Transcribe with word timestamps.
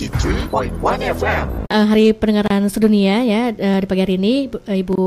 93.1 0.00 0.80
FM. 1.12 1.44
Uh, 1.68 1.84
hari 1.84 2.16
pendengaran 2.16 2.64
sedunia 2.72 3.20
ya 3.20 3.52
uh, 3.52 3.78
di 3.84 3.86
pagi 3.86 4.00
hari 4.00 4.16
ini 4.16 4.48
Bu- 4.48 4.64
uh, 4.64 4.72
Ibu 4.72 5.00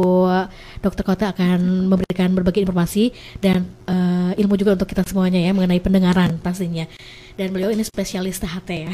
Dokter 0.86 1.02
Kota 1.02 1.26
akan 1.34 1.90
memberikan 1.90 2.30
berbagai 2.30 2.62
informasi 2.62 3.10
dan 3.42 3.66
uh, 3.90 4.38
ilmu 4.38 4.54
juga 4.54 4.78
untuk 4.78 4.86
kita 4.86 5.02
semuanya 5.02 5.42
ya 5.42 5.50
mengenai 5.50 5.82
pendengaran 5.82 6.38
pastinya. 6.38 6.86
Dan 7.34 7.50
beliau 7.50 7.74
ini 7.74 7.82
spesialis 7.82 8.38
THT 8.38 8.70
ya. 8.70 8.94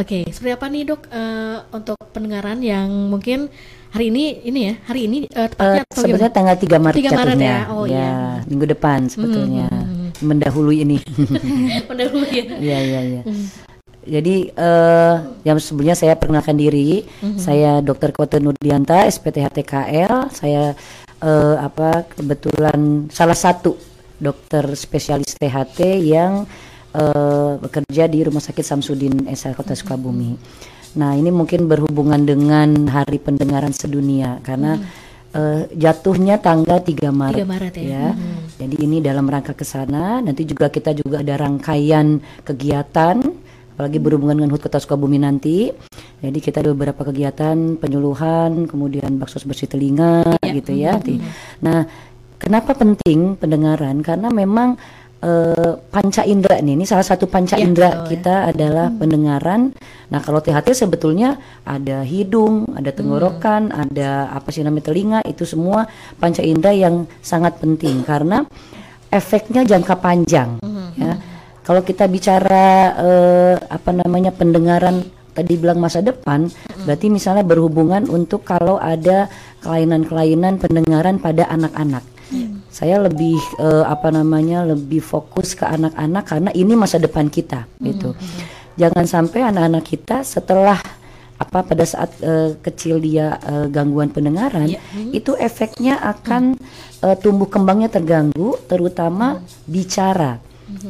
Oke, 0.00 0.24
seperti 0.32 0.56
apa 0.56 0.64
nih 0.72 0.88
dok 0.88 1.04
uh, 1.12 1.68
untuk 1.76 2.00
pendengaran 2.16 2.64
yang 2.64 2.88
mungkin 3.12 3.52
hari 3.92 4.08
ini 4.08 4.40
ini 4.48 4.60
ya 4.72 4.74
hari 4.88 5.04
ini 5.04 5.28
uh, 5.28 5.44
Eh, 5.44 5.48
tepatnya 5.52 5.82
atau 5.84 6.00
sebenarnya 6.00 6.32
gimana? 6.32 6.36
tanggal 6.40 6.56
3 6.56 6.80
Maret 6.88 6.96
3 7.04 7.20
Maret 7.20 7.36
ya, 7.36 7.58
oh 7.68 7.84
iya. 7.84 8.40
minggu 8.48 8.64
depan 8.64 9.12
sebetulnya. 9.12 9.68
Hmm, 9.68 10.08
Mendahului 10.24 10.88
ini. 10.88 10.96
Pendahulu 11.84 12.24
ya. 12.32 12.44
Iya, 12.56 12.78
iya, 12.80 13.00
iya. 13.04 13.22
Jadi 14.04 14.52
eh 14.52 15.14
yang 15.48 15.58
sebelumnya 15.58 15.96
saya 15.96 16.14
perkenalkan 16.14 16.56
diri, 16.56 17.04
saya 17.40 17.80
Dr. 17.80 18.12
Kote 18.12 18.38
Nurdianta, 18.38 19.08
SPTHTKL. 19.08 20.28
Saya 20.32 20.76
eh, 21.24 21.56
apa 21.56 22.04
kebetulan 22.12 23.08
salah 23.08 23.36
satu 23.36 23.74
dokter 24.20 24.64
spesialis 24.76 25.34
THT 25.36 25.80
yang 26.04 26.44
eh, 26.94 27.52
bekerja 27.58 28.04
di 28.06 28.18
Rumah 28.24 28.42
Sakit 28.42 28.64
Samsudin 28.64 29.26
SH 29.28 29.56
Kota 29.56 29.74
Sukabumi. 29.74 30.36
Nah, 30.94 31.18
ini 31.18 31.34
mungkin 31.34 31.66
berhubungan 31.66 32.22
dengan 32.22 32.86
Hari 32.86 33.18
Pendengaran 33.18 33.74
Sedunia 33.74 34.38
karena 34.46 34.78
eh, 35.34 35.66
jatuhnya 35.74 36.38
tanggal 36.38 36.78
3 36.78 37.10
Maret. 37.10 37.42
3 37.42 37.50
Maret 37.50 37.74
ya. 37.82 38.14
Hmm. 38.14 38.46
Jadi 38.54 38.76
ini 38.78 39.02
dalam 39.02 39.26
rangka 39.26 39.58
ke 39.58 39.66
sana. 39.66 40.22
Nanti 40.22 40.46
juga 40.46 40.70
kita 40.70 40.94
juga 40.94 41.26
ada 41.26 41.34
rangkaian 41.34 42.22
kegiatan 42.46 43.18
apalagi 43.74 43.98
berhubungan 43.98 44.38
dengan 44.38 44.54
HUT 44.54 44.62
Kota 44.62 44.78
Sukabumi 44.78 45.18
nanti. 45.18 45.68
Jadi 46.22 46.38
kita 46.40 46.62
ada 46.64 46.70
beberapa 46.72 47.04
kegiatan 47.04 47.76
penyuluhan, 47.76 48.64
kemudian 48.64 49.18
baksos 49.18 49.44
bersih 49.44 49.68
telinga 49.68 50.22
Iya. 50.40 50.54
gitu 50.56 50.72
ya. 50.72 50.96
Nah, 51.60 51.84
kenapa 52.38 52.72
penting 52.72 53.34
pendengaran? 53.36 54.00
Karena 54.00 54.30
memang 54.30 54.78
eh, 55.24 55.72
panca 55.88 56.20
indera 56.20 56.60
nih, 56.60 56.76
ini 56.76 56.84
salah 56.84 57.00
satu 57.00 57.24
panca 57.24 57.56
Iya, 57.56 57.64
indera 57.64 57.90
betul 57.96 58.04
ya. 58.04 58.08
kita 58.12 58.34
adalah 58.52 58.86
pendengaran. 58.92 59.72
Nah, 60.12 60.20
kalau 60.20 60.44
THT 60.44 60.76
sebetulnya 60.76 61.40
ada 61.64 62.04
hidung, 62.04 62.68
ada 62.76 62.92
tenggorokan, 62.92 63.72
ada 63.72 64.28
apa 64.28 64.52
sih 64.52 64.60
namanya 64.60 64.92
telinga, 64.92 65.18
itu 65.24 65.48
semua 65.48 65.88
panca 66.20 66.44
indera 66.44 66.76
yang 66.76 67.08
sangat 67.24 67.56
penting 67.56 68.04
karena 68.04 68.44
efeknya 69.08 69.64
jangka 69.64 69.96
panjang 69.96 70.60
ya. 71.00 71.16
Kalau 71.64 71.80
kita 71.80 72.04
bicara 72.06 72.92
eh, 73.00 73.56
apa 73.56 73.90
namanya 73.90 74.30
pendengaran 74.30 75.00
tadi 75.32 75.56
bilang 75.56 75.80
masa 75.80 76.04
depan, 76.04 76.46
berarti 76.84 77.08
misalnya 77.08 77.40
berhubungan 77.42 78.04
untuk 78.06 78.44
kalau 78.44 78.76
ada 78.76 79.26
kelainan-kelainan 79.64 80.60
pendengaran 80.60 81.16
pada 81.16 81.48
anak-anak. 81.48 82.04
Saya 82.68 83.00
lebih 83.00 83.38
eh, 83.56 83.84
apa 83.86 84.12
namanya 84.12 84.66
lebih 84.66 85.00
fokus 85.00 85.56
ke 85.56 85.64
anak-anak 85.64 86.24
karena 86.26 86.50
ini 86.52 86.74
masa 86.76 87.00
depan 87.00 87.32
kita 87.32 87.64
gitu. 87.80 88.12
Jangan 88.74 89.06
sampai 89.06 89.40
anak-anak 89.46 89.84
kita 89.86 90.20
setelah 90.20 90.76
apa 91.34 91.66
pada 91.66 91.82
saat 91.82 92.10
eh, 92.20 92.54
kecil 92.60 93.00
dia 93.00 93.38
eh, 93.40 93.66
gangguan 93.66 94.10
pendengaran 94.10 94.70
Iya. 94.70 94.78
itu 95.10 95.34
efeknya 95.34 95.98
akan 96.02 96.54
eh, 97.02 97.16
tumbuh 97.18 97.46
kembangnya 97.48 97.88
terganggu 97.88 98.54
terutama 98.66 99.40
bicara. 99.66 100.38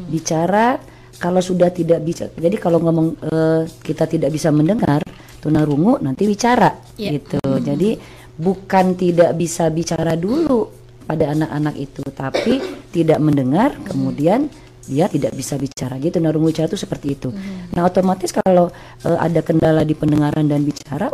Bicara 0.08 0.78
kalau 1.14 1.38
sudah 1.38 1.70
tidak 1.70 2.02
bisa 2.02 2.26
jadi 2.34 2.56
kalau 2.58 2.82
ngomong 2.82 3.08
eh, 3.22 3.62
kita 3.82 4.04
tidak 4.04 4.34
bisa 4.34 4.50
mendengar 4.50 5.00
tunarungu 5.38 6.02
nanti 6.02 6.26
bicara 6.26 6.74
Iya. 6.98 7.18
gitu. 7.18 7.40
Jadi 7.62 7.98
bukan 8.34 8.98
tidak 8.98 9.36
bisa 9.38 9.70
bicara 9.70 10.18
dulu 10.18 10.66
pada 11.04 11.30
anak-anak 11.36 11.74
itu 11.76 12.02
tapi 12.10 12.58
tidak 12.90 13.20
mendengar 13.20 13.76
kemudian 13.84 14.48
dia 14.84 15.08
tidak 15.08 15.32
bisa 15.32 15.56
bicara 15.56 15.96
gitu 15.96 16.20
tunarungu 16.20 16.52
bicara 16.52 16.68
itu 16.68 16.76
seperti 16.76 17.16
itu. 17.16 17.28
Nah, 17.72 17.88
otomatis 17.88 18.32
kalau 18.32 18.68
eh, 19.04 19.18
ada 19.20 19.40
kendala 19.40 19.80
di 19.80 19.94
pendengaran 19.94 20.44
dan 20.44 20.60
bicara 20.60 21.08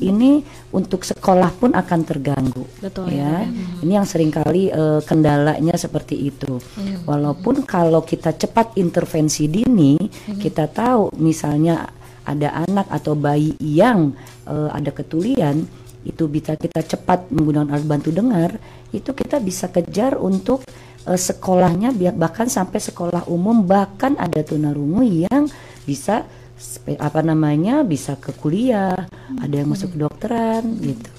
ini 0.00 0.42
untuk 0.72 1.04
sekolah 1.04 1.52
pun 1.60 1.76
akan 1.76 2.00
terganggu 2.02 2.64
Betul 2.80 3.12
ya. 3.12 3.44
ya. 3.44 3.52
Ini 3.84 3.92
yang 4.00 4.08
sering 4.08 4.32
kali 4.32 4.72
eh, 4.72 5.00
kendalanya 5.04 5.76
seperti 5.76 6.16
itu. 6.16 6.58
Walaupun 7.04 7.62
kalau 7.68 8.02
kita 8.02 8.34
cepat 8.34 8.76
intervensi 8.80 9.46
dini, 9.46 10.00
kita 10.40 10.66
tahu 10.66 11.14
misalnya 11.20 11.88
ada 12.24 12.64
anak 12.64 12.86
atau 12.88 13.16
bayi 13.16 13.56
yang 13.60 14.12
eh, 14.48 14.70
ada 14.72 14.90
ketulian, 14.92 15.64
itu 16.00 16.24
bisa 16.32 16.56
kita 16.56 16.80
cepat 16.80 17.28
menggunakan 17.28 17.76
alat 17.76 17.84
bantu 17.84 18.08
dengar, 18.08 18.56
itu 18.90 19.12
kita 19.12 19.36
bisa 19.40 19.68
kejar 19.68 20.16
untuk 20.16 20.64
eh, 21.04 21.20
sekolahnya 21.20 21.92
bahkan 22.16 22.48
sampai 22.48 22.80
sekolah 22.80 23.28
umum 23.28 23.64
bahkan 23.64 24.16
ada 24.16 24.40
tunarungu 24.40 25.04
yang 25.04 25.48
bisa 25.84 26.24
apa 27.00 27.20
namanya 27.24 27.80
bisa 27.82 28.16
ke 28.20 28.36
kuliah, 28.36 29.08
ada 29.40 29.54
yang 29.54 29.68
masuk 29.72 29.96
kedokteran 29.96 30.64
gitu. 30.80 31.10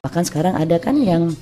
Bahkan 0.00 0.22
sekarang 0.24 0.54
ada 0.56 0.80
kan 0.80 0.96
yang 0.96 1.32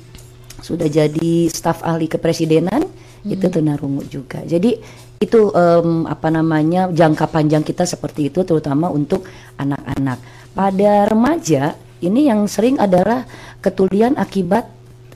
sudah 0.58 0.90
jadi 0.90 1.46
staf 1.48 1.86
ahli 1.86 2.10
kepresidenan 2.10 2.82
itu 3.26 3.46
tunarungu 3.46 4.02
juga. 4.10 4.42
Jadi 4.42 4.78
itu 5.18 5.50
em, 5.50 6.06
apa 6.06 6.30
namanya 6.30 6.86
jangka 6.90 7.26
panjang 7.30 7.66
kita 7.66 7.82
seperti 7.82 8.30
itu 8.30 8.46
terutama 8.46 8.90
untuk 8.90 9.26
anak-anak. 9.58 10.18
Pada 10.54 11.06
remaja 11.10 11.74
ini 11.98 12.30
yang 12.30 12.46
sering 12.46 12.78
adalah 12.78 13.26
ketulian 13.58 14.14
akibat 14.14 14.70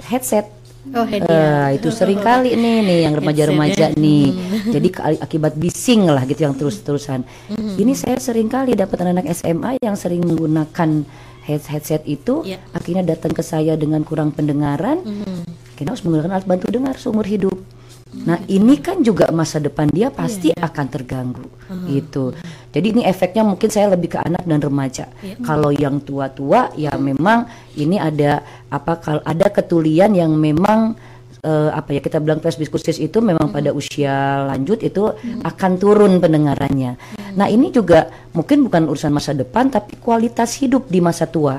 headset. 0.06 0.50
Oh, 0.84 1.06
Eh, 1.06 1.78
itu 1.78 1.88
sering 1.88 2.18
kali 2.18 2.58
nih 2.58 2.82
nih 2.82 2.98
yang 3.06 3.14
remaja-remaja 3.14 3.94
nih. 3.94 4.34
Jadi 4.66 4.88
ke- 4.90 5.22
akibat 5.22 5.54
bising 5.54 6.10
lah 6.10 6.26
gitu 6.26 6.42
yang 6.42 6.58
terus-terusan. 6.58 7.22
Ini 7.78 7.94
saya 7.94 8.18
sering 8.18 8.50
kali 8.50 8.74
dapat 8.74 8.98
anak 9.00 9.30
SMA 9.30 9.78
yang 9.78 9.94
sering 9.94 10.26
menggunakan 10.26 11.06
head- 11.42 11.70
headset 11.70 12.02
itu 12.02 12.42
Iya. 12.42 12.58
akhirnya 12.72 13.06
datang 13.08 13.30
ke 13.30 13.40
saya 13.40 13.78
dengan 13.78 14.02
kurang 14.02 14.34
pendengaran. 14.34 15.06
Akhirnya 15.72 15.94
harus 15.94 16.02
menggunakan 16.02 16.30
alat 16.32 16.46
bantu 16.46 16.66
dengar 16.68 16.94
seumur 16.98 17.26
hidup. 17.26 17.61
Nah, 18.22 18.38
ini 18.46 18.78
kan 18.78 19.02
juga 19.02 19.30
masa 19.34 19.58
depan 19.58 19.90
dia 19.90 20.08
pasti 20.12 20.54
akan 20.54 20.86
terganggu 20.86 21.46
gitu. 21.90 22.36
Jadi 22.70 22.86
ini 22.98 23.02
efeknya 23.04 23.42
mungkin 23.42 23.68
saya 23.68 23.92
lebih 23.92 24.14
ke 24.14 24.18
anak 24.22 24.44
dan 24.46 24.60
remaja. 24.62 25.10
Kalau 25.42 25.74
yang 25.74 26.00
tua-tua 26.00 26.70
ya 26.78 26.94
memang 26.96 27.48
ini 27.74 27.98
ada 27.98 28.44
apa 28.70 29.02
kalau 29.02 29.22
ada 29.26 29.46
ketulian 29.50 30.14
yang 30.14 30.32
memang 30.38 30.94
eh, 31.42 31.70
apa 31.74 31.98
ya 31.98 32.00
kita 32.00 32.22
bilang 32.22 32.38
presbiskusis 32.38 33.02
itu 33.02 33.18
memang 33.18 33.50
pada 33.50 33.74
usia 33.74 34.46
lanjut 34.46 34.80
itu 34.86 35.10
akan 35.42 35.72
turun 35.76 36.22
pendengarannya. 36.22 36.96
Nah, 37.34 37.48
ini 37.50 37.74
juga 37.74 38.08
mungkin 38.36 38.68
bukan 38.68 38.86
urusan 38.86 39.12
masa 39.12 39.34
depan 39.34 39.68
tapi 39.72 39.98
kualitas 39.98 40.56
hidup 40.62 40.86
di 40.86 41.02
masa 41.02 41.26
tua. 41.26 41.58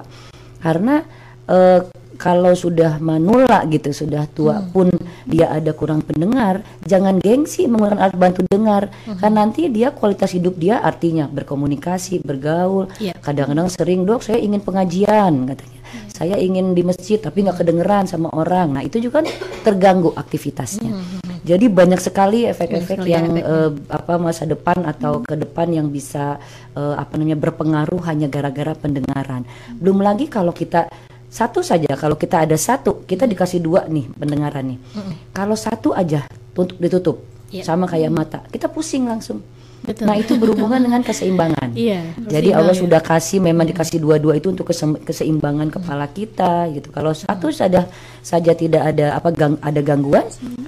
Karena 0.63 1.03
eh, 1.49 1.81
kalau 2.23 2.55
sudah 2.55 3.03
manula 3.03 3.67
gitu, 3.67 3.91
sudah 3.91 4.23
tua 4.31 4.63
pun 4.71 4.87
dia 5.27 5.51
ada 5.51 5.75
kurang 5.75 5.99
pendengar, 5.99 6.63
jangan 6.87 7.19
gengsi 7.19 7.67
menggunakan 7.67 7.99
alat 7.99 8.15
bantu 8.15 8.47
dengar, 8.47 8.87
kan 9.19 9.35
nanti 9.35 9.67
dia 9.67 9.91
kualitas 9.91 10.31
hidup 10.31 10.55
dia 10.55 10.79
artinya 10.79 11.27
berkomunikasi, 11.27 12.23
bergaul. 12.23 12.87
Iya. 13.03 13.19
Kadang-kadang 13.19 13.67
sering 13.67 14.07
dok, 14.07 14.23
saya 14.23 14.39
ingin 14.39 14.63
pengajian 14.63 15.51
katanya, 15.51 15.79
saya 16.07 16.39
ingin 16.39 16.71
di 16.71 16.87
masjid 16.87 17.19
tapi 17.19 17.43
nggak 17.43 17.59
kedengeran 17.59 18.07
sama 18.07 18.31
orang. 18.31 18.79
Nah 18.79 18.87
itu 18.87 19.03
juga 19.03 19.19
kan 19.19 19.27
terganggu 19.67 20.15
aktivitasnya. 20.15 20.95
Jadi 21.43 21.67
banyak 21.67 21.99
sekali 21.99 22.47
efek-efek 22.47 23.03
Banyak 23.03 23.03
sekali 23.03 23.11
ya 23.11 23.15
yang 23.19 23.27
eh, 23.35 23.71
apa 23.91 24.15
masa 24.15 24.47
depan 24.47 24.79
atau 24.87 25.19
ke 25.27 25.35
depan 25.35 25.67
yang 25.75 25.91
bisa 25.91 26.39
eh, 26.71 26.95
apa 26.95 27.19
namanya 27.19 27.35
berpengaruh 27.35 27.99
hanya 28.07 28.31
gara-gara 28.31 28.71
pendengaran. 28.79 29.43
Belum 29.75 29.99
lagi 29.99 30.31
kalau 30.31 30.55
kita 30.55 30.87
satu 31.33 31.65
saja 31.65 31.89
kalau 31.97 32.13
kita 32.13 32.45
ada 32.45 32.53
satu 32.53 33.01
kita 33.09 33.25
dikasih 33.25 33.57
dua 33.57 33.89
nih 33.89 34.05
pendengaran 34.13 34.77
nih. 34.77 34.79
Kalau 35.33 35.57
satu 35.57 35.89
aja 35.97 36.29
tutup 36.53 36.77
ditutup 36.77 37.17
Iya. 37.49 37.65
sama 37.65 37.85
kayak 37.85 38.09
mata 38.13 38.39
kita 38.53 38.69
pusing 38.69 39.09
langsung. 39.09 39.41
Betul. 39.83 40.07
Nah 40.07 40.15
itu 40.15 40.33
berhubungan 40.39 40.79
dengan 40.79 41.01
keseimbangan. 41.03 41.69
Iya, 41.83 42.05
Jadi 42.29 42.53
Allah 42.53 42.71
ya. 42.77 42.81
sudah 42.85 43.01
kasih 43.01 43.41
memang 43.41 43.65
dikasih 43.65 43.97
dua-dua 43.97 44.37
itu 44.37 44.53
untuk 44.53 44.69
keseimbangan 45.03 45.73
kepala 45.73 46.05
kita 46.07 46.69
gitu. 46.69 46.93
Kalau 46.93 47.11
satu 47.11 47.49
saja 47.49 47.89
saja 48.21 48.53
tidak 48.53 48.93
ada 48.93 49.17
apa 49.17 49.33
gang, 49.33 49.57
ada 49.59 49.81
gangguan, 49.81 50.23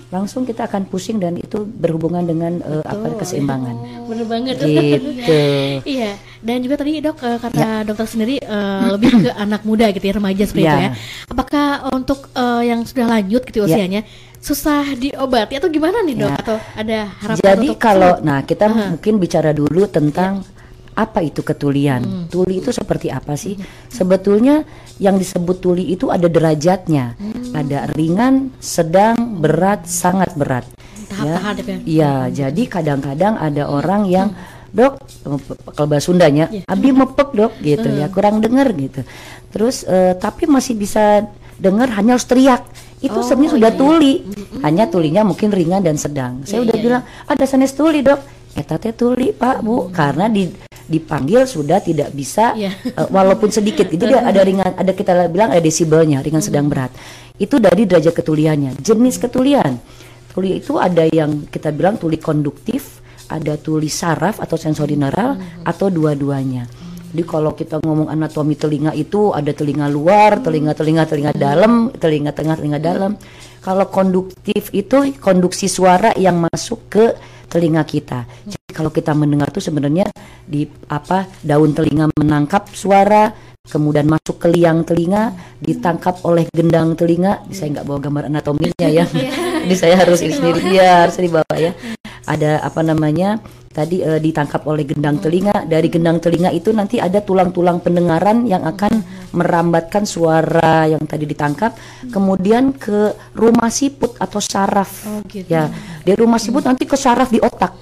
langsung 0.09 0.43
kita 0.43 0.65
akan 0.65 0.89
pusing 0.89 1.21
dan 1.21 1.37
itu 1.37 1.61
berhubungan 1.61 2.25
dengan 2.25 2.57
eh, 2.59 2.81
apa 2.83 3.21
keseimbangan. 3.21 3.75
Bener 4.09 4.25
banget. 4.27 4.55
Gitu. 4.59 5.39
Iya, 5.95 6.17
dan 6.41 6.57
juga 6.65 6.75
tadi 6.81 6.99
dok 6.99 7.17
eh, 7.21 7.37
kata 7.37 7.85
dokter 7.85 8.07
sendiri 8.09 8.35
eh, 8.41 8.85
lebih 8.91 9.29
ke 9.29 9.31
anak 9.37 9.61
muda 9.61 9.93
gitu 9.93 10.05
ya 10.09 10.13
remaja 10.17 10.43
seperti 10.43 10.65
itu 10.65 10.73
Ya. 10.75 10.89
ya. 10.89 10.91
Apakah 11.29 11.67
untuk 11.93 12.33
eh, 12.33 12.63
yang 12.65 12.81
sudah 12.81 13.05
lanjut 13.07 13.45
gitu 13.45 13.69
Ya. 13.69 14.01
Susah 14.45 14.93
diobati 14.93 15.57
atau 15.57 15.73
gimana 15.73 16.05
nih 16.05 16.21
dok? 16.21 16.29
Ya. 16.29 16.37
Atau 16.37 16.57
ada 16.77 16.99
harapan 17.17 17.41
Jadi 17.41 17.67
untuk 17.73 17.81
kalau 17.81 18.13
nah 18.21 18.39
kita 18.45 18.65
mungkin 18.69 19.13
bicara 19.17 19.49
dulu 19.49 19.89
tentang 19.89 20.45
apa 20.95 21.19
itu 21.25 21.41
ketulian? 21.41 22.29
Tuli 22.29 22.61
itu 22.61 22.69
seperti 22.69 23.09
apa 23.09 23.33
sih? 23.35 23.57
Sebetulnya 23.89 24.63
yang 25.01 25.19
disebut 25.19 25.59
tuli 25.59 25.91
itu 25.91 26.13
ada 26.13 26.29
derajatnya. 26.29 27.17
Ada 27.51 27.91
ringan, 27.97 28.55
sedang, 28.61 29.17
berat, 29.41 29.89
sangat 29.89 30.31
berat. 30.37 30.63
Tahap-tahap 31.11 31.55
ya. 31.59 31.77
Iya, 31.83 32.13
jadi 32.31 32.63
kadang-kadang 32.69 33.35
ada 33.35 33.67
orang 33.67 34.07
yang 34.07 34.31
dok 34.75 34.99
kalau 35.75 35.87
bahasa 35.87 36.11
Sundanya, 36.11 36.51
abi 36.67 36.91
mepek 36.91 37.29
dok 37.35 37.53
gitu 37.59 37.87
ya, 37.91 38.07
kurang 38.07 38.39
dengar 38.39 38.71
gitu. 38.75 39.03
Terus 39.51 39.83
eh, 39.87 40.15
tapi 40.15 40.47
masih 40.47 40.79
bisa 40.79 41.27
dengar 41.59 41.91
hanya 41.95 42.15
harus 42.15 42.27
teriak. 42.27 42.63
Itu 43.05 43.21
Oh, 43.21 43.25
sebenarnya 43.25 43.53
sudah 43.61 43.71
iya. 43.71 43.79
tuli. 43.79 44.13
Hanya 44.65 44.83
tulinya 44.89 45.21
mungkin 45.21 45.53
ringan 45.53 45.85
dan 45.85 45.93
sedang. 45.95 46.41
Saya 46.41 46.61
Iya, 46.61 46.65
udah 46.65 46.75
iya, 46.75 46.83
bilang 46.83 47.03
ada 47.29 47.43
sanes 47.45 47.71
tuli 47.71 48.01
dok. 48.01 48.19
Eta 48.55 48.81
teh 48.81 48.95
tuli 48.95 49.29
pak 49.35 49.61
bu, 49.61 49.93
karena 49.93 50.25
di 50.25 50.47
dipanggil 50.85 51.45
sudah 51.45 51.81
tidak 51.81 52.09
bisa 52.13 52.53
Iya. 52.57 52.71
eh, 52.81 53.07
walaupun 53.13 53.53
sedikit. 53.53 53.85
Itu 53.93 54.05
dia 54.05 54.25
ada 54.25 54.41
ringan 54.41 54.73
ada 54.73 54.91
kita 54.91 55.29
bilang 55.29 55.53
ada 55.53 55.61
desibelnya 55.61 56.25
ringan 56.25 56.41
sedang 56.41 56.65
berat. 56.65 56.89
Itu 57.37 57.61
dari 57.61 57.85
derajat 57.85 58.15
ketuliannya. 58.15 58.79
Jenis 58.81 59.21
ketulian. 59.21 59.77
Tuli 60.33 60.59
itu 60.59 60.75
ada 60.75 61.05
yang 61.07 61.45
kita 61.47 61.71
bilang 61.71 61.95
tuli 61.95 62.19
konduktif 62.19 62.99
ada 63.25 63.57
tuli 63.57 63.89
saraf 63.89 64.37
atau 64.37 64.53
sensori 64.53 64.93
neural 64.93 65.33
atau 65.65 65.89
dua-duanya 65.89 66.67
jadi 67.11 67.23
kalau 67.27 67.51
kita 67.53 67.83
ngomong 67.83 68.09
anatomi 68.09 68.55
telinga 68.55 68.91
itu 68.95 69.31
ada 69.35 69.51
telinga 69.51 69.91
luar 69.91 70.39
telinga 70.41 70.73
telinga 70.73 71.03
telinga 71.05 71.31
dalam 71.35 71.91
telinga 71.93 72.31
tengah 72.33 72.55
telinga 72.57 72.79
dalam 72.79 73.13
kalau 73.65 73.89
konduktif 73.89 74.69
itu 74.77 75.17
konduksi 75.17 75.65
suara 75.65 76.13
yang 76.13 76.37
masuk 76.37 76.85
ke 76.85 77.05
telinga 77.49 77.81
kita. 77.81 78.29
Jadi 78.45 78.69
kalau 78.69 78.93
kita 78.93 79.17
mendengar 79.17 79.49
tuh 79.49 79.63
sebenarnya 79.63 80.05
di 80.45 80.69
apa 80.85 81.25
daun 81.41 81.73
telinga 81.73 82.13
menangkap 82.13 82.69
suara, 82.69 83.33
kemudian 83.65 84.05
masuk 84.05 84.37
ke 84.37 84.53
liang 84.53 84.85
telinga, 84.85 85.33
ditangkap 85.57 86.21
oleh 86.29 86.45
gendang 86.53 86.93
telinga. 86.93 87.41
Saya 87.49 87.79
nggak 87.79 87.85
bawa 87.89 87.99
gambar 88.05 88.23
anatominya 88.29 88.85
ya. 88.85 89.09
Jadi 89.65 89.75
saya 89.79 89.97
harus 89.97 90.21
ini 90.21 90.37
sendiri 90.37 90.61
ya 90.69 91.09
harus 91.09 91.17
dibawa 91.17 91.55
ya. 91.57 91.73
Ada 92.25 92.61
apa 92.65 92.81
namanya? 92.81 93.37
Tadi 93.75 93.99
eh, 93.99 94.23
ditangkap 94.23 94.63
oleh 94.65 94.87
gendang 94.87 95.19
telinga. 95.19 95.67
Dari 95.67 95.87
gendang 95.91 96.23
telinga 96.23 96.49
itu 96.49 96.71
nanti 96.71 96.97
ada 96.97 97.19
tulang-tulang 97.19 97.83
pendengaran 97.83 98.47
yang 98.47 98.63
akan 98.63 99.03
merambatkan 99.35 100.07
suara 100.07 100.87
yang 100.87 101.03
tadi 101.03 101.27
ditangkap, 101.27 101.75
kemudian 102.07 102.71
ke 102.71 103.11
rumah 103.35 103.67
siput 103.67 104.15
atau 104.15 104.39
saraf. 104.39 105.03
Oh, 105.11 105.19
gitu. 105.27 105.51
Ya, 105.51 105.67
dari 106.07 106.15
rumah 106.15 106.39
siput 106.39 106.63
nanti 106.63 106.87
ke 106.87 106.95
saraf 106.95 107.27
di 107.27 107.43
otak. 107.43 107.75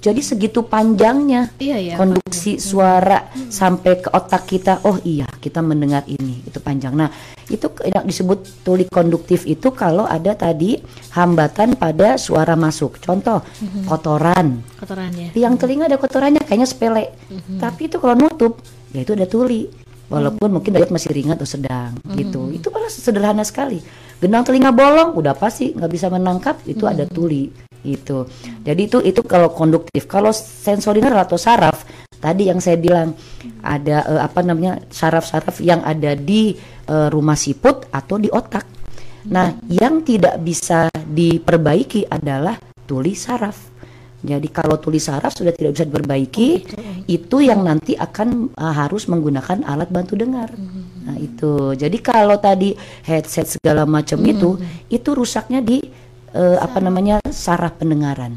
Jadi 0.00 0.24
segitu 0.24 0.64
panjangnya 0.64 1.52
Iya 1.60 1.76
ya. 1.76 1.94
konduksi 2.00 2.56
suara 2.56 3.28
sampai 3.52 4.00
ke 4.00 4.08
otak 4.08 4.48
kita. 4.48 4.80
Oh 4.88 4.96
iya, 5.04 5.28
kita 5.28 5.60
mendengar 5.60 6.08
ini. 6.08 6.40
Itu 6.40 6.56
panjang. 6.64 6.96
Nah, 6.96 7.12
itu 7.52 7.68
yang 7.84 8.08
disebut 8.08 8.64
tuli 8.64 8.88
konduktif 8.88 9.44
itu 9.44 9.68
kalau 9.76 10.08
ada 10.08 10.32
tadi 10.32 10.80
hambatan 11.12 11.76
pada 11.76 12.16
suara 12.16 12.56
masuk. 12.56 12.96
Contoh, 12.96 13.44
kotoran. 13.84 14.64
Kotorannya. 14.80 15.36
Tiang 15.36 15.60
telinga 15.60 15.84
ada 15.84 16.00
kotorannya 16.00 16.48
kayaknya 16.48 16.64
sepele. 16.64 17.12
Tapi 17.60 17.92
itu 17.92 18.00
kalau 18.00 18.16
nutup, 18.16 18.56
ya 18.96 19.04
itu 19.04 19.12
ada 19.12 19.28
tuli. 19.28 19.68
Walaupun 20.10 20.50
mungkin 20.50 20.74
derajat 20.74 20.90
masih 20.90 21.14
ringan 21.14 21.38
atau 21.38 21.46
sedang 21.46 21.94
gitu. 22.18 22.50
Itu 22.50 22.74
malah 22.74 22.90
sederhana 22.90 23.46
sekali. 23.46 23.78
Gendang 24.18 24.42
telinga 24.42 24.74
bolong 24.74 25.14
udah 25.14 25.38
pasti 25.38 25.70
nggak 25.70 25.86
bisa 25.92 26.10
menangkap 26.10 26.58
itu 26.66 26.82
ada 26.82 27.06
tuli 27.06 27.69
itu. 27.84 28.28
Jadi 28.64 28.82
itu 28.86 28.98
itu 29.00 29.20
kalau 29.24 29.52
konduktif. 29.52 30.04
Kalau 30.04 30.32
sensori 30.34 31.00
neural 31.00 31.24
atau 31.24 31.40
saraf 31.40 31.84
tadi 32.20 32.52
yang 32.52 32.60
saya 32.60 32.76
bilang 32.76 33.16
ada 33.64 34.04
eh, 34.04 34.20
apa 34.20 34.40
namanya 34.44 34.84
saraf-saraf 34.92 35.58
yang 35.64 35.80
ada 35.80 36.12
di 36.12 36.54
eh, 36.86 37.08
rumah 37.08 37.36
siput 37.36 37.88
atau 37.90 38.20
di 38.20 38.28
otak. 38.28 38.78
Nah, 39.20 39.52
yang 39.68 40.00
tidak 40.00 40.40
bisa 40.40 40.88
diperbaiki 40.92 42.08
adalah 42.08 42.56
tuli 42.88 43.12
saraf. 43.12 43.68
Jadi 44.20 44.48
kalau 44.52 44.76
tuli 44.76 45.00
saraf 45.00 45.32
sudah 45.32 45.52
tidak 45.52 45.80
bisa 45.80 45.84
diperbaiki, 45.88 46.48
itu 47.08 47.36
yang 47.40 47.64
nanti 47.64 47.96
akan 47.96 48.52
uh, 48.52 48.74
harus 48.76 49.08
menggunakan 49.08 49.64
alat 49.64 49.88
bantu 49.88 50.12
dengar. 50.12 50.52
Nah 51.08 51.16
itu. 51.16 51.72
Jadi 51.72 51.96
kalau 52.04 52.36
tadi 52.36 52.76
headset 53.08 53.56
segala 53.56 53.88
macam 53.88 54.20
itu, 54.28 54.60
itu 54.92 55.08
rusaknya 55.16 55.64
di 55.64 55.80
uh, 56.34 56.58
apa 56.60 56.78
namanya 56.82 57.20
saraf 57.30 57.78
pendengaran. 57.80 58.34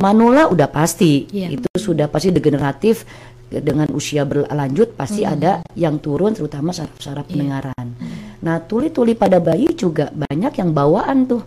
Manula 0.00 0.48
udah 0.48 0.68
pasti, 0.72 1.28
Iya. 1.28 1.60
itu 1.60 1.68
sudah 1.76 2.08
pasti 2.08 2.32
degeneratif 2.32 3.04
dengan 3.52 3.84
usia 3.92 4.24
berlanjut 4.24 4.96
pasti 4.96 5.28
ada 5.28 5.60
yang 5.76 6.00
turun 6.00 6.32
terutama 6.32 6.72
saraf-saraf 6.72 7.28
pendengaran. 7.28 7.92
Nah, 8.40 8.56
tuli-tuli 8.64 9.12
pada 9.12 9.38
bayi 9.44 9.76
juga 9.76 10.08
banyak 10.08 10.56
yang 10.56 10.72
bawaan 10.72 11.28
tuh. 11.28 11.44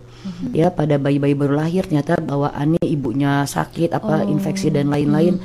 Ya, 0.54 0.70
pada 0.70 1.02
bayi-bayi 1.02 1.34
baru 1.34 1.58
lahir 1.58 1.82
ternyata 1.82 2.14
bawaannya 2.22 2.82
ibunya 2.86 3.42
sakit 3.42 3.90
apa 3.90 4.22
infeksi 4.26 4.70
dan 4.70 4.86
lain-lain. 4.90 5.42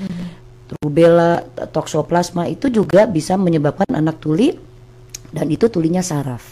Rubella, 0.80 1.44
toksoplasma 1.74 2.48
itu 2.48 2.72
juga 2.72 3.04
bisa 3.04 3.36
menyebabkan 3.36 3.92
anak 3.92 4.24
tuli 4.24 4.56
dan 5.31 5.48
itu 5.48 5.68
tulinya 5.68 6.04
saraf. 6.04 6.51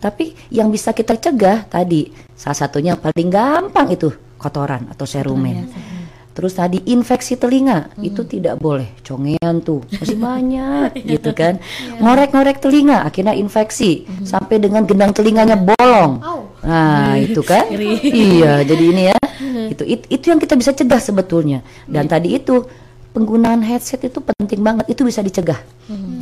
Tapi 0.00 0.32
yang 0.50 0.68
bisa 0.68 0.90
kita 0.90 1.14
cegah 1.14 1.68
tadi 1.68 2.08
salah 2.32 2.56
satunya 2.56 2.96
yang 2.96 3.02
paling 3.04 3.28
gampang 3.28 3.92
itu 3.92 4.08
kotoran 4.36 4.88
atau 4.90 5.04
serumen. 5.04 5.68
Terus 6.34 6.50
tadi 6.50 6.82
infeksi 6.90 7.38
telinga 7.38 7.94
itu 8.02 8.26
tidak 8.26 8.58
boleh. 8.58 8.90
Congean 9.06 9.62
tuh 9.62 9.86
masih 9.86 10.18
banyak 10.18 10.90
gitu 11.14 11.30
kan. 11.30 11.62
Ngorek-ngorek 12.02 12.58
telinga 12.58 13.06
akhirnya 13.06 13.38
infeksi 13.38 14.02
sampai 14.26 14.58
dengan 14.58 14.82
gendang 14.82 15.14
telinganya 15.14 15.54
bolong. 15.54 16.18
Au. 16.26 16.50
Nah, 16.66 17.14
itu 17.22 17.38
kan. 17.38 17.70
Iya, 17.70 18.66
jadi 18.66 18.82
ini 18.82 19.02
ya. 19.14 19.18
itu 19.70 19.86
it- 19.86 20.10
itu 20.10 20.24
yang 20.34 20.42
kita 20.42 20.58
bisa 20.58 20.74
cegah 20.74 20.98
sebetulnya. 20.98 21.62
Dan 21.86 22.10
tadi 22.10 22.34
itu 22.34 22.66
penggunaan 23.14 23.62
headset 23.62 24.02
itu 24.02 24.18
penting 24.18 24.60
banget. 24.60 24.90
Itu 24.90 25.06
bisa 25.06 25.22
dicegah. 25.22 25.62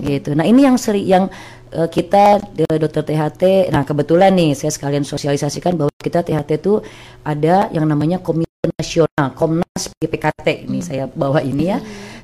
Gitu. 0.04 0.36
Nah, 0.36 0.44
ini 0.44 0.68
yang 0.68 0.76
seri 0.76 1.08
yang 1.08 1.32
eh, 1.72 1.88
kita 1.88 2.38
eh, 2.60 2.78
dokter 2.78 3.02
THT. 3.02 3.72
Nah, 3.72 3.82
kebetulan 3.88 4.36
nih 4.36 4.52
saya 4.52 4.70
sekalian 4.70 5.02
sosialisasikan 5.02 5.74
bahwa 5.74 5.90
kita 5.96 6.20
THT 6.20 6.60
itu 6.60 6.84
ada 7.24 7.72
yang 7.72 7.88
namanya 7.88 8.20
Komite 8.20 8.52
Nasional 8.76 9.32
Komnas 9.32 9.82
PPKT. 9.96 10.68
Ini 10.68 10.78
saya 10.84 11.04
bawa 11.08 11.40
ini 11.40 11.72
ya. 11.72 11.80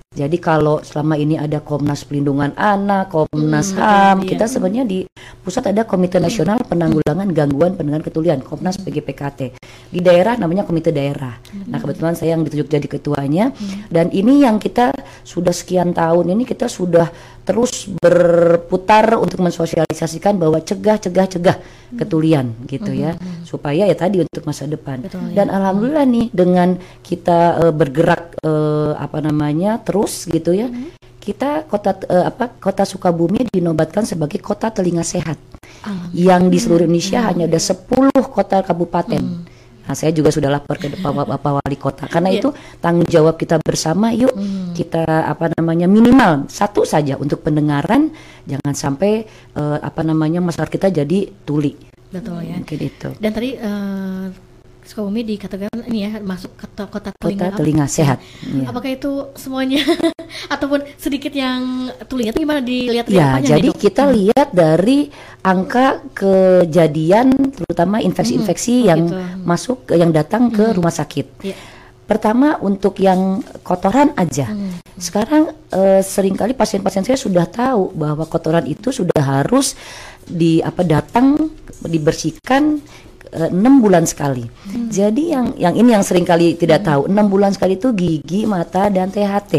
Jadi 0.09 0.41
kalau 0.41 0.81
selama 0.81 1.21
ini 1.21 1.37
ada 1.37 1.61
Komnas 1.61 2.01
Pelindungan 2.09 2.57
Anak, 2.57 3.13
Komnas 3.13 3.77
HAM, 3.77 4.25
iya. 4.25 4.29
kita 4.33 4.49
sebenarnya 4.49 4.89
di 4.89 5.05
pusat 5.45 5.69
ada 5.69 5.85
Komite 5.85 6.17
Nasional 6.17 6.65
Penanggulangan 6.65 7.29
Gangguan 7.29 7.77
Pendengaran 7.77 8.01
Ketulian, 8.01 8.41
Komnas 8.41 8.81
PGPKT. 8.81 9.61
Di 9.93 10.01
daerah 10.01 10.41
namanya 10.41 10.65
Komite 10.65 10.97
Daerah. 10.97 11.37
Nah, 11.69 11.77
kebetulan 11.77 12.17
saya 12.17 12.41
yang 12.41 12.43
ditunjuk 12.49 12.73
jadi 12.73 12.89
ketuanya 12.89 13.53
dan 13.93 14.09
ini 14.09 14.49
yang 14.49 14.57
kita 14.57 14.97
sudah 15.29 15.53
sekian 15.53 15.93
tahun 15.93 16.33
ini 16.33 16.49
kita 16.49 16.73
sudah 16.73 17.13
terus 17.49 17.89
berputar 17.89 19.17
untuk 19.17 19.41
mensosialisasikan 19.41 20.37
bahwa 20.37 20.61
cegah 20.61 21.01
cegah 21.01 21.25
cegah 21.25 21.57
ketulian 21.97 22.53
gitu 22.69 22.93
ya. 22.93 23.17
Supaya 23.49 23.89
ya 23.89 23.97
tadi 23.97 24.21
untuk 24.21 24.45
masa 24.45 24.69
depan. 24.69 25.01
Betul, 25.01 25.33
ya. 25.33 25.41
Dan 25.41 25.49
alhamdulillah 25.49 26.05
nih 26.05 26.27
dengan 26.29 26.77
kita 27.01 27.65
eh, 27.65 27.73
bergerak 27.73 28.37
eh, 28.45 28.93
apa 29.01 29.25
namanya 29.25 29.81
terus 29.81 30.29
gitu 30.29 30.53
ya. 30.53 30.69
Kita 31.17 31.65
kota 31.65 31.97
eh, 32.05 32.29
apa 32.29 32.53
kota 32.61 32.85
Sukabumi 32.85 33.49
dinobatkan 33.49 34.05
sebagai 34.05 34.45
kota 34.45 34.69
telinga 34.69 35.01
sehat. 35.01 35.41
Yang 36.13 36.43
di 36.53 36.59
seluruh 36.61 36.85
Indonesia 36.85 37.25
hanya 37.25 37.49
ada 37.49 37.57
10 37.57 38.13
kota 38.29 38.61
kabupaten. 38.61 39.49
Nah, 39.89 39.97
saya 39.97 40.13
juga 40.13 40.29
sudah 40.29 40.53
lapor 40.53 40.77
ke 40.77 40.93
Bapak, 41.01 41.25
Bapak 41.25 41.53
Wali 41.65 41.79
Kota 41.81 42.05
karena 42.05 42.29
Iya. 42.29 42.45
itu 42.45 42.49
tanggung 42.79 43.09
jawab 43.09 43.41
kita 43.41 43.57
bersama. 43.65 44.13
Yuk 44.13 44.31
kita 44.77 45.01
apa 45.25 45.49
namanya 45.57 45.89
minimal 45.89 46.45
satu 46.47 46.85
saja 46.85 47.17
untuk 47.17 47.41
pendengaran, 47.41 48.13
jangan 48.45 48.75
sampai 48.77 49.25
eh, 49.57 49.79
apa 49.81 50.05
namanya 50.05 50.45
masyarakat 50.45 50.69
kita 50.69 50.89
jadi 50.93 51.33
tuli. 51.49 51.73
Betul 52.13 52.45
ya. 52.45 52.61
Mungkin 52.61 52.79
itu. 52.85 53.09
Dan 53.17 53.31
tadi 53.33 53.57
eh, 53.57 54.25
Sukabumi 54.89 55.21
dikategorikan 55.23 55.85
ini 55.85 56.01
ya 56.01 56.17
masuk 56.19 56.57
kota 56.57 56.89
kota 56.89 57.13
Kota 57.13 57.21
telinga. 57.21 57.47
apa? 57.47 57.57
telinga 57.57 57.87
sehat. 57.87 58.25
Iya. 58.41 58.65
Apakah 58.67 58.89
itu 58.89 59.13
semuanya 59.37 59.85
ataupun 60.55 60.81
sedikit 60.97 61.29
yang 61.31 61.61
tulinya 62.03 62.33
itu 62.33 62.41
gimana 62.41 62.65
dilihat 62.65 63.05
Ya, 63.07 63.37
nih, 63.37 63.53
jadi 63.53 63.69
dok? 63.69 63.77
kita 63.77 64.09
lihat 64.09 64.49
dari 64.51 65.13
angka 65.43 66.01
kejadian 66.11 67.29
terutama 67.53 68.01
infeksi-infeksi 68.01 68.75
oh 68.79 68.87
yang 68.87 69.01
gitu. 69.05 69.21
masuk 69.45 69.77
ke- 69.85 69.97
yang 69.97 70.09
datang 70.09 70.49
ke 70.49 70.73
rumah 70.73 70.91
sakit. 70.91 71.27
Iya. 71.45 71.57
Pertama 72.03 72.57
untuk 72.59 72.97
yang 72.97 73.45
kotoran 73.61 74.17
aja. 74.17 74.49
Sekarang 74.97 75.53
eh, 75.69 76.01
sering 76.01 76.33
kali 76.33 76.57
pasien-pasien 76.57 77.05
saya 77.05 77.21
sudah 77.21 77.45
tahu 77.45 77.93
bahwa 77.93 78.25
kotoran 78.25 78.65
itu 78.65 78.89
sudah 78.89 79.21
harus 79.21 79.77
di 80.25 80.65
apa 80.65 80.81
datang 80.81 81.37
dibersihkan 81.85 82.81
enam 83.31 83.79
bulan 83.79 84.05
sekali. 84.05 84.45
Jadi 84.89 85.31
yang 85.31 85.47
yang 85.55 85.75
ini 85.75 85.93
yang 85.93 86.03
sering 86.03 86.23
kali 86.23 86.55
tidak 86.55 86.83
tahu 86.83 87.07
enam 87.07 87.27
bulan 87.27 87.51
sekali 87.51 87.75
itu 87.75 87.93
gigi, 87.93 88.45
mata 88.45 88.89
dan 88.89 89.09
THT, 89.09 89.53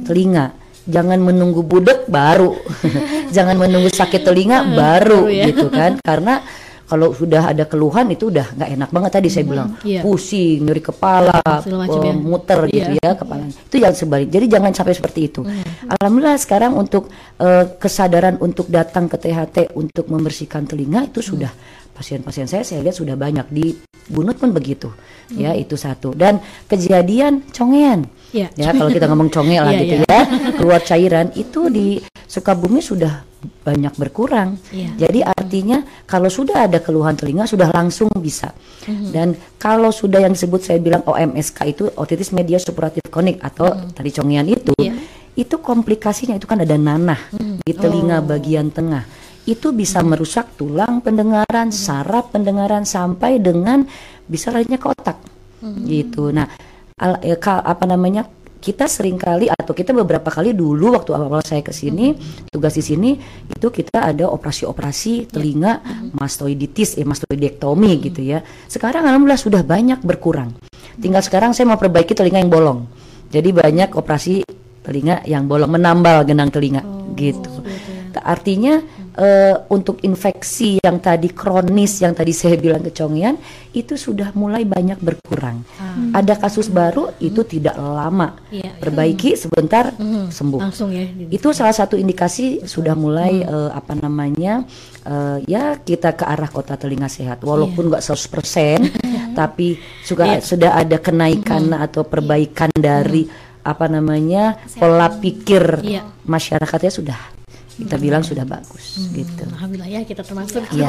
telinga. 0.00 0.52
jangan 0.84 1.16
menunggu 1.16 1.62
budek 1.62 2.08
baru. 2.08 2.56
Jangan 3.30 3.54
menunggu 3.54 3.86
sakit 3.86 4.26
telinga 4.26 4.66
baru 4.66 5.22
Baru 5.22 5.30
ya. 5.30 5.46
gitu 5.46 5.70
kan. 5.70 5.94
Karena 6.02 6.42
kalau 6.82 7.14
sudah 7.14 7.54
ada 7.54 7.62
keluhan 7.62 8.10
itu 8.10 8.26
udah 8.26 8.50
nggak 8.50 8.70
enak 8.74 8.90
banget 8.90 9.10
tadi 9.14 9.28
saya 9.30 9.46
bilang. 9.46 9.78
iya. 9.86 10.02
pusing 10.02 10.66
nyeri 10.66 10.82
kepala 10.82 11.38
ya. 11.38 11.62
eh, 11.62 12.16
muter 12.18 12.66
gitu 12.66 12.90
Iya. 12.98 13.06
ya 13.06 13.12
kepala. 13.14 13.46
Itu 13.46 13.76
yang 13.78 13.94
sebalik. 13.94 14.26
Jadi 14.26 14.46
jangan 14.50 14.74
sampai 14.74 14.98
seperti 14.98 15.20
itu. 15.30 15.40
Alhamdulillah 15.86 16.34
sekarang 16.34 16.74
untuk 16.74 17.06
eh, 17.38 17.70
kesadaran 17.78 18.42
untuk 18.42 18.66
datang 18.66 19.06
ke 19.06 19.14
THT 19.14 19.78
untuk 19.78 20.10
membersihkan 20.10 20.66
telinga 20.66 21.06
itu 21.06 21.22
sudah 21.22 21.54
pasien-pasien 22.00 22.48
saya 22.48 22.64
saya 22.64 22.80
lihat 22.80 22.96
sudah 22.96 23.12
banyak 23.14 23.44
di 23.52 23.76
Bunut 24.10 24.40
pun 24.40 24.50
begitu 24.50 24.88
ya 25.30 25.52
itu 25.54 25.76
satu 25.76 26.16
dan 26.16 26.40
kejadian 26.66 27.44
congean 27.52 28.08
Iya. 28.30 28.46
ya 28.54 28.70
kalau 28.70 28.88
kita 28.88 29.10
ngomong 29.10 29.26
conge 29.28 29.58
lah 29.58 29.70
Iya, 29.70 29.80
gitu 29.82 29.94
iya. 30.00 30.06
ya 30.06 30.22
keluar 30.54 30.80
cairan 30.80 31.34
itu 31.34 31.66
di 31.66 31.98
Sukabumi 32.24 32.78
sudah 32.78 33.26
banyak 33.62 33.94
berkurang 33.94 34.54
Iya. 34.70 34.94
jadi 34.96 35.20
artinya 35.28 35.78
kalau 36.06 36.26
sudah 36.26 36.66
ada 36.66 36.78
keluhan 36.78 37.14
telinga 37.14 37.44
sudah 37.44 37.70
langsung 37.70 38.06
bisa 38.16 38.54
Mhm. 38.86 39.06
dan 39.10 39.28
kalau 39.56 39.90
sudah 39.90 40.22
yang 40.22 40.32
disebut 40.32 40.62
saya 40.62 40.78
bilang 40.78 41.02
OMSK 41.04 41.58
itu 41.68 41.90
otitis 41.94 42.30
media 42.30 42.56
suppuratif 42.56 43.02
konik 43.06 43.38
atau 43.40 43.66
tadi 43.92 44.10
congean 44.10 44.46
itu. 44.48 44.72
Iya. 44.78 44.94
itu 45.30 45.62
komplikasinya 45.62 46.34
itu 46.34 46.44
kan 46.44 46.58
ada 46.58 46.74
nanah 46.74 47.30
di 47.62 47.70
telinga 47.72 48.18
Oh. 48.18 48.26
bagian 48.26 48.66
tengah 48.68 49.06
itu 49.44 49.72
bisa 49.72 50.04
merusak 50.04 50.56
tulang 50.56 51.00
pendengaran 51.00 51.72
saraf 51.72 52.28
pendengaran 52.28 52.84
sampai 52.84 53.40
dengan 53.40 53.84
bisa 54.24 54.52
lainnya 54.52 54.76
ke 54.76 54.88
otak. 54.88 55.18
Mhm. 55.60 55.84
gitu. 55.84 56.32
Nah 56.32 56.48
al- 56.96 57.20
eh, 57.20 57.36
ka- 57.36 57.60
apa 57.60 57.84
namanya 57.84 58.24
kita 58.60 58.84
sering 58.84 59.16
kali 59.16 59.48
atau 59.48 59.72
kita 59.72 59.92
beberapa 59.92 60.28
kali 60.28 60.52
dulu 60.52 60.92
waktu 60.92 61.16
awal 61.16 61.40
saya 61.40 61.60
ke 61.60 61.72
sini 61.72 62.12
tugas 62.48 62.76
di 62.76 62.84
sini 62.84 63.16
itu 63.48 63.68
kita 63.68 64.04
ada 64.04 64.28
operasi-operasi 64.28 65.32
telinga 65.32 65.80
mastoiditis 66.12 66.96
eh 66.96 67.04
mastoidektomi 67.04 67.92
gitu 68.04 68.20
ya. 68.20 68.40
Sekarang 68.68 69.08
alhamdulillah 69.08 69.40
sudah 69.40 69.62
banyak 69.64 70.00
berkurang. 70.00 70.52
Tinggal 70.96 71.24
sekarang 71.24 71.56
saya 71.56 71.68
mau 71.68 71.80
perbaiki 71.80 72.12
telinga 72.12 72.40
yang 72.40 72.52
bolong. 72.52 72.84
Jadi 73.32 73.48
banyak 73.48 73.96
operasi 73.96 74.44
telinga 74.80 75.24
yang 75.24 75.44
bolong 75.44 75.72
menambal 75.72 76.24
genang 76.24 76.48
telinga. 76.48 76.84
Gitu. 77.16 77.48
Ta- 77.48 77.99
artinya 78.18 78.82
eh, 79.14 79.54
untuk 79.70 80.02
infeksi 80.02 80.82
yang 80.82 80.98
tadi 80.98 81.30
kronis 81.30 82.02
yang 82.02 82.16
tadi 82.16 82.34
saya 82.34 82.58
bilang 82.58 82.82
kecongean 82.82 83.38
itu 83.70 83.94
sudah 83.94 84.34
mulai 84.34 84.66
banyak 84.66 84.98
berkurang. 84.98 85.62
Ada 86.10 86.34
kasus 86.42 86.66
baru 86.66 87.14
itu 87.22 87.46
tidak 87.46 87.78
lama. 87.78 88.34
Iya. 88.50 88.82
perbaiki 88.82 89.38
sebentar 89.38 89.94
sembuh. 90.32 90.58
Langsung 90.58 90.90
ya. 90.90 91.06
itu 91.30 91.54
salah 91.54 91.76
satu 91.76 91.94
indikasi 91.94 92.66
sudah 92.66 92.98
mulai 92.98 93.44
eh, 93.46 93.70
apa 93.70 93.94
namanya 93.94 94.66
eh, 95.06 95.38
ya 95.46 95.78
kita 95.78 96.18
ke 96.18 96.24
arah 96.26 96.50
kota 96.50 96.74
telinga 96.74 97.06
sehat. 97.06 97.44
Walaupun 97.46 97.92
nggak 97.94 98.02
100% 98.02 98.90
tapi 99.40 99.78
juga 100.02 100.42
sudah 100.42 100.80
ada 100.80 100.98
kenaikan 100.98 101.70
atau 101.76 102.02
perbaikan 102.02 102.70
dari 102.74 103.26
apa 103.60 103.86
namanya 103.86 104.56
pola 104.80 105.12
pikir 105.20 105.84
Iya. 105.84 106.02
masyarakatnya 106.24 106.92
sudah 106.92 107.39
kita 107.80 107.96
bilang 107.96 108.20
sudah 108.20 108.44
bagus 108.44 109.00
gitu 109.10 109.44
Alhamdulillah 109.48 109.88
ya 109.88 110.00
kita 110.04 110.20
termasuk 110.20 110.62
Iya. 110.68 110.86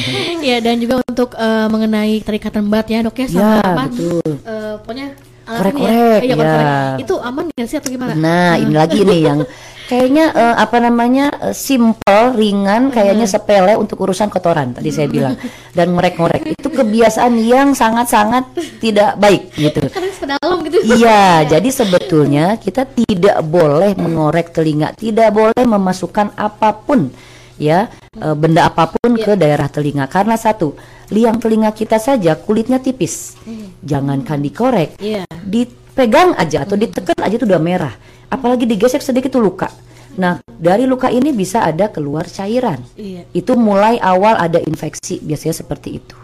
ya 0.48 0.56
dan 0.58 0.80
juga 0.80 0.94
untuk 1.02 1.36
eh, 1.36 1.66
mengenai 1.68 2.20
tarik 2.20 2.48
bat 2.64 2.86
ya 2.86 3.04
dok 3.04 3.16
ya 3.16 3.26
sama 3.28 3.40
Ya, 3.40 3.52
apa 3.60 3.82
betul. 3.86 4.30
eh, 4.40 4.74
pokoknya 4.80 5.08
Korek-korek, 5.50 5.90
Iya, 6.22 6.30
ya. 6.30 6.36
korek-korek. 6.38 7.02
itu 7.02 7.14
aman 7.18 7.44
nggak 7.50 7.66
sih 7.66 7.76
atau 7.76 7.90
gimana 7.90 8.12
Nah, 8.14 8.54
ini 8.54 8.70
lagi 8.70 9.02
nih 9.02 9.20
yang 9.26 9.38
kayaknya 9.90 10.30
eh, 10.30 10.54
apa 10.54 10.78
namanya 10.78 11.50
eh, 11.50 11.54
simple, 11.56 12.38
ringan, 12.38 12.94
kayaknya 12.94 13.26
sepele 13.26 13.74
untuk 13.74 13.98
urusan 14.06 14.30
kotoran 14.30 14.70
tadi 14.70 14.94
saya 14.94 15.10
bilang. 15.10 15.34
Dan 15.74 15.98
ngorek-ngorek. 15.98 16.46
Itu 16.54 16.70
kebiasaan 16.70 17.34
yang 17.42 17.74
sangat-sangat 17.74 18.54
tidak 18.78 19.18
baik 19.18 19.50
gitu. 19.58 19.82
gitu. 20.70 20.78
Iya, 20.94 21.42
jadi 21.50 21.68
sebetulnya 21.74 22.54
kita 22.62 22.86
tidak 22.86 23.42
boleh 23.42 23.98
mengorek 23.98 24.54
telinga, 24.54 24.94
tidak 24.94 25.34
boleh 25.34 25.64
memasukkan 25.66 26.38
apa 26.38 26.70
pun 26.78 27.10
ya 27.58 27.90
eh, 28.14 28.36
benda 28.38 28.70
apa 28.70 28.94
pun 28.94 29.18
ke 29.18 29.34
daerah 29.34 29.66
telinga. 29.66 30.06
Karena 30.06 30.38
satu 30.38 30.78
liang 31.10 31.42
telinga 31.42 31.74
kita 31.74 31.98
saja 31.98 32.38
kulitnya 32.38 32.78
tipis, 32.78 33.34
jangankan 33.82 34.38
dikorek, 34.38 35.02
Iya. 35.02 35.26
dipegang 35.42 36.38
aja 36.38 36.62
atau 36.62 36.78
ditekan 36.78 37.18
aja 37.18 37.34
itu 37.34 37.42
udah 37.42 37.58
merah, 37.58 37.94
apalagi 38.30 38.64
digesek 38.64 39.02
sedikit 39.02 39.34
tuh 39.34 39.42
luka. 39.42 39.68
Nah 40.16 40.38
dari 40.46 40.86
luka 40.86 41.06
ini 41.06 41.30
bisa 41.30 41.62
ada 41.62 41.86
keluar 41.90 42.26
cairan, 42.26 42.82
Iya. 42.94 43.26
itu 43.30 43.52
mulai 43.54 43.98
awal 43.98 44.38
ada 44.38 44.58
infeksi 44.58 45.18
biasanya 45.22 45.54
seperti 45.54 46.02
itu, 46.02 46.16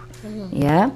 ya. 0.51 0.91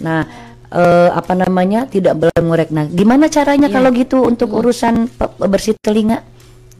Nah 0.00 0.20
eh, 0.68 1.10
apa 1.12 1.32
namanya 1.32 1.88
tidak 1.88 2.18
boleh 2.18 2.40
ngorek. 2.40 2.68
Nah 2.74 2.84
gimana 2.88 3.32
caranya 3.32 3.72
kalau 3.72 3.88
gitu 3.94 4.24
untuk 4.24 4.52
urusan 4.52 5.08
pe- 5.08 5.34
bersih 5.48 5.72
telinga, 5.80 6.20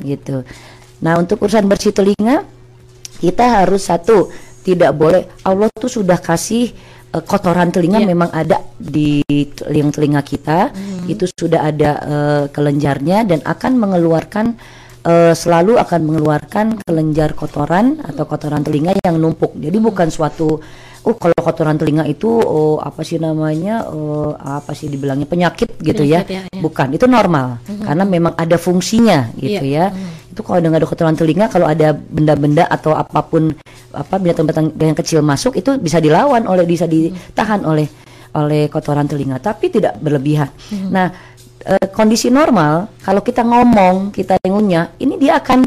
gitu. 0.05 0.45
Nah 1.01 1.17
untuk 1.17 1.41
urusan 1.41 1.65
bersih 1.65 1.93
telinga 1.97 2.45
kita 3.25 3.65
harus 3.65 3.89
satu 3.89 4.29
tidak 4.65 4.93
boleh 4.93 5.29
Allah 5.45 5.69
tuh 5.73 5.89
sudah 5.89 6.21
kasih 6.21 6.73
eh, 7.15 7.23
kotoran 7.23 7.71
telinga 7.71 8.03
Iya. 8.03 8.09
memang 8.11 8.31
ada 8.31 8.59
di 8.75 9.23
telinga 9.55 9.91
telinga 9.95 10.21
kita 10.21 10.59
itu 11.07 11.25
sudah 11.31 11.61
ada 11.65 11.91
eh, 12.03 12.45
kelenjarnya 12.51 13.25
dan 13.25 13.41
akan 13.47 13.73
mengeluarkan 13.79 14.47
eh, 15.05 15.33
selalu 15.33 15.79
akan 15.79 16.01
mengeluarkan 16.03 16.67
kelenjar 16.83 17.33
kotoran 17.33 18.03
atau 18.03 18.25
kotoran 18.27 18.61
telinga 18.61 18.93
yang 19.01 19.17
numpuk 19.17 19.55
jadi 19.55 19.77
bukan 19.79 20.09
suatu 20.11 20.59
oh 21.05 21.15
kalau 21.21 21.37
kotoran 21.37 21.77
telinga 21.77 22.09
itu 22.09 22.25
oh, 22.41 22.81
apa 22.81 23.05
sih 23.05 23.21
namanya 23.21 23.85
oh, 23.93 24.33
apa 24.41 24.73
sih 24.73 24.89
dibilangnya 24.89 25.29
penyakit 25.29 25.77
gitu 25.77 26.01
ya. 26.01 26.25
Penyakit, 26.25 26.33
ya, 26.33 26.43
ya. 26.49 26.61
bukan 26.65 26.97
itu 26.97 27.05
normal 27.05 27.61
karena 27.85 28.05
memang 28.09 28.33
ada 28.33 28.57
fungsinya 28.57 29.29
gitu 29.37 29.61
Iya. 29.69 29.93
ya 29.93 30.24
itu 30.35 30.43
kalau 30.43 30.59
ada 30.59 30.67
ada 30.67 30.89
kotoran 30.91 31.15
telinga 31.15 31.47
kalau 31.47 31.71
ada 31.71 31.95
benda-benda 31.95 32.67
atau 32.67 32.91
apa 32.91 33.23
pun 33.23 33.55
apa 33.95 34.19
binatang-binatang 34.19 34.75
yang 34.75 34.99
kecil 34.99 35.23
masuk 35.23 35.55
itu 35.55 35.79
bisa 35.79 36.03
dilawan 36.03 36.43
oleh 36.51 36.67
bisa 36.67 36.91
ditahan 36.91 37.63
oleh 37.63 37.87
oleh 38.35 38.67
kotoran 38.67 39.07
telinga. 39.07 39.39
Tapi 39.39 39.71
tidak 39.71 39.95
berlebihan. 40.03 40.51
Nah 40.91 41.07
eh, 41.63 41.87
kondisi 41.95 42.35
normal 42.35 42.99
kalau 42.99 43.23
kita 43.23 43.47
ngomong 43.47 44.11
kita 44.11 44.43
ngunyah 44.43 44.99
ini 44.99 45.15
dia 45.23 45.39
akan 45.39 45.63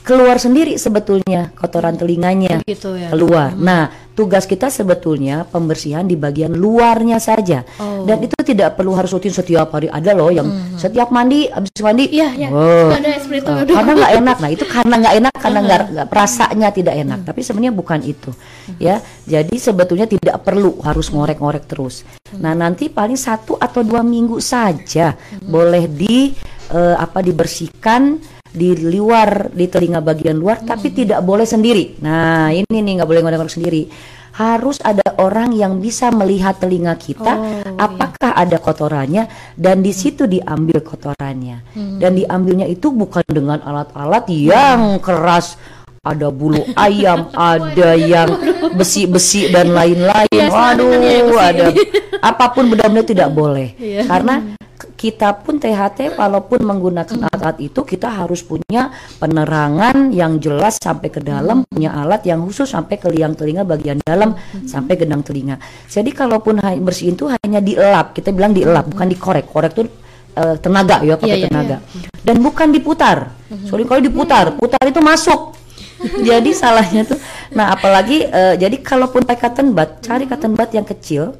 keluar 0.00 0.40
sendiri 0.40 0.80
sebetulnya 0.80 1.52
kotoran 1.54 1.94
telinganya 1.94 2.64
gitu 2.64 2.96
ya 2.96 3.12
keluar. 3.12 3.52
Nah, 3.54 3.92
tugas 4.16 4.44
kita 4.44 4.68
sebetulnya 4.68 5.48
pembersihan 5.48 6.04
di 6.04 6.16
bagian 6.16 6.52
luarnya 6.52 7.16
saja. 7.16 7.64
Oh. 7.80 8.04
Dan 8.04 8.20
itu 8.24 8.36
tidak 8.44 8.76
perlu 8.76 8.92
harus 8.92 9.12
rutin 9.12 9.32
setiap 9.32 9.72
hari. 9.72 9.88
Ada 9.88 10.12
loh 10.12 10.28
yang 10.28 10.48
setiap 10.76 11.08
mandi 11.08 11.48
habis 11.48 11.72
mandi. 11.80 12.04
Iya, 12.12 12.28
iya. 12.36 12.48
wow, 12.52 12.92
Ada 12.96 13.10
itu. 13.16 13.72
karena 13.72 13.92
nggak 13.96 14.12
enak. 14.20 14.36
Nah, 14.40 14.50
itu 14.52 14.64
karena 14.68 14.94
nggak 15.00 15.14
enak 15.24 15.34
karena 15.36 15.58
nggak 15.64 15.80
nggak- 15.94 16.08
rasanya 16.12 16.68
tidak 16.72 16.94
enak. 17.00 17.20
Tapi 17.24 17.40
sebenarnya 17.40 17.72
bukan 17.72 18.00
itu. 18.04 18.30
Ya. 18.76 19.00
Jadi 19.24 19.56
sebetulnya 19.56 20.04
tidak 20.04 20.42
perlu 20.42 20.80
harus 20.84 21.08
ngorek-ngorek 21.08 21.64
terus. 21.64 22.02
Nah, 22.36 22.52
nanti 22.52 22.92
paling 22.92 23.16
satu 23.16 23.56
atau 23.56 23.80
dua 23.80 24.04
minggu 24.04 24.36
saja 24.42 25.16
boleh 25.40 25.86
di 25.86 26.32
eh, 26.70 26.96
apa 26.96 27.24
dibersihkan 27.24 28.20
di 28.50 28.74
luar 28.90 29.54
di 29.54 29.70
telinga 29.70 30.02
bagian 30.02 30.36
luar 30.36 30.62
tapi 30.66 30.90
tidak 30.90 31.22
boleh 31.22 31.46
sendiri. 31.46 32.02
Nah, 32.02 32.50
ini 32.50 32.82
nih 32.82 33.00
nggak 33.00 33.08
boleh 33.08 33.22
ngorek-ngorek 33.22 33.54
sendiri. 33.54 33.82
Harus 34.30 34.78
ada 34.80 35.18
orang 35.18 35.50
yang 35.52 35.82
bisa 35.82 36.08
melihat 36.14 36.56
telinga 36.62 36.94
kita 36.94 37.34
Oh, 37.34 37.76
apakah 37.76 38.30
ada 38.32 38.62
kotorannya 38.62 39.26
dan 39.58 39.82
di 39.82 39.90
situ 39.90 40.30
diambil 40.30 40.80
kotorannya. 40.86 41.74
Dan 41.98 42.14
diambilnya 42.14 42.64
itu 42.70 42.94
bukan 42.94 43.26
dengan 43.26 43.58
alat-alat 43.58 44.30
yang 44.30 45.02
keras 45.02 45.58
ada 46.00 46.32
bulu 46.32 46.64
ayam, 46.80 47.28
ada 47.36 47.92
yang 47.92 48.32
besi-besi 48.72 49.52
dan 49.52 49.76
lain-lain. 49.76 50.32
Iya, 50.32 50.48
Waduh, 50.48 51.36
ada 51.36 51.76
apa 52.24 52.56
pun 52.56 52.72
benar-benar 52.72 53.04
tidak 53.04 53.28
boleh. 53.28 53.76
Iya. 53.76 54.08
Karena 54.08 54.56
kita 54.96 55.36
pun 55.44 55.60
THT 55.60 56.16
walaupun 56.16 56.64
menggunakan 56.64 57.28
alat-alat 57.28 57.60
itu 57.60 57.84
kita 57.84 58.08
harus 58.08 58.40
punya 58.40 58.88
penerangan 59.20 60.08
yang 60.08 60.40
jelas 60.40 60.80
sampai 60.80 61.12
ke 61.12 61.20
dalam, 61.20 61.68
punya 61.68 61.92
alat 61.92 62.24
yang 62.24 62.48
khusus 62.48 62.72
sampai 62.72 62.96
ke 62.96 63.12
liang 63.12 63.36
telinga 63.36 63.68
bagian 63.68 64.00
dalam 64.00 64.32
sampai 64.64 64.96
genang 64.96 65.20
telinga. 65.20 65.60
Jadi 65.84 66.16
kalaupun 66.16 66.64
bersihin 66.80 67.12
itu 67.12 67.28
hanya 67.28 67.60
dielap, 67.60 68.16
kita 68.16 68.32
bilang 68.32 68.56
dielap 68.56 68.88
bukan 68.88 69.04
dikorek. 69.04 69.52
Korek 69.52 69.72
tuh 69.76 69.84
eh, 70.32 70.56
tenaga 70.64 71.04
ya, 71.04 71.20
pakai 71.20 71.28
Iya, 71.28 71.44
iya. 71.44 71.48
tenaga. 71.52 71.76
Dan 72.24 72.40
bukan 72.40 72.72
diputar. 72.72 73.36
Soalnya 73.68 73.84
kalau 73.84 74.00
diputar, 74.00 74.56
putar 74.56 74.80
itu 74.88 75.04
masuk. 75.04 75.59
jadi 76.28 76.50
salahnya 76.56 77.04
tuh 77.04 77.20
nah 77.52 77.74
apalagi 77.74 78.24
eh, 78.24 78.54
jadi 78.56 78.76
kalaupun 78.80 79.26
pakai 79.26 79.50
cotton 79.50 79.74
bud 79.74 80.00
cari 80.00 80.24
cotton 80.24 80.54
bud 80.54 80.70
yang 80.72 80.86
kecil 80.86 81.36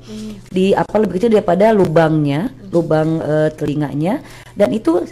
di 0.50 0.74
apa 0.74 0.98
lebih 0.98 1.22
kecil 1.22 1.30
daripada 1.38 1.70
lubangnya 1.70 2.50
lubang 2.74 3.22
eh, 3.22 3.48
telinganya. 3.54 4.22
Dan 4.54 4.74
itu 4.74 5.02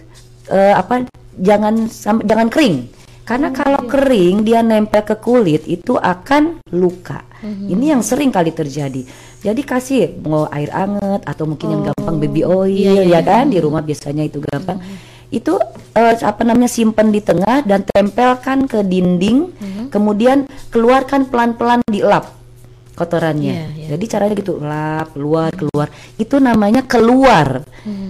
eh, 0.51 0.75
apa 0.75 1.07
jangan 1.39 1.87
jangan 2.27 2.49
kering. 2.51 2.91
Karena 3.23 3.53
kalau 3.53 3.85
kering 3.85 4.41
dia 4.41 4.65
nempel 4.65 5.05
ke 5.05 5.21
kulit 5.21 5.69
itu 5.69 6.01
akan 6.01 6.65
luka. 6.73 7.29
Ini 7.45 7.95
yang 7.95 8.03
sering 8.03 8.33
kali 8.33 8.51
terjadi. 8.51 9.05
Jadi 9.39 9.63
kasih 9.63 10.19
mau 10.25 10.49
air 10.51 10.73
anget 10.75 11.23
atau 11.23 11.47
mungkin 11.47 11.71
yang 11.71 11.83
gampang 11.93 12.19
baby 12.19 12.43
oil 12.43 12.67
Iya, 12.67 13.05
iya, 13.05 13.21
ya 13.21 13.21
kan? 13.23 13.53
Di 13.53 13.61
rumah 13.63 13.85
biasanya 13.85 14.27
itu 14.27 14.43
gampang. 14.43 14.81
Itu 15.29 15.61
eh, 15.93 16.15
apa 16.25 16.43
namanya 16.45 16.73
simpen 16.73 17.13
di 17.13 17.21
tengah 17.21 17.65
dan 17.65 17.85
tempelkan 17.85 18.65
ke 18.65 18.81
dinding. 18.85 19.53
Kemudian 19.89 20.45
keluarkan 20.69 21.33
pelan-pelan 21.33 21.81
dilap 21.89 22.39
kotorannya. 22.99 23.55
Iya, 23.55 23.67
iya. 23.79 23.87
Jadi 23.95 24.05
caranya 24.11 24.35
gitu 24.35 24.59
lap 24.59 25.15
keluar 25.15 25.55
keluar. 25.55 25.87
Itu 26.19 26.43
namanya 26.43 26.83
keluar. 26.83 27.63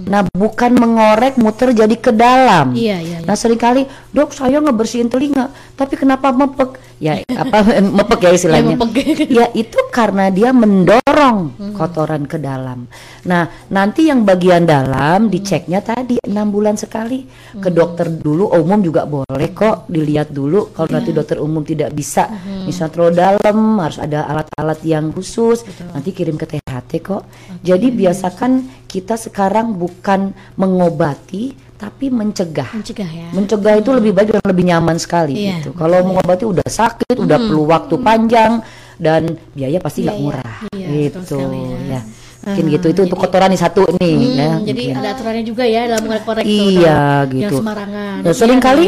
Nah, 0.09 0.25
bukan 0.33 0.73
mengorek 0.73 1.37
muter 1.37 1.77
jadi 1.77 1.93
ke 1.93 2.09
dalam. 2.09 2.73
Iya, 2.73 2.97
iya, 2.97 3.17
iya. 3.21 3.27
Nah 3.29 3.37
sering 3.37 3.61
kali 3.61 3.85
dok 4.09 4.33
saya 4.33 4.57
ngebersihin 4.57 5.05
telinga, 5.05 5.53
tapi 5.77 5.93
kenapa 5.93 6.33
mepek? 6.33 6.81
Ya 6.97 7.21
apa 7.29 7.61
mepek 8.01 8.19
ya 8.25 8.31
istilahnya? 8.33 8.73
Ya, 8.73 8.79
mepek. 8.81 9.05
Ya 9.39 9.45
itu 9.53 9.77
karena 9.93 10.33
dia 10.33 10.49
mendorong 10.49 11.53
kotoran 11.77 12.25
ke 12.25 12.41
dalam. 12.41 12.89
Nah 13.29 13.45
nanti 13.69 14.09
yang 14.09 14.25
bagian 14.25 14.65
dalam 14.65 15.29
diceknya 15.29 15.85
tadi 15.85 16.17
enam 16.25 16.49
bulan 16.49 16.73
sekali 16.73 17.29
ke 17.61 17.69
dokter 17.69 18.09
dulu. 18.09 18.49
Umum 18.49 18.81
juga 18.81 19.05
boleh 19.05 19.53
kok 19.53 19.85
dilihat 19.85 20.33
dulu. 20.33 20.73
Kalau 20.73 20.89
nanti 20.89 21.13
dokter 21.13 21.37
umum 21.37 21.61
tidak 21.61 21.93
bisa, 21.93 22.25
misalnya 22.65 22.91
terlalu 22.97 23.13
dalam 23.13 23.57
harus 23.77 23.99
ada 24.01 24.25
alat-alat 24.25 24.78
yang 24.83 25.11
khusus. 25.11 25.63
Nanti 25.91 26.11
kirim 26.11 26.35
ke 26.35 26.45
THT 26.45 26.91
kok. 27.01 27.23
Jadi 27.61 27.87
biasakan 27.91 28.51
kita 28.85 29.15
sekarang 29.15 29.75
bukan 29.75 30.31
mengobati 30.55 31.53
tapi 31.79 32.11
mencegah. 32.11 32.75
Mencegah 32.75 33.07
ya. 33.07 33.27
Mencegah 33.31 33.79
itu 33.79 33.89
lebih 33.95 34.11
baik 34.11 34.35
dan 34.35 34.43
lebih 34.43 34.65
nyaman 34.67 34.99
sekali 34.99 35.47
Iya, 35.47 35.63
gitu. 35.63 35.71
Kalau 35.79 36.03
mengobati 36.03 36.43
udah 36.43 36.67
sakit, 36.67 37.15
udah 37.15 37.37
perlu 37.39 37.63
waktu 37.71 37.95
panjang 38.03 38.59
dan 38.99 39.39
biaya 39.55 39.79
pasti 39.79 40.03
nggak 40.03 40.11
Iya, 40.11 40.19
iya. 40.19 40.27
murah. 40.27 40.55
Iya, 40.75 40.87
betul 41.15 41.39
gitu 41.39 41.39
ya. 41.55 41.79
ya. 41.95 42.01
Mungkin 42.49 42.65
Ah, 42.65 42.71
gitu 42.73 42.85
itu 42.89 43.01
untuk 43.05 43.15
jadi- 43.15 43.25
kotoran 43.29 43.49
nih 43.49 43.61
satu 43.61 43.81
nih 43.95 44.15
Hmm, 44.15 44.33
ya. 44.33 44.51
jadi 44.65 44.81
mungkin. 44.81 44.97
ada 44.97 45.09
aturannya 45.13 45.43
juga 45.45 45.63
ya 45.63 45.81
dalam 45.85 46.01
tuh, 46.01 46.41
Iya, 46.41 47.01
gitu. 47.29 47.43
Yang 47.45 47.53
sembarangan. 47.61 48.15
Nah, 48.25 48.33
sering 48.33 48.59
kali 48.59 48.87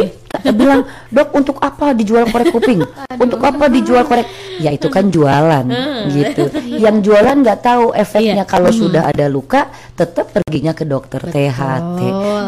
bilang, 0.51 0.81
"Dok, 1.07 1.29
untuk 1.33 1.57
apa 1.59 1.93
dijual 1.93 2.25
korek 2.25 2.49
kuping? 2.49 2.81
untuk 3.15 3.37
apa 3.39 3.65
dijual 3.67 4.03
korek?" 4.03 4.25
Ya 4.57 4.69
itu 4.69 4.87
kan 4.87 5.07
jualan 5.07 5.65
gitu. 6.09 6.43
Yang 6.83 6.95
jualan 7.03 7.35
nggak 7.39 7.59
tahu 7.61 7.85
efeknya 7.93 8.41
Iya. 8.41 8.45
kalau 8.45 8.69
sudah 8.69 9.05
ada 9.05 9.25
luka 9.25 9.69
tetap 9.93 10.31
perginya 10.31 10.71
ke 10.71 10.81
dokter 10.83 11.21
THT. 11.21 11.99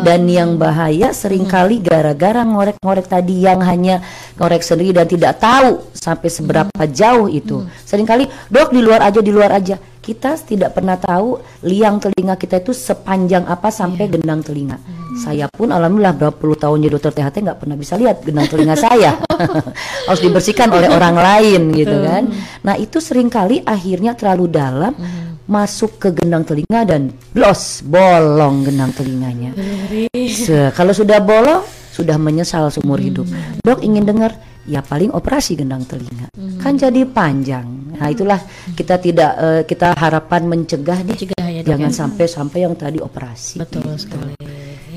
Dan 0.02 0.26
yang 0.26 0.58
bahaya 0.58 1.12
sering 1.12 1.46
kali 1.46 1.78
gara-gara 1.78 2.42
ngorek-ngorek 2.42 3.06
tadi 3.06 3.42
yang 3.42 3.62
hanya 3.62 4.02
ngorek 4.36 4.62
sendiri 4.62 4.96
dan 4.96 5.06
tidak 5.06 5.38
tahu 5.38 5.86
sampai 5.92 6.28
seberapa 6.28 6.82
jauh 6.86 7.28
itu. 7.28 7.62
Seringkali, 7.84 8.50
"Dok, 8.50 8.72
di 8.72 8.82
luar 8.82 9.02
aja, 9.04 9.20
di 9.20 9.30
luar 9.30 9.54
aja." 9.54 9.78
Kita 10.04 10.36
tidak 10.36 10.76
pernah 10.76 11.00
tahu 11.00 11.40
liang 11.64 11.96
telinga 11.96 12.36
kita 12.36 12.60
itu 12.60 12.76
sepanjang 12.76 13.48
apa 13.48 13.72
sampai 13.72 14.12
gendang 14.12 14.44
telinga. 14.44 14.76
Saya 15.16 15.48
pun 15.48 15.72
alhamdulillah 15.72 16.12
berapa 16.12 16.36
puluh 16.36 16.60
tahun 16.60 16.84
jadi 16.84 16.92
dokter 17.00 17.14
THT 17.16 17.36
nggak 17.40 17.60
pernah 17.64 17.80
bisa 17.80 17.96
lihat 17.96 18.20
gendang 18.20 18.52
telinga 18.52 18.76
saya. 18.76 19.24
Harus 20.12 20.20
dibersihkan 20.20 20.68
oleh 20.76 20.92
orang 20.92 21.16
lain 21.16 21.72
gitu 21.72 22.04
kan. 22.04 22.28
Nah, 22.68 22.76
itu 22.76 23.00
sering 23.00 23.32
kali 23.32 23.64
akhirnya 23.64 24.12
terlalu 24.20 24.52
dalam 24.52 24.92
masuk 25.48 26.04
ke 26.04 26.12
gendang 26.12 26.44
telinga 26.44 26.84
dan 26.84 27.08
blos 27.32 27.80
bolong 27.88 28.68
gendang 28.68 28.92
telinganya. 28.92 29.56
Se- 30.28 30.76
kalau 30.76 30.92
sudah 30.92 31.24
bolong 31.24 31.64
sudah 31.94 32.20
menyesal 32.20 32.68
seumur 32.74 33.00
hidup. 33.00 33.30
Dok 33.64 33.80
ingin 33.80 34.04
dengar 34.04 34.36
ya 34.68 34.80
paling 34.80 35.12
operasi 35.12 35.60
gendang 35.60 35.84
telinga. 35.84 36.32
Kan 36.60 36.80
jadi 36.80 37.04
panjang. 37.08 37.68
Nah, 37.94 38.10
itulah 38.10 38.40
kita 38.74 38.96
tidak 39.00 39.32
eh, 39.38 39.62
kita 39.68 39.96
harapan 39.96 40.48
mencegah 40.48 41.00
deh. 41.04 41.16
Mencegah 41.16 41.48
ya, 41.48 41.62
Jangan 41.64 41.92
ya. 41.92 41.96
sampai 41.96 42.26
sampai 42.28 42.60
yang 42.66 42.74
tadi 42.76 43.00
operasi. 43.00 43.60
Betul 43.60 43.84
gitu. 43.86 44.08
sekali. 44.08 44.36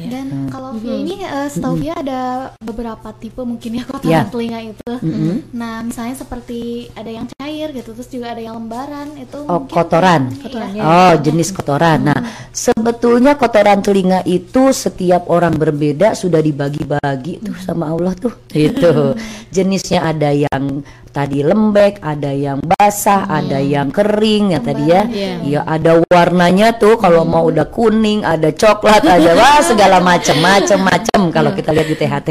Iya. 0.06 0.12
Dan 0.14 0.26
kalau 0.48 0.70
Via 0.78 0.96
ini 0.96 1.14
eh, 1.20 1.48
setahu 1.50 1.74
Via 1.82 1.94
ada 1.98 2.20
beberapa 2.62 3.10
tipe 3.12 3.42
mungkin 3.42 3.82
ya 3.82 3.84
kotoran 3.84 4.14
Ya. 4.14 4.22
telinga 4.30 4.60
itu. 4.62 4.92
Mm-mm. 5.02 5.50
Nah, 5.50 5.82
misalnya 5.82 6.14
seperti 6.14 6.86
ada 6.94 7.10
yang 7.10 7.26
cair 7.26 7.74
gitu, 7.74 7.90
terus 7.90 8.08
juga 8.08 8.32
ada 8.32 8.42
yang 8.42 8.54
lembaran 8.56 9.10
itu. 9.18 9.42
Oh, 9.50 9.66
mungkin 9.66 9.74
kotoran. 9.74 10.22
Iya. 10.30 10.42
Kotorannya. 10.46 10.82
Oh, 10.86 11.12
jenis 11.18 11.48
kotoran. 11.50 11.98
Nah, 12.06 12.20
sebetulnya 12.54 13.34
kotoran 13.34 13.82
telinga 13.82 14.22
itu 14.22 14.70
setiap 14.70 15.26
orang 15.26 15.58
berbeda 15.58 16.14
sudah 16.14 16.38
dibagi-bagi 16.38 17.42
tuh 17.42 17.56
sama 17.58 17.90
Allah 17.90 18.14
tuh. 18.14 18.32
Itu. 18.54 19.18
Jenisnya 19.50 20.06
ada 20.06 20.30
yang 20.32 20.86
tadi 21.16 21.40
lembek, 21.40 22.04
ada 22.04 22.28
yang 22.28 22.60
basah, 22.60 23.24
ada 23.24 23.56
yang 23.56 23.88
kering 23.88 24.52
ya 24.52 24.60
tadi 24.60 24.84
ya. 24.84 25.02
Iya. 25.08 25.32
Iya, 25.40 25.60
ada 25.64 26.04
warnanya 26.04 26.76
tuh 26.76 27.00
kalau 27.00 27.24
mau 27.24 27.48
udah 27.48 27.72
kuning, 27.72 28.20
ada 28.20 28.52
coklat, 28.52 29.00
ada 29.00 29.32
wah 29.32 29.64
segala 29.72 30.04
macam, 30.04 30.36
macam-macam 30.36 31.20
kalau 31.32 31.50
kita 31.56 31.72
lihat 31.72 31.88
di 31.88 31.96
THT. 31.96 32.28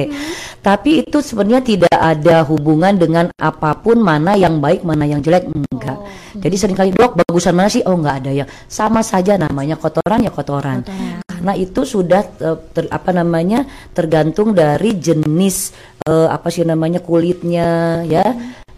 Tapi 0.61 1.01
itu 1.01 1.17
sebenarnya 1.17 1.65
tidak 1.65 1.97
ada 1.97 2.45
hubungan 2.45 2.93
dengan 2.93 3.25
apa 3.41 3.73
pun 3.81 3.97
mana 3.97 4.37
yang 4.37 4.61
baik, 4.61 4.85
mana 4.85 5.09
yang 5.09 5.25
jelek 5.25 5.49
enggak. 5.49 5.97
Jadi 6.37 6.55
sering 6.57 6.77
kali 6.77 6.91
dok 6.93 7.17
bagusan 7.25 7.57
mana 7.57 7.69
sih? 7.71 7.81
Oh 7.85 7.97
nggak 7.97 8.15
ada 8.25 8.31
yang 8.33 8.49
sama 8.69 9.01
saja 9.01 9.39
namanya 9.39 9.79
kotoran 9.81 10.21
ya 10.21 10.29
kotoran. 10.29 10.85
Karena 11.25 11.53
itu 11.53 11.85
sudah 11.85 12.21
eh, 12.41 12.57
ter- 12.73 12.89
apa 12.89 13.11
namanya 13.13 13.63
tergantung 13.93 14.57
dari 14.57 14.97
jenis 14.97 15.73
eh, 16.05 16.27
apa 16.29 16.47
sih 16.53 16.63
namanya 16.63 17.01
kulitnya 17.01 18.01
ya. 18.05 18.25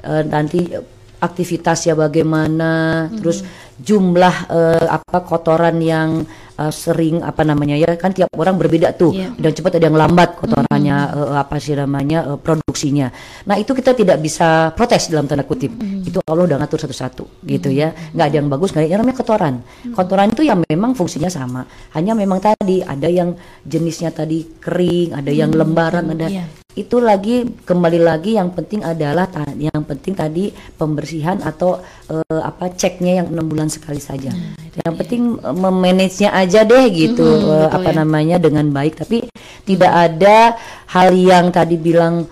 Eh, 0.02 0.24
nanti 0.24 0.72
aktivitasnya 1.18 1.98
bagaimana, 1.98 3.08
terus 3.10 3.42
jumlah 3.78 4.36
eh, 4.50 4.86
apa 4.88 5.26
kotoran 5.26 5.82
yang 5.82 6.22
eh, 6.56 6.72
sering 6.74 7.26
apa 7.26 7.42
namanya 7.42 7.74
ya 7.76 7.98
kan 7.98 8.14
tiap 8.14 8.30
orang 8.38 8.56
berbeda 8.56 8.94
tuh. 8.96 9.12
Ada 9.36 9.44
yang 9.50 9.56
cepat 9.58 9.72
ada 9.82 9.86
yang 9.90 9.98
lambat 9.98 10.30
kotorannya 10.40 10.98
eh, 11.18 11.36
apa 11.36 11.58
sih 11.58 11.74
namanya 11.76 12.20
eh, 12.32 12.38
produksinya. 12.40 13.10
Nah, 13.50 13.58
itu 13.58 13.74
kita 13.74 13.92
tidak 13.98 14.22
bisa 14.22 14.72
protes 14.78 15.10
dalam 15.10 15.26
tanda 15.26 15.44
kutip. 15.44 15.74
Itu 16.06 16.22
Allah 16.24 16.46
udah 16.48 16.58
ngatur 16.64 16.86
satu-satu 16.86 17.44
gitu 17.50 17.74
ya. 17.74 17.92
nggak 18.14 18.26
ada 18.30 18.36
yang 18.38 18.48
bagus, 18.48 18.72
nggak 18.72 18.86
ada 18.86 18.92
yang 18.94 19.02
namanya 19.02 19.18
kotoran. 19.18 19.54
Kotoran 19.92 20.28
itu 20.32 20.42
yang 20.46 20.62
memang 20.64 20.94
fungsinya 20.94 21.28
sama. 21.28 21.66
Hanya 21.98 22.14
memang 22.14 22.40
tadi 22.40 22.86
ada 22.86 23.10
yang 23.10 23.34
jenisnya 23.66 24.14
tadi 24.14 24.46
kering, 24.62 25.18
ada 25.18 25.34
yang 25.34 25.50
lembaran, 25.52 26.14
ada 26.14 26.30
Iya. 26.30 26.67
Itu 26.78 27.02
lagi 27.02 27.36
kembali 27.66 28.00
lagi 28.00 28.38
yang 28.38 28.54
penting 28.54 28.80
adalah 28.80 29.26
yang 29.58 29.82
penting 29.82 30.14
tadi 30.14 30.46
pembersihan 30.78 31.42
atau 31.42 31.82
eh, 32.06 32.22
apa 32.40 32.70
ceknya 32.72 33.20
yang 33.20 33.28
enam 33.30 33.46
bulan 33.46 33.66
sekali 33.68 33.98
saja. 34.00 34.30
yang 34.78 34.94
penting 34.94 35.36
eh, 35.36 35.56
memanagenya 35.58 36.30
aja 36.32 36.62
deh 36.62 36.86
gitu 36.88 37.26
Mhm, 37.26 37.42
eh, 37.42 37.66
betul 37.66 37.76
apa 37.76 37.90
ya. 37.90 37.98
namanya 37.98 38.36
dengan 38.38 38.66
baik 38.70 38.94
tapi 38.96 39.26
tidak 39.66 39.90
ada 39.90 40.54
hal 40.88 41.10
yang 41.12 41.50
tadi 41.50 41.76
bilang 41.76 42.30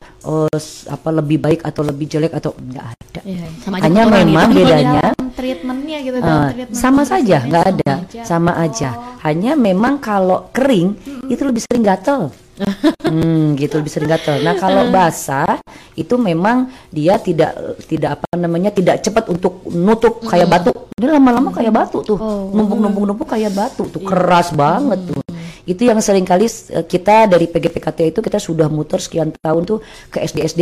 s- 0.53 0.86
apa 0.88 1.10
lebih 1.12 1.38
baik 1.38 1.62
atau 1.62 1.81
lebih 1.81 2.05
jelek 2.08 2.34
atau 2.34 2.53
enggak 2.55 2.86
ada. 2.88 3.21
Iya, 3.21 3.45
sama 3.60 3.75
aja 3.77 3.84
Hanya 3.84 4.03
memang 4.08 4.49
bedanya 4.51 5.05
treatmentnya 5.36 5.97
gitu 5.99 6.17
dalam 6.17 6.49
treatment 6.49 6.77
sama 6.77 7.01
saja, 7.03 7.38
nggak 7.43 7.65
ada, 7.67 7.93
aja. 8.08 8.21
sama 8.23 8.51
aja. 8.55 8.89
Oh. 8.93 9.03
Hanya 9.21 9.53
memang 9.53 9.97
kalau 9.97 10.47
kering 10.49 10.95
itu 11.27 11.41
lebih 11.41 11.62
sering 11.62 11.84
gatel. 11.84 12.29
hmm, 13.11 13.59
gitu 13.59 13.79
lebih 13.79 13.91
sering 13.91 14.09
gatel. 14.09 14.39
Nah 14.41 14.55
kalau 14.55 14.87
basah 14.89 15.59
itu 15.95 16.15
memang 16.15 16.71
dia 16.91 17.19
tidak 17.19 17.51
tidak 17.87 18.19
apa 18.19 18.27
namanya 18.35 18.71
tidak 18.71 18.99
cepat 19.03 19.27
untuk 19.31 19.63
nutup 19.71 20.23
kayak 20.23 20.47
batu. 20.47 20.71
Dia 20.95 21.11
lama-lama 21.11 21.51
kayak 21.51 21.75
batu 21.75 21.99
tuh, 22.07 22.15
Oh. 22.15 22.55
numpuk-numpuk-numpuk 22.55 23.27
kayak 23.27 23.51
batu 23.51 23.83
tuh, 23.91 23.99
keras 23.99 24.55
banget 24.55 25.03
tuh. 25.03 25.19
Itu 25.65 25.81
yang 25.83 25.99
sering 25.99 26.23
kali 26.23 26.47
eh, 26.47 26.85
kita 26.87 27.27
dari 27.27 27.51
PGPKT 27.51 28.15
itu 28.15 28.19
kita 28.23 28.39
sudah 28.39 28.71
muter 28.71 29.03
sekian 29.03 29.33
tahun 29.35 29.65
tuh 29.67 29.83
ke 30.07 30.23
SD-SD, 30.23 30.61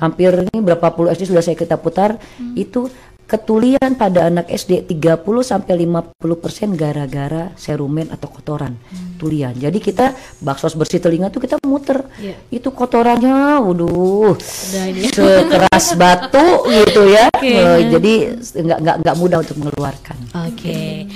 hampir 0.00 0.48
ini 0.48 0.64
berapa 0.64 0.94
puluh 0.96 1.12
SD 1.12 1.28
sudah 1.28 1.44
saya 1.44 1.58
kita 1.58 1.76
putar. 1.76 2.16
Itu 2.56 2.88
ketulian 3.26 3.98
pada 3.98 4.30
anak 4.30 4.46
SD 4.46 4.86
30 4.86 5.22
sampai 5.42 5.74
50% 5.82 6.78
gara-gara 6.78 7.50
serumen 7.58 8.06
atau 8.14 8.30
kotoran 8.30 8.78
tulian. 9.18 9.52
Jadi 9.52 9.78
kita 9.82 10.14
bakso 10.38 10.70
bersih 10.78 11.02
telinga 11.02 11.28
tuh 11.34 11.42
kita 11.42 11.58
muter. 11.66 12.06
Iya. 12.22 12.38
Itu 12.54 12.70
kotorannya 12.70 13.58
waduh 13.60 14.38
Udah 14.38 14.84
ini. 14.94 15.10
sekeras 15.16 15.86
batu 15.98 16.70
gitu 16.70 17.02
ya. 17.10 17.26
Oke. 17.34 17.50
Eh, 17.50 17.80
jadi 17.90 18.14
nggak 18.62 18.78
nggak 18.80 18.96
nggak 19.02 19.16
mudah 19.18 19.38
untuk 19.42 19.56
mengeluarkan. 19.58 20.16
Oke. 20.46 21.10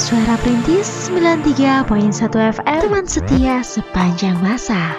Suara 0.00 0.36
Perintis 0.42 1.08
93.1 1.08 1.88
FM 2.60 2.80
Teman 2.84 3.06
setia 3.08 3.64
sepanjang 3.64 4.36
masa 4.44 4.92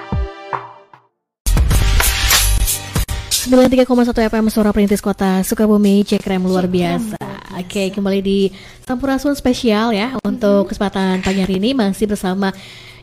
93,1 3.45 3.85
FM 4.25 4.45
Suara 4.49 4.73
Perintis 4.73 5.05
Kota 5.05 5.45
Sukabumi 5.45 6.01
Cekrem 6.01 6.41
luar 6.41 6.65
biasa. 6.65 7.21
Oke, 7.61 7.93
kembali 7.93 8.17
di 8.17 8.49
Sampurasun 8.81 9.37
spesial 9.37 9.93
ya 9.93 10.17
untuk 10.25 10.65
kesempatan 10.65 11.21
pagi 11.21 11.45
hari 11.45 11.61
ini 11.61 11.77
masih 11.77 12.09
bersama 12.09 12.49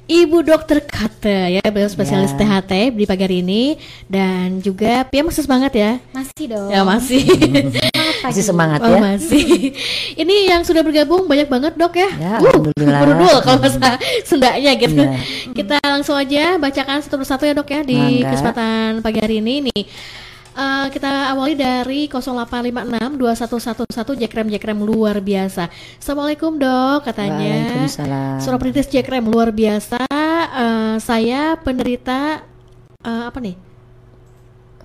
Ibu 0.02 0.42
Dokter 0.42 0.83
Kate 0.83 1.46
ya, 1.46 1.62
beliau 1.70 1.87
spesialis 1.87 2.35
Ya. 2.35 2.59
THT 2.59 2.90
di 2.90 3.07
pagi 3.07 3.22
hari 3.22 3.38
ini 3.38 3.78
dan 4.11 4.59
juga 4.59 5.07
Pia 5.07 5.22
masih 5.22 5.46
semangat 5.46 5.78
ya. 5.78 6.02
Masih 6.11 6.44
dong. 6.50 6.68
Ya 6.74 6.83
masih. 6.83 7.22
Masih 8.26 8.42
semangat 8.42 8.83
Oh, 8.83 8.90
ya. 8.90 8.98
masih. 9.02 9.74
Ini 10.22 10.35
yang 10.55 10.62
sudah 10.62 10.83
bergabung 10.83 11.26
banyak 11.26 11.50
banget 11.50 11.74
dok 11.74 11.94
ya. 11.98 12.11
Ya, 12.18 12.35
Uh, 12.38 12.55
berudul 12.78 13.35
kalau 13.42 13.59
bahasa 13.59 13.98
Sundanya 14.22 14.74
gitu. 14.74 15.02
Iya. 15.02 15.18
Kita 15.50 15.78
langsung 15.83 16.14
aja 16.14 16.55
bacakan 16.55 17.02
satu 17.02 17.18
persatu 17.18 17.46
ya 17.46 17.55
dok 17.55 17.66
ya 17.66 17.83
di 17.83 17.98
Mangga. 18.22 18.31
kesempatan 18.31 18.88
pagi 19.02 19.18
hari 19.18 19.38
ini 19.38 19.70
nih. 19.70 19.83
Eh, 20.52 20.86
kita 20.92 21.32
awali 21.32 21.56
dari 21.56 22.12
0856 22.12 23.16
2111 23.16 24.20
Jekrem 24.20 24.46
Jekrem 24.52 24.78
luar 24.84 25.24
biasa. 25.24 25.72
Assalamualaikum 25.96 26.60
dok 26.60 27.08
katanya. 27.08 27.72
Waalaikumsalam. 27.72 28.36
Surah 28.44 28.58
Perintis 28.60 28.88
Jekrem 28.92 29.24
luar 29.24 29.48
biasa. 29.48 30.04
Eh, 30.52 30.96
saya 31.00 31.56
penderita 31.56 32.44
eh, 33.00 33.24
apa 33.32 33.40
nih? 33.40 33.71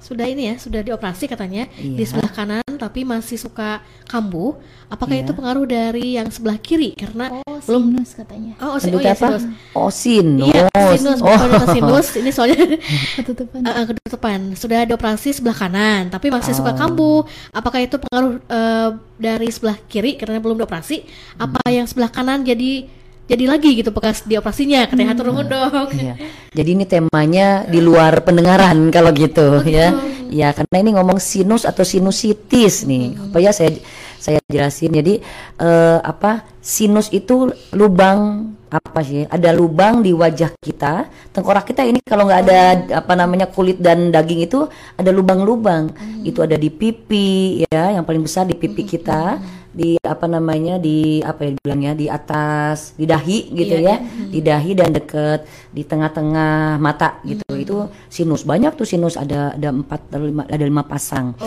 Sudah 0.08 0.24
ini 0.24 0.48
ya, 0.48 0.56
sudah 0.56 0.80
dioperasi 0.80 1.28
katanya 1.28 1.68
di 1.76 2.00
Iya. 2.00 2.08
sebelah 2.08 2.32
kanan 2.32 2.64
tapi 2.78 3.04
masih 3.04 3.36
suka 3.36 3.84
kambuh. 4.06 4.56
Apakah 4.88 5.12
Iya. 5.14 5.28
itu 5.28 5.32
pengaruh 5.34 5.68
dari 5.68 6.16
yang 6.16 6.32
sebelah 6.32 6.56
kiri? 6.56 6.96
Karena 6.96 7.28
Oh, 7.44 7.60
belum 7.60 7.92
sinus 7.92 8.16
katanya. 8.16 8.56
Oh, 8.58 8.72
oh, 8.72 8.80
si- 8.80 8.88
oh 8.88 9.02
ya, 9.02 9.12
apa? 9.12 9.28
sinus. 9.28 9.44
Oh, 9.76 9.92
sinus. 9.92 10.48
Iya, 10.48 10.64
sinus, 10.96 11.20
Oh. 11.20 11.28
bukan 11.28 11.48
data 11.52 11.68
sinus. 11.76 12.08
Ini 12.16 12.30
soalnya 12.32 12.58
Ketutupan. 13.20 13.60
Eh, 13.62 13.86
ketutupan. 13.86 14.40
Sudah 14.54 14.80
dioperasi 14.86 15.30
sebelah 15.34 15.58
kanan, 15.58 16.08
tapi 16.08 16.32
masih 16.32 16.56
suka 16.56 16.72
Oh. 16.72 16.78
kambuh. 16.78 17.22
Apakah 17.52 17.84
itu 17.84 18.00
pengaruh 18.00 18.40
eh, 18.40 18.90
dari 19.18 19.50
sebelah 19.50 19.76
kiri 19.84 20.16
karena 20.16 20.40
belum 20.40 20.56
dioperasi? 20.56 21.04
Apa 21.36 21.60
Hmm. 21.62 21.74
yang 21.74 21.86
sebelah 21.86 22.08
kanan 22.08 22.42
jadi 22.42 22.88
jadi 23.28 23.44
lagi 23.44 23.76
gitu 23.76 23.92
bekas 23.92 24.24
dioperasinya? 24.24 24.88
Katanya 24.88 25.12
hatur 25.12 25.36
nuhun 25.36 25.52
dok. 25.52 25.92
Iya. 25.92 26.16
Jadi 26.58 26.70
ini 26.74 26.86
temanya 26.88 27.68
di 27.68 27.84
luar 27.84 28.24
pendengaran 28.24 28.88
kalau 28.96 29.12
gitu 29.12 29.62
ya. 29.68 29.92
Ya 30.32 30.56
karena 30.56 30.78
ini 30.80 30.96
ngomong 30.96 31.20
sinus 31.20 31.68
atau 31.68 31.84
sinusitis 31.84 32.88
nih. 32.88 33.20
Apa 33.20 33.38
ya 33.44 33.52
saya 33.52 33.76
saya 34.16 34.40
jelasin. 34.48 34.96
Jadi 34.96 35.20
eh, 35.60 36.00
apa 36.00 36.48
sinus 36.64 37.12
itu 37.12 37.52
lubang 37.76 38.52
apa 38.68 39.00
sih? 39.04 39.24
Ada 39.28 39.56
lubang 39.56 40.04
di 40.04 40.12
wajah 40.12 40.52
kita, 40.60 41.08
tengkorak 41.32 41.72
kita 41.72 41.88
ini 41.88 42.04
kalau 42.04 42.28
nggak 42.28 42.42
ada 42.48 42.62
apa 43.00 43.14
namanya 43.16 43.48
kulit 43.48 43.80
dan 43.80 44.12
daging 44.12 44.44
itu 44.44 44.68
ada 45.00 45.10
lubang-lubang. 45.16 45.92
Itu 46.28 46.44
ada 46.44 46.60
di 46.60 46.68
pipi 46.68 47.64
ya, 47.72 47.96
yang 47.96 48.04
paling 48.04 48.24
besar 48.24 48.44
di 48.44 48.56
pipi 48.60 48.84
kita, 48.84 49.40
di 49.72 49.96
apa 50.02 50.26
namanya 50.26 50.82
di 50.82 51.22
apa 51.22 51.48
ya 51.48 51.52
dibilangnya 51.56 51.94
di 51.96 52.06
atas, 52.12 52.98
di 52.98 53.06
dahi 53.06 53.54
gitu 53.54 53.76
Iya, 53.78 53.88
ya, 53.88 53.96
di 54.34 54.40
dahi 54.42 54.72
dan 54.74 54.90
deket 54.92 55.46
di 55.72 55.86
tengah-tengah 55.88 56.82
mata 56.82 57.22
gitu. 57.24 57.46
Itu 57.54 57.78
sinus. 58.12 58.44
Banyak 58.44 58.76
tuh 58.76 58.90
sinus. 58.90 59.16
Ada 59.16 59.56
ada 59.56 59.70
empat 59.72 60.12
ada 60.12 60.26
lima 60.26 60.44
ada 60.44 60.66
lima 60.66 60.84
pasang. 60.84 61.38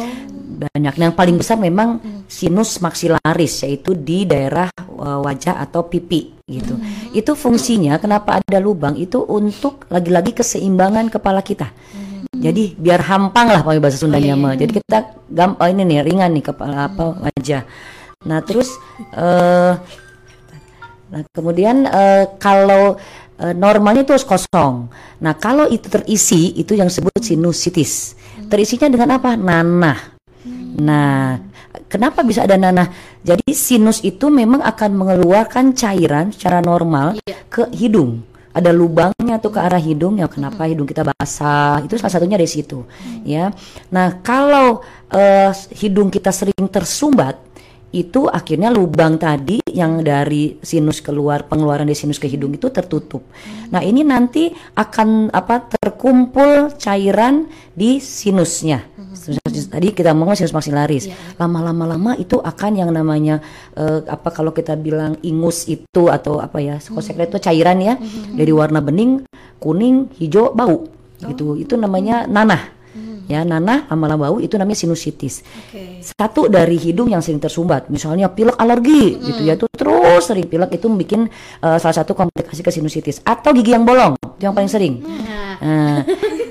Banyak. 0.61 0.95
Nah, 0.97 1.05
yang 1.11 1.17
paling 1.17 1.37
besar 1.37 1.61
memang 1.61 2.01
sinus 2.31 2.81
maksilaris 2.81 3.67
yaitu 3.67 3.93
di 3.99 4.25
daerah 4.25 4.71
uh, 4.97 5.21
wajah 5.25 5.59
atau 5.61 5.85
pipi 5.91 6.40
gitu. 6.51 6.75
Itu 7.15 7.39
fungsinya 7.39 8.03
kenapa 8.03 8.43
ada 8.43 8.59
lubang 8.59 8.99
itu 8.99 9.23
untuk 9.23 9.87
lagi-lagi 9.87 10.35
keseimbangan 10.35 11.07
kepala 11.09 11.41
kita. 11.47 11.71
Jadi 12.35 12.75
biar 12.75 13.05
hampang 13.07 13.53
lah 13.53 13.63
pakai 13.63 13.79
bahasa 13.79 14.03
Sundanya 14.03 14.35
mah. 14.35 14.59
Jadi 14.59 14.83
kita 14.83 15.15
gampang 15.31 15.77
ini 15.79 15.87
nih 15.87 15.99
ringan 16.03 16.31
nih 16.35 16.45
kepala 16.51 16.91
apa 16.91 17.23
wajah. 17.23 17.63
Nah, 18.27 18.43
terus 18.43 18.75
eh 19.15 19.75
Nah, 21.11 21.27
kemudian 21.35 21.91
eh, 21.91 22.25
kalau 22.39 22.95
eh, 23.43 23.55
normalnya 23.55 24.07
itu 24.07 24.15
harus 24.15 24.27
kosong. 24.27 24.87
Nah, 25.21 25.35
kalau 25.35 25.67
itu 25.67 25.91
terisi, 25.91 26.55
itu 26.55 26.79
yang 26.79 26.87
disebut 26.87 27.19
sinusitis. 27.19 28.15
Terisinya 28.47 28.87
dengan 28.87 29.19
apa? 29.19 29.35
Nanah. 29.35 29.99
Nah, 30.81 31.50
kenapa 31.91 32.23
bisa 32.23 32.47
ada 32.47 32.55
nanah? 32.55 32.87
Jadi 33.27 33.51
sinus 33.51 34.01
itu 34.07 34.31
memang 34.31 34.63
akan 34.63 34.91
mengeluarkan 34.95 35.75
cairan 35.75 36.31
secara 36.31 36.63
normal 36.63 37.19
ke 37.51 37.67
hidung. 37.75 38.23
Ada 38.51 38.75
lubangnya 38.75 39.39
tuh 39.39 39.55
ke 39.55 39.63
arah 39.63 39.79
hidung 39.79 40.19
ya 40.19 40.27
kenapa 40.27 40.67
hidung 40.67 40.83
kita 40.83 41.07
basah 41.07 41.79
itu 41.87 41.95
salah 41.95 42.15
satunya 42.19 42.35
dari 42.35 42.51
situ 42.51 42.83
ya. 43.23 43.51
Nah 43.95 44.23
kalau 44.23 44.83
eh, 45.11 45.55
hidung 45.75 46.11
kita 46.11 46.35
sering 46.35 46.67
tersumbat 46.67 47.39
itu 47.91 48.31
akhirnya 48.31 48.71
lubang 48.71 49.19
tadi 49.19 49.59
yang 49.67 50.07
dari 50.07 50.55
sinus 50.63 51.03
keluar 51.03 51.51
pengeluaran 51.51 51.87
dari 51.87 51.99
sinus 51.99 52.23
ke 52.23 52.31
hidung 52.31 52.55
itu 52.55 52.71
tertutup. 52.71 53.27
Nah 53.75 53.83
ini 53.83 54.07
nanti 54.07 54.51
akan 54.79 55.35
apa 55.35 55.67
terkumpul 55.67 56.71
cairan 56.79 57.51
di 57.75 57.99
sinusnya. 57.99 58.87
Sinus- 59.11 59.69
Tadi 59.71 59.91
kita 59.91 60.15
ngomong 60.15 60.35
sinus 60.35 60.55
maksilaris. 60.55 61.11
Lama-lama 61.35 61.85
lama 61.87 62.13
itu 62.15 62.39
akan 62.39 62.73
yang 62.79 62.91
namanya 62.91 63.43
eh, 63.75 64.03
apa 64.07 64.31
kalau 64.31 64.51
kita 64.51 64.75
bilang 64.75 65.19
ingus 65.21 65.67
itu 65.67 66.07
atau 66.07 66.39
apa 66.39 66.59
ya 66.59 66.79
sekret 66.79 67.31
itu 67.31 67.39
cairan 67.39 67.79
ya 67.79 67.95
dari 68.35 68.51
warna 68.55 68.79
bening, 68.79 69.27
kuning, 69.59 70.11
hijau, 70.15 70.55
bau 70.55 70.87
gitu. 71.21 71.59
Itu 71.59 71.75
namanya 71.75 72.25
nanah. 72.27 72.80
Ya 73.31 73.47
nanah 73.47 73.87
lama-lama 73.87 74.27
bau 74.27 74.37
itu 74.43 74.59
namanya 74.59 74.83
sinusitis. 74.83 75.47
Satu 76.03 76.51
dari 76.51 76.75
hidung 76.75 77.11
yang 77.15 77.23
sering 77.23 77.39
tersumbat 77.39 77.87
misalnya 77.87 78.27
pilek 78.27 78.59
alergi 78.59 79.23
gitu 79.23 79.41
ya 79.47 79.55
itu 79.55 79.71
terus 79.71 80.27
sering 80.27 80.51
pilek 80.51 80.75
itu 80.75 80.91
bikin 80.91 81.31
eh, 81.63 81.79
salah 81.79 81.97
satu 82.03 82.19
komplikasi 82.19 82.67
ke 82.67 82.71
sinusitis. 82.75 83.23
Atau 83.23 83.55
gigi 83.55 83.71
yang 83.71 83.87
bolong 83.87 84.19
itu 84.19 84.49
yang 84.49 84.57
paling 84.57 84.73
sering. 84.73 85.05
Nah, 85.61 86.03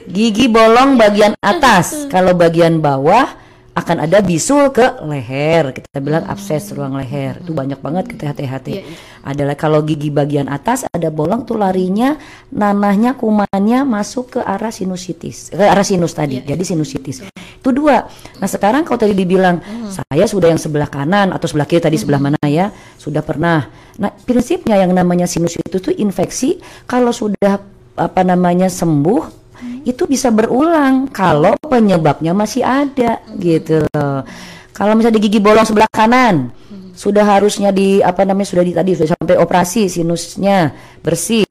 gigi 0.08 0.45
bolong 0.47 0.95
bagian 0.95 1.34
atas. 1.41 1.99
Kalau 2.13 2.38
bagian 2.38 2.80
bawah 2.80 3.49
akan 3.80 4.04
ada 4.04 4.20
bisul 4.20 4.70
ke 4.76 5.00
leher. 5.08 5.72
Kita 5.72 6.04
bilang 6.04 6.28
abses 6.28 6.76
ruang 6.76 7.00
leher. 7.00 7.39
Itu 7.39 7.56
banyak 7.56 7.80
banget 7.80 8.12
kita 8.12 8.36
hati-hati. 8.36 8.84
Adalah 9.24 9.56
kalau 9.56 9.80
gigi 9.84 10.12
bagian 10.12 10.52
atas 10.52 10.84
ada 10.92 11.08
bolong 11.08 11.48
tuh 11.48 11.56
larinya 11.56 12.20
nanahnya 12.52 13.15
kumannya 13.15 13.88
masuk 13.88 14.38
ke 14.38 14.39
arah 14.44 14.72
sinusitis. 14.72 15.56
Ke 15.56 15.63
arah 15.63 15.88
sinus 15.88 16.12
tadi 16.12 16.44
jadi 16.44 16.60
sinusitis. 16.60 17.24
Itu 17.32 17.70
dua. 17.72 18.08
Nah 18.44 18.50
sekarang 18.52 18.84
kalau 18.84 19.00
tadi 19.00 19.15
dibilang 19.15 19.63
saya 19.88 20.28
sudah 20.28 20.52
yang 20.52 20.60
sebelah 20.60 20.92
kanan 20.92 21.32
atau 21.32 21.48
sebelah 21.48 21.68
kiri 21.68 21.80
tadi 21.80 21.96
sebelah 21.96 22.20
mana 22.20 22.39
ya? 22.44 22.76
Sudah 23.00 23.24
pernah. 23.24 23.72
Nah 23.96 24.12
prinsipnya 24.12 24.76
yang 24.76 24.92
namanya 24.92 25.28
sinus 25.28 25.56
itu 25.56 25.80
tuh 25.80 25.96
infeksi 25.96 26.60
kalau 26.84 27.15
sudah 27.15 27.60
apa 28.00 28.22
namanya 28.24 28.72
sembuh 28.72 29.38
itu 29.86 30.04
bisa 30.10 30.34
berulang 30.34 31.08
kalau 31.12 31.56
penyebabnya 31.68 32.36
masih 32.36 32.63
ada 32.65 33.22
gitu 33.38 33.84
loh. 33.92 34.24
Kalau 34.72 34.96
misalnya 34.96 35.20
di 35.20 35.24
gigi 35.28 35.39
bolong 35.44 35.68
sebelah 35.68 35.92
kanan 35.92 36.56
sudah 36.96 37.24
harusnya 37.24 37.72
di 37.72 38.04
apa 38.04 38.28
namanya 38.28 38.48
sudah 38.48 38.63
di 38.63 38.76
tadi 38.76 38.92
sudah 38.96 39.15
sampai 39.15 39.39
operasi 39.39 39.88
sinusnya 39.88 40.76
bersih 41.00 41.48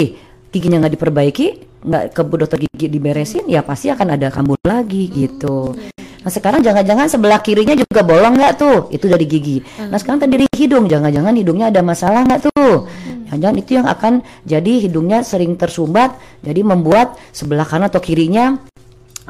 giginya 0.52 0.84
nggak 0.84 0.94
diperbaiki 0.96 1.46
nggak 1.88 2.04
ke 2.12 2.22
dokter 2.24 2.58
gigi 2.68 2.86
diberesin 2.92 3.48
ya 3.48 3.64
pasti 3.64 3.88
akan 3.88 4.16
ada 4.16 4.28
kambuh 4.28 4.60
lagi 4.64 5.08
gitu. 5.08 5.72
Nah 6.18 6.30
sekarang 6.34 6.60
jangan-jangan 6.66 7.06
sebelah 7.06 7.38
kirinya 7.38 7.78
juga 7.78 8.02
bolong 8.02 8.34
nggak 8.34 8.52
tuh 8.58 8.78
itu 8.90 9.06
dari 9.06 9.24
gigi. 9.24 9.62
Nah 9.86 9.98
sekarang 10.00 10.26
tadi 10.26 10.34
dari 10.34 10.46
hidung 10.50 10.90
jangan-jangan 10.90 11.34
hidungnya 11.38 11.70
ada 11.70 11.80
masalah 11.80 12.26
nggak 12.26 12.50
tuh? 12.50 12.90
Jangan-jangan 13.30 13.56
itu 13.60 13.70
yang 13.78 13.86
akan 13.86 14.12
jadi 14.42 14.72
hidungnya 14.88 15.22
sering 15.22 15.54
tersumbat 15.54 16.16
jadi 16.42 16.60
membuat 16.64 17.14
sebelah 17.30 17.68
kanan 17.68 17.92
atau 17.92 18.02
kirinya 18.02 18.58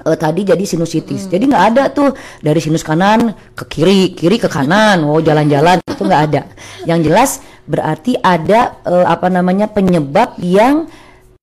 eh, 0.07 0.17
tadi 0.17 0.49
jadi 0.49 0.65
sinusitis. 0.65 1.29
Jadi 1.29 1.45
nggak 1.45 1.65
ada 1.77 1.83
tuh 1.93 2.17
dari 2.41 2.63
sinus 2.63 2.87
kanan 2.87 3.37
ke 3.53 3.65
kiri, 3.69 4.17
kiri 4.17 4.41
ke 4.41 4.49
kanan. 4.49 5.05
Oh 5.05 5.21
jalan-jalan 5.21 5.85
itu 5.85 6.03
nggak 6.03 6.23
ada. 6.33 6.43
Yang 6.89 7.01
jelas 7.05 7.31
berarti 7.69 8.17
ada 8.17 8.81
eh, 8.89 9.07
apa 9.07 9.29
namanya 9.29 9.69
penyebab 9.69 10.41
yang 10.41 10.89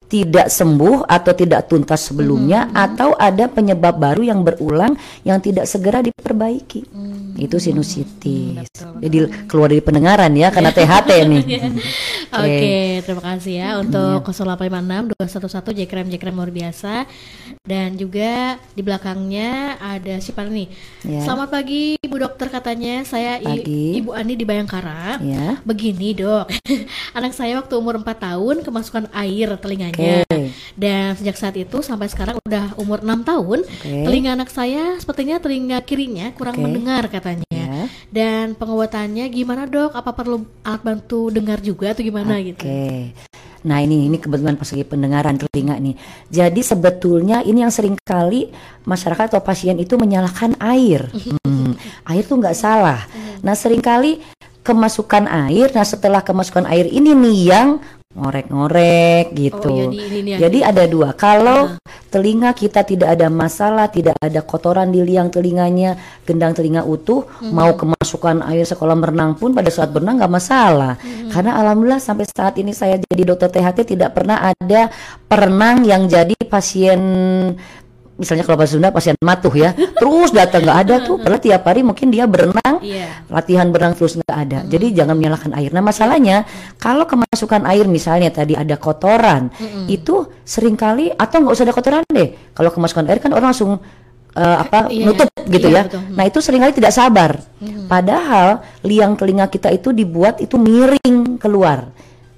tidak 0.06 0.54
sembuh 0.54 1.10
atau 1.10 1.34
tidak 1.34 1.66
tuntas 1.66 2.10
sebelumnya 2.10 2.70
atau 2.72 3.18
ada 3.18 3.50
penyebab 3.50 3.98
baru 3.98 4.22
yang 4.22 4.46
berulang 4.46 4.94
yang 5.26 5.42
tidak 5.42 5.66
segera 5.66 6.06
diperbaiki. 6.06 6.86
Itu 7.36 7.58
sinusitis. 7.58 8.70
Jadi 9.02 9.18
keluar 9.50 9.74
dari 9.74 9.82
pendengaran 9.82 10.32
ya 10.38 10.54
karena 10.54 10.72
THT 10.72 11.10
nih. 11.26 11.44
Oke, 12.32 12.76
terima 13.02 13.24
kasih 13.24 13.54
ya 13.56 13.70
untuk 13.78 14.22
0856 14.24 15.14
211 15.16 15.74
Jekrem 15.76 16.06
Jekrem 16.08 16.34
luar 16.34 16.50
biasa. 16.50 17.06
Dan 17.62 17.96
juga 17.96 18.56
di 18.72 18.82
belakangnya 18.82 19.76
ada 19.78 20.18
siapa 20.20 20.46
nih? 20.46 20.70
Ya. 21.02 21.22
Selamat 21.22 21.50
pagi 21.52 21.98
Bu 22.00 22.18
Dokter 22.18 22.48
katanya 22.48 23.02
saya 23.02 23.38
I- 23.38 23.46
Pagi. 23.62 23.86
Ibu 23.98 24.12
Ani 24.12 24.34
di 24.34 24.46
Bayangkara. 24.46 25.18
Ya. 25.20 25.58
Begini 25.62 26.14
dok, 26.14 26.46
anak 27.18 27.34
saya 27.34 27.58
waktu 27.58 27.74
umur 27.74 27.98
4 27.98 28.06
tahun 28.06 28.56
kemasukan 28.62 29.10
air 29.12 29.50
telinganya 29.58 30.22
Oke. 30.24 30.54
Dan 30.76 31.16
sejak 31.16 31.36
saat 31.36 31.56
itu 31.56 31.82
sampai 31.82 32.06
sekarang 32.06 32.38
udah 32.40 32.78
umur 32.78 33.02
6 33.02 33.26
tahun 33.26 33.60
Oke. 33.64 33.94
Telinga 34.06 34.36
anak 34.36 34.50
saya 34.50 34.98
sepertinya 34.98 35.38
telinga 35.38 35.82
kirinya 35.82 36.30
kurang 36.32 36.56
Oke. 36.56 36.64
mendengar 36.64 37.08
katanya 37.08 37.42
Ya. 37.48 37.55
Dan 38.16 38.56
pengobatannya 38.56 39.28
gimana 39.28 39.68
dok? 39.68 39.92
Apa 39.92 40.16
perlu 40.16 40.48
alat 40.64 40.80
bantu 40.88 41.28
dengar 41.28 41.60
juga 41.60 41.92
atau 41.92 42.00
gimana 42.00 42.40
gitu? 42.40 42.64
Oke. 42.64 43.12
Nah 43.68 43.84
ini 43.84 44.08
ini 44.08 44.16
kebetulan 44.16 44.56
pas 44.56 44.72
lagi 44.72 44.88
pendengaran 44.88 45.36
telinga 45.36 45.76
nih. 45.84 46.00
Jadi 46.32 46.62
sebetulnya 46.64 47.44
ini 47.44 47.66
yang 47.66 47.74
sering 47.76 48.00
kali 48.08 48.56
masyarakat 48.88 49.36
atau 49.36 49.44
pasien 49.44 49.76
itu 49.76 50.00
menyalahkan 50.00 50.56
air. 50.64 51.12
Hmm, 51.66 51.74
air 52.06 52.22
tuh 52.22 52.38
nggak 52.38 52.54
salah. 52.54 53.10
Nah 53.42 53.58
sering 53.58 53.82
kali 53.82 54.22
kemasukan 54.62 55.26
air. 55.26 55.74
Nah 55.74 55.82
setelah 55.82 56.22
kemasukan 56.22 56.70
air 56.70 56.86
ini 56.86 57.18
nih 57.18 57.38
yang 57.50 57.70
ngorek-ngorek 58.16 59.36
gitu. 59.36 59.68
Oh, 59.68 59.76
iya, 59.76 59.92
di- 59.92 60.00
ini 60.00 60.20
nih 60.24 60.32
yang 60.36 60.40
Jadi 60.48 60.60
ada 60.64 60.84
dua. 60.88 61.10
Kalau 61.14 61.76
telinga 62.08 62.56
kita 62.56 62.88
tidak 62.88 63.12
ada 63.20 63.28
masalah, 63.28 63.92
tidak 63.92 64.16
ada 64.24 64.40
kotoran 64.40 64.88
di 64.88 65.04
liang 65.04 65.28
telinganya, 65.28 66.00
gendang 66.24 66.56
telinga 66.56 66.88
utuh, 66.88 67.28
mau 67.52 67.76
kemasukan 67.76 68.40
air 68.48 68.64
sekolah 68.64 68.96
berenang 68.96 69.36
pun 69.36 69.52
pada 69.52 69.68
saat 69.68 69.92
berenang 69.92 70.16
nggak 70.16 70.32
masalah. 70.32 70.96
Karena 71.28 71.60
alhamdulillah 71.60 72.00
sampai 72.00 72.24
saat 72.32 72.56
ini 72.56 72.72
saya 72.72 72.96
jadi 72.96 73.24
dokter 73.28 73.52
THT 73.52 73.84
tidak 73.84 74.16
pernah 74.16 74.48
ada 74.48 74.88
perenang 75.28 75.84
yang 75.84 76.08
jadi 76.08 76.40
pasien 76.48 77.02
misalnya 78.16 78.48
kalau 78.48 78.56
bahasa 78.56 78.80
Sunda 78.80 78.90
pasien 78.90 79.16
matuh 79.20 79.52
ya 79.52 79.76
terus 79.76 80.32
datang 80.32 80.64
nggak 80.64 80.80
ada 80.88 80.96
tuh 81.04 81.20
padahal 81.20 81.42
tiap 81.44 81.62
hari 81.68 81.84
mungkin 81.84 82.08
dia 82.12 82.24
berenang 82.26 82.80
Iya. 82.80 83.28
latihan 83.34 83.68
berenang 83.74 83.98
terus 83.98 84.14
nggak 84.14 84.38
ada. 84.46 84.60
Jadi 84.68 84.94
jangan 84.94 85.18
menyalahkan 85.18 85.52
air. 85.58 85.74
Nah 85.74 85.82
masalahnya 85.82 86.46
kalau 86.78 87.10
kemasukan 87.10 87.66
air 87.66 87.90
misalnya 87.90 88.30
tadi 88.30 88.54
ada 88.54 88.78
kotoran, 88.78 89.50
itu 89.90 90.28
sering 90.46 90.78
kali 90.78 91.10
atau 91.10 91.42
nggak 91.42 91.56
usah 91.56 91.66
ada 91.66 91.74
kotoran 91.74 92.04
deh. 92.14 92.54
Kalau 92.54 92.70
kemasukan 92.70 93.10
air 93.10 93.18
kan 93.18 93.34
orang 93.34 93.50
langsung 93.56 93.82
eh, 94.38 94.58
apa 94.62 94.92
Iya, 94.92 95.06
nutup 95.08 95.28
gitu 95.50 95.68
iya, 95.72 95.82
ya. 95.82 95.84
betul. 95.90 96.02
Nah 96.14 96.24
itu 96.30 96.40
sering 96.46 96.62
kali 96.62 96.74
tidak 96.78 96.94
sabar. 96.94 97.32
Padahal 97.90 98.62
liang 98.86 99.18
telinga 99.18 99.48
kita 99.50 99.72
itu 99.74 99.90
dibuat 99.90 100.38
itu 100.40 100.56
miring 100.60 101.42
keluar. 101.42 101.90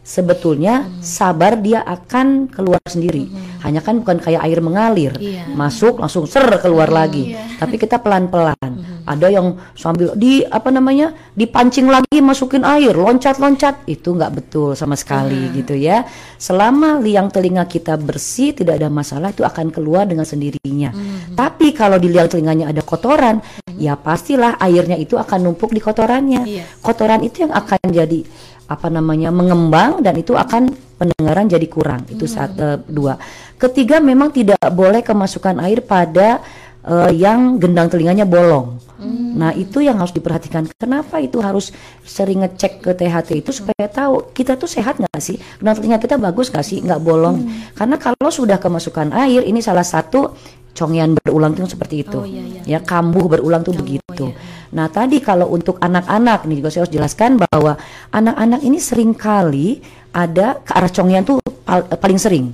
Sebetulnya 0.07 0.87
sabar 1.03 1.59
dia 1.59 1.83
akan 1.83 2.47
keluar 2.47 2.79
sendiri. 2.87 3.27
Hanya 3.59 3.83
kan 3.83 3.99
bukan 3.99 4.23
kayak 4.23 4.39
air 4.39 4.63
mengalir, 4.63 5.11
Iya. 5.19 5.51
masuk 5.51 5.99
langsung 5.99 6.23
ser 6.23 6.47
keluar 6.63 6.87
lagi. 6.87 7.35
Tapi 7.59 7.75
kita 7.75 7.99
pelan-pelan. 7.99 8.76
Ada 9.07 9.31
yang 9.31 9.55
sambil 9.71 10.11
di 10.19 10.43
apa 10.43 10.67
namanya 10.67 11.15
dipancing 11.31 11.87
lagi 11.87 12.19
masukin 12.19 12.67
air, 12.67 12.91
loncat-loncat 12.91 13.87
itu 13.87 14.11
nggak 14.11 14.31
betul 14.35 14.75
sama 14.75 14.99
sekali 14.99 15.55
gitu 15.55 15.79
ya. 15.79 16.03
Selama 16.35 16.99
liang 16.99 17.31
telinga 17.31 17.63
kita 17.63 17.95
bersih 17.95 18.51
tidak 18.51 18.83
ada 18.83 18.91
masalah 18.91 19.31
itu 19.31 19.47
akan 19.47 19.71
keluar 19.71 20.03
dengan 20.03 20.27
sendirinya. 20.27 20.91
Tapi 21.31 21.71
kalau 21.71 21.95
di 21.95 22.11
liang 22.11 22.27
telinganya 22.27 22.75
ada 22.75 22.83
kotoran, 22.83 23.39
ya 23.79 23.95
pastilah 23.95 24.59
airnya 24.59 24.99
itu 24.99 25.15
akan 25.15 25.47
numpuk 25.47 25.71
di 25.71 25.79
kotorannya. 25.79 26.41
Iya. 26.43 26.63
Kotoran 26.83 27.23
itu 27.23 27.47
yang 27.47 27.55
akan 27.55 27.79
jadi 27.87 28.19
apa 28.67 28.91
namanya 28.91 29.31
mengembang 29.31 30.03
dan 30.03 30.19
itu 30.19 30.35
akan 30.35 30.67
pendengaran 30.99 31.47
jadi 31.47 31.67
kurang. 31.71 32.03
Itu 32.11 32.27
saat 32.27 32.57
eh, 32.59 32.77
dua. 32.83 33.15
Ketiga 33.55 34.03
memang 34.03 34.33
tidak 34.33 34.59
boleh 34.73 35.01
kemasukan 35.01 35.63
air 35.63 35.81
pada 35.85 36.43
eh, 36.87 37.11
yang 37.13 37.59
gendang 37.59 37.91
telinganya 37.91 38.23
bolong. 38.23 38.79
Nah 39.37 39.53
itu 39.53 39.85
yang 39.85 40.01
harus 40.01 40.09
diperhatikan. 40.09 40.65
Kenapa 40.73 41.21
itu 41.21 41.37
harus 41.37 41.69
sering 42.01 42.41
ngecek 42.41 42.81
ke 42.81 42.91
THT 42.97 43.45
itu 43.45 43.53
supaya 43.53 43.85
tahu 43.85 44.33
kita 44.33 44.57
tuh 44.57 44.65
sehat 44.65 44.97
nggak 44.97 45.21
sih? 45.21 45.37
Gendang 45.61 45.77
telinga 45.77 45.97
kita 46.01 46.17
bagus 46.17 46.49
nggak 46.49 46.65
sih? 46.65 46.81
Nggak 46.81 47.05
bolong. 47.05 47.45
Karena 47.77 48.01
kalau 48.01 48.33
sudah 48.33 48.57
kemasukan 48.57 49.13
air 49.13 49.45
ini 49.45 49.61
salah 49.61 49.85
satu 49.85 50.33
congian 50.73 51.13
berulang 51.13 51.53
tuh 51.53 51.69
seperti 51.69 52.05
itu. 52.05 52.19
Oh, 52.21 52.25
iya, 52.25 52.41
iya. 52.41 52.61
Ya 52.65 52.79
kambuh 52.81 53.29
berulang 53.29 53.61
tuh 53.61 53.77
begitu. 53.77 54.33
Nah 54.73 54.89
tadi 54.89 55.21
kalau 55.21 55.53
untuk 55.53 55.77
anak-anak 55.77 56.49
nih 56.49 56.57
juga 56.59 56.69
saya 56.73 56.81
harus 56.85 56.93
jelaskan 56.93 57.37
bahwa 57.37 57.77
anak-anak 58.11 58.61
ini 58.65 58.81
sering 58.81 59.13
kali 59.13 59.79
ada 60.11 60.57
ke 60.65 60.71
arah 60.73 60.91
congian 60.91 61.21
tuh 61.21 61.37
pal- 61.63 61.85
paling 61.85 62.19
sering 62.19 62.45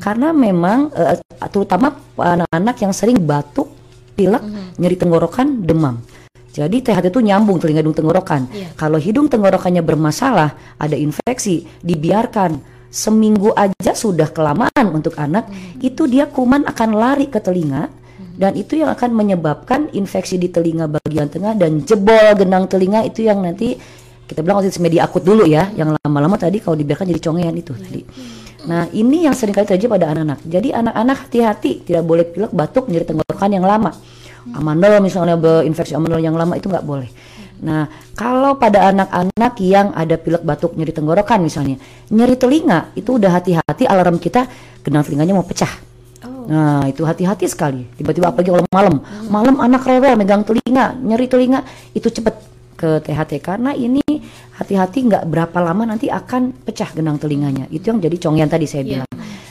karena 0.00 0.32
memang 0.32 0.88
eh, 0.96 1.20
terutama 1.52 1.94
anak-anak 2.16 2.76
yang 2.80 2.92
sering 2.96 3.18
batuk, 3.22 3.69
pilek, 4.20 4.44
nyeri 4.76 4.96
tenggorokan, 5.00 5.64
demam. 5.64 5.96
Jadi 6.52 6.84
THT 6.84 7.08
itu 7.08 7.20
nyambung 7.24 7.56
telinga 7.56 7.80
hidung 7.80 7.96
tenggorokan. 7.96 8.50
Iya. 8.52 8.68
Kalau 8.76 8.98
hidung 9.00 9.32
tenggorokannya 9.32 9.80
bermasalah, 9.80 10.76
ada 10.76 10.96
infeksi, 10.98 11.64
dibiarkan 11.80 12.60
seminggu 12.90 13.54
aja 13.54 13.94
sudah 13.94 14.28
kelamaan 14.34 14.86
untuk 14.92 15.16
anak, 15.16 15.48
itu 15.78 16.10
dia 16.10 16.26
kuman 16.28 16.66
akan 16.66 16.90
lari 16.98 17.30
ke 17.30 17.38
telinga 17.38 17.88
dan 18.34 18.58
itu 18.58 18.82
yang 18.82 18.90
akan 18.90 19.14
menyebabkan 19.14 19.94
infeksi 19.94 20.36
di 20.36 20.50
telinga 20.50 20.90
bagian 20.90 21.30
tengah 21.30 21.54
dan 21.54 21.86
jebol 21.86 22.34
genang 22.34 22.66
telinga 22.66 23.06
itu 23.06 23.24
yang 23.24 23.44
nanti 23.44 23.78
kita 24.26 24.46
bilang 24.46 24.62
otitis 24.62 24.78
media 24.78 25.10
akut 25.10 25.26
dulu 25.26 25.42
ya, 25.42 25.70
yang 25.74 25.90
lama-lama 26.06 26.38
tadi 26.38 26.62
kalau 26.62 26.78
dibiarkan 26.78 27.10
jadi 27.10 27.18
congean 27.18 27.54
itu 27.58 27.74
tadi. 27.74 28.02
Nah 28.68 28.90
ini 28.92 29.24
yang 29.24 29.32
sering 29.32 29.56
kali 29.56 29.64
terjadi 29.64 29.88
pada 29.88 30.06
anak-anak. 30.12 30.44
Jadi 30.44 30.68
anak-anak 30.74 31.16
hati-hati 31.28 31.86
tidak 31.86 32.04
boleh 32.04 32.24
pilek, 32.28 32.52
batuk, 32.52 32.90
nyeri 32.92 33.06
tenggorokan 33.08 33.50
yang 33.52 33.64
lama. 33.64 33.92
Amandel 34.56 35.04
misalnya 35.04 35.36
berinfeksi 35.36 35.92
amandel 35.92 36.20
yang 36.20 36.36
lama 36.36 36.56
itu 36.56 36.68
nggak 36.68 36.84
boleh. 36.84 37.08
Nah, 37.60 37.84
kalau 38.16 38.56
pada 38.56 38.88
anak-anak 38.88 39.52
yang 39.60 39.92
ada 39.92 40.16
pilek 40.16 40.40
batuk 40.40 40.72
nyeri 40.80 40.96
tenggorokan 40.96 41.44
misalnya, 41.44 41.76
nyeri 42.08 42.40
telinga 42.40 42.92
itu 42.96 43.20
udah 43.20 43.36
hati-hati 43.36 43.84
alarm 43.84 44.16
kita 44.16 44.48
genang 44.80 45.04
telinganya 45.04 45.36
mau 45.36 45.44
pecah. 45.44 45.68
Nah, 46.50 46.88
itu 46.88 47.04
hati-hati 47.04 47.46
sekali. 47.46 47.84
Tiba-tiba 48.00 48.32
apalagi 48.32 48.48
kalau 48.48 48.64
malam, 48.72 48.94
malam 49.28 49.56
anak 49.60 49.84
rewel 49.84 50.16
megang 50.16 50.42
telinga, 50.42 50.96
nyeri 50.98 51.28
telinga, 51.28 51.60
itu 51.92 52.08
cepet 52.08 52.32
ke 52.80 53.04
THT 53.04 53.44
karena 53.44 53.76
ini 53.76 54.00
hati-hati 54.56 55.04
nggak 55.04 55.28
berapa 55.28 55.58
lama 55.60 55.84
nanti 55.84 56.08
akan 56.08 56.64
pecah 56.64 56.88
genang 56.96 57.20
telinganya. 57.20 57.68
Itu 57.68 57.92
yang 57.92 58.00
jadi 58.00 58.16
congian 58.16 58.48
tadi 58.48 58.64
saya 58.64 58.80
Iya. 58.80 58.88
bilang. 59.04 59.10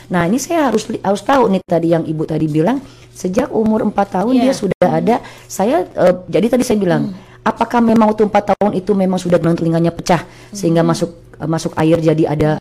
Nah, 0.10 0.26
ini 0.26 0.42
saya 0.42 0.74
harus 0.74 0.90
harus 0.90 1.22
tahu 1.22 1.54
nih 1.54 1.62
tadi 1.62 1.94
yang 1.94 2.02
Ibu 2.02 2.26
tadi 2.26 2.50
bilang 2.50 2.82
sejak 3.14 3.54
umur 3.54 3.86
4 3.86 3.94
tahun 4.10 4.34
Iya. 4.34 4.44
dia 4.50 4.54
sudah 4.58 4.90
ada. 4.90 5.16
Saya 5.46 5.86
eh, 5.86 6.16
jadi 6.26 6.58
tadi 6.58 6.66
saya 6.66 6.82
bilang 6.82 7.14
apakah 7.46 7.78
memang 7.78 8.10
waktu 8.10 8.26
4 8.26 8.58
tahun 8.58 8.74
itu 8.74 8.98
memang 8.98 9.22
sudah 9.22 9.38
genang 9.38 9.54
telinganya 9.54 9.94
pecah 9.94 10.26
sehingga 10.50 10.82
masuk 10.82 11.14
eh, 11.38 11.46
masuk 11.46 11.78
air 11.78 12.02
jadi 12.02 12.24
ada 12.26 12.52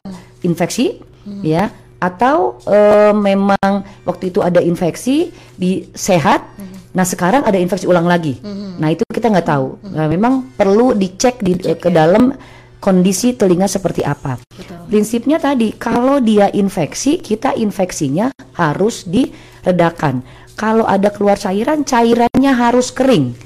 infeksi? 0.44 1.00
Ya 1.44 1.68
atau 1.98 2.62
eh, 2.66 3.12
memang 3.14 3.82
waktu 4.06 4.30
itu 4.30 4.38
ada 4.42 4.62
infeksi 4.62 5.34
di 5.58 5.90
sehat 5.92 6.46
nah 6.88 7.04
sekarang 7.04 7.44
ada 7.44 7.60
infeksi 7.60 7.84
ulang 7.86 8.08
lagi. 8.08 8.40
Nah 8.80 8.90
itu 8.90 9.04
kita 9.06 9.30
nggak 9.30 9.46
tahu. 9.46 9.78
Nah, 9.92 10.08
memang 10.10 10.50
perlu 10.56 10.96
dicek 10.96 11.44
di 11.44 11.54
eh, 11.62 11.78
ke 11.78 11.92
dalam 11.92 12.32
kondisi 12.80 13.36
telinga 13.38 13.70
seperti 13.70 14.02
apa. 14.02 14.40
Prinsipnya 14.88 15.38
tadi 15.38 15.76
kalau 15.76 16.18
dia 16.18 16.50
infeksi 16.50 17.20
kita 17.22 17.54
infeksinya 17.54 18.32
harus 18.56 19.06
diredakan. 19.06 20.24
Kalau 20.58 20.88
ada 20.90 21.12
keluar 21.14 21.38
cairan 21.38 21.86
cairannya 21.86 22.50
harus 22.50 22.90
kering 22.90 23.36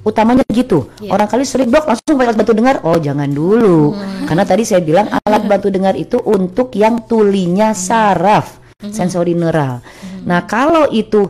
utamanya 0.00 0.44
gitu. 0.48 0.88
Orang 1.08 1.28
kali 1.28 1.44
sering 1.44 1.68
dok 1.68 1.84
langsung 1.84 2.16
pakai 2.16 2.32
alat 2.32 2.38
bantu 2.40 2.52
dengar. 2.56 2.76
Oh 2.84 2.96
jangan 2.96 3.28
dulu, 3.28 3.94
karena 4.24 4.44
tadi 4.48 4.62
saya 4.64 4.80
bilang 4.80 5.12
alat 5.12 5.44
bantu 5.44 5.68
dengar 5.68 5.94
itu 5.96 6.16
untuk 6.24 6.72
yang 6.76 7.04
tulinya 7.04 7.76
saraf, 7.76 8.60
sensori 8.80 9.36
neural. 9.36 9.84
Nah 10.24 10.44
kalau 10.48 10.88
itu 10.88 11.28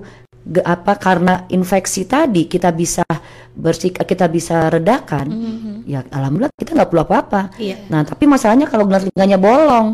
apa 0.64 0.96
karena 0.96 1.44
infeksi 1.52 2.08
tadi 2.08 2.48
kita 2.48 2.72
bisa 2.72 3.04
bersih, 3.50 3.92
kita 3.92 4.24
bisa 4.30 4.72
redakan, 4.72 5.26
ya 5.84 6.00
alhamdulillah 6.06 6.54
kita 6.54 6.74
nggak 6.78 6.88
perlu 6.90 7.02
apa-apa. 7.04 7.40
Iya. 7.60 7.86
Nah 7.90 8.06
tapi 8.06 8.24
masalahnya 8.30 8.70
kalau 8.70 8.86
gelang 8.86 9.04
telinganya 9.10 9.38
bolong. 9.38 9.88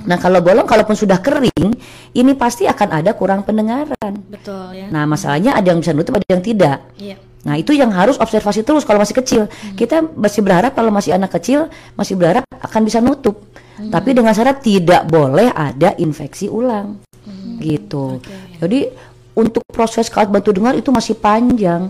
Nah 0.00 0.16
kalau 0.16 0.40
bolong 0.40 0.64
kalaupun 0.64 0.96
sudah 0.96 1.20
kering, 1.20 1.76
ini 2.16 2.32
pasti 2.32 2.64
akan 2.64 2.88
ada 3.04 3.12
kurang 3.12 3.44
pendengaran. 3.44 4.16
Betul 4.26 4.72
ya. 4.72 4.88
Nah 4.88 5.04
masalahnya 5.04 5.54
ada 5.54 5.70
yang 5.70 5.84
bisa 5.84 5.92
nutup, 5.92 6.16
ada 6.16 6.26
yang 6.32 6.40
tidak. 6.42 6.80
Iya. 6.96 7.16
Nah 7.44 7.56
itu 7.56 7.72
yang 7.72 7.88
harus 7.92 8.20
observasi 8.20 8.60
terus 8.66 8.84
kalau 8.84 9.00
masih 9.00 9.16
kecil. 9.16 9.42
Kita 9.76 10.04
masih 10.04 10.44
berharap 10.44 10.76
kalau 10.76 10.92
masih 10.92 11.16
anak 11.16 11.32
kecil 11.40 11.72
masih 11.96 12.16
berharap 12.16 12.44
akan 12.60 12.80
bisa 12.84 13.00
nutup. 13.00 13.40
Tapi 13.80 14.12
dengan 14.12 14.36
syarat 14.36 14.60
tidak 14.60 15.08
boleh 15.08 15.48
ada 15.48 15.96
infeksi 15.96 16.52
ulang. 16.52 17.00
Gitu. 17.60 18.20
Jadi 18.60 18.92
untuk 19.30 19.64
proses 19.72 20.12
alat 20.12 20.28
bantu 20.28 20.52
dengar 20.52 20.76
itu 20.76 20.92
masih 20.92 21.16
panjang. 21.16 21.88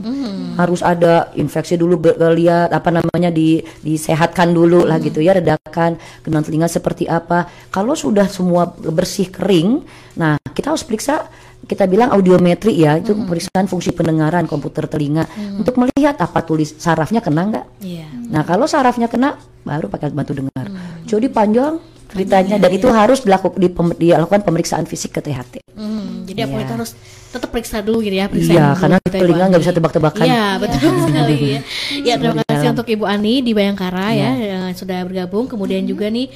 Harus 0.55 0.87
ada 0.87 1.35
infeksi 1.35 1.75
dulu 1.75 1.99
lihat 2.37 2.71
apa 2.71 2.95
namanya 2.95 3.33
di 3.33 3.59
disehatkan 3.83 4.55
dulu 4.55 4.87
lah 4.87 5.03
gitu 5.03 5.19
ya 5.19 5.35
redakan 5.35 5.99
genang 6.23 6.47
telinga 6.47 6.71
seperti 6.71 7.11
apa. 7.11 7.51
Kalau 7.75 7.99
sudah 7.99 8.31
semua 8.31 8.71
bersih 8.71 9.33
kering, 9.33 9.83
nah 10.15 10.39
kita 10.55 10.71
harus 10.71 10.87
periksa 10.87 11.27
kita 11.65 11.85
bilang 11.87 12.11
audiometri 12.11 12.75
ya 12.77 12.99
itu 12.99 13.13
pemeriksaan 13.15 13.69
fungsi 13.69 13.93
pendengaran 13.93 14.49
komputer 14.49 14.89
telinga 14.91 15.29
untuk 15.55 15.77
melihat 15.79 16.17
apa 16.19 16.41
tulis 16.43 16.75
sarafnya 16.77 17.21
kena 17.21 17.47
nggak. 17.47 17.67
Iya. 17.85 18.07
Nah 18.33 18.43
kalau 18.43 18.65
sarafnya 18.67 19.07
kena 19.07 19.37
baru 19.63 19.87
pakai 19.87 20.11
bantu 20.11 20.41
dengar. 20.41 20.67
Jadi 21.05 21.27
panjang 21.29 21.79
ceritanya 22.11 22.59
dan 22.59 22.71
itu 22.75 22.91
harus 22.91 23.23
dilakukan 23.23 23.95
dilakukan 23.95 24.43
pemeriksaan 24.43 24.83
fisik 24.83 25.15
ke 25.15 25.21
THT. 25.23 25.63
Hmm, 25.79 26.27
jadi 26.27 26.51
apa 26.51 26.59
Iya. 26.59 26.65
itu 26.67 26.73
harus 26.75 26.91
tetap 27.31 27.49
periksa 27.55 27.79
dulu 27.87 28.03
gitu 28.03 28.19
ya 28.19 28.27
periksa 28.27 28.51
Iya, 28.51 28.67
karena 28.75 28.97
gitu 28.99 29.15
ya, 29.15 29.21
telinga 29.23 29.45
nggak 29.55 29.63
bisa 29.63 29.73
tebak-tebakan. 29.79 30.25
Iya 30.27 30.47
betul 30.59 30.93
sekali 31.07 31.35
ya. 31.39 31.61
Ya 32.03 32.15
terima 32.19 32.43
Di 32.43 32.51
kasih 32.51 32.69
untuk 32.75 32.89
Ibu 32.91 33.05
Ani 33.07 33.35
di 33.47 33.53
Bayangkara 33.55 34.11
ya 34.11 34.31
yang 34.35 34.65
sudah 34.75 35.07
bergabung. 35.07 35.47
Kemudian 35.47 35.87
juga 35.87 36.11
nih 36.11 36.27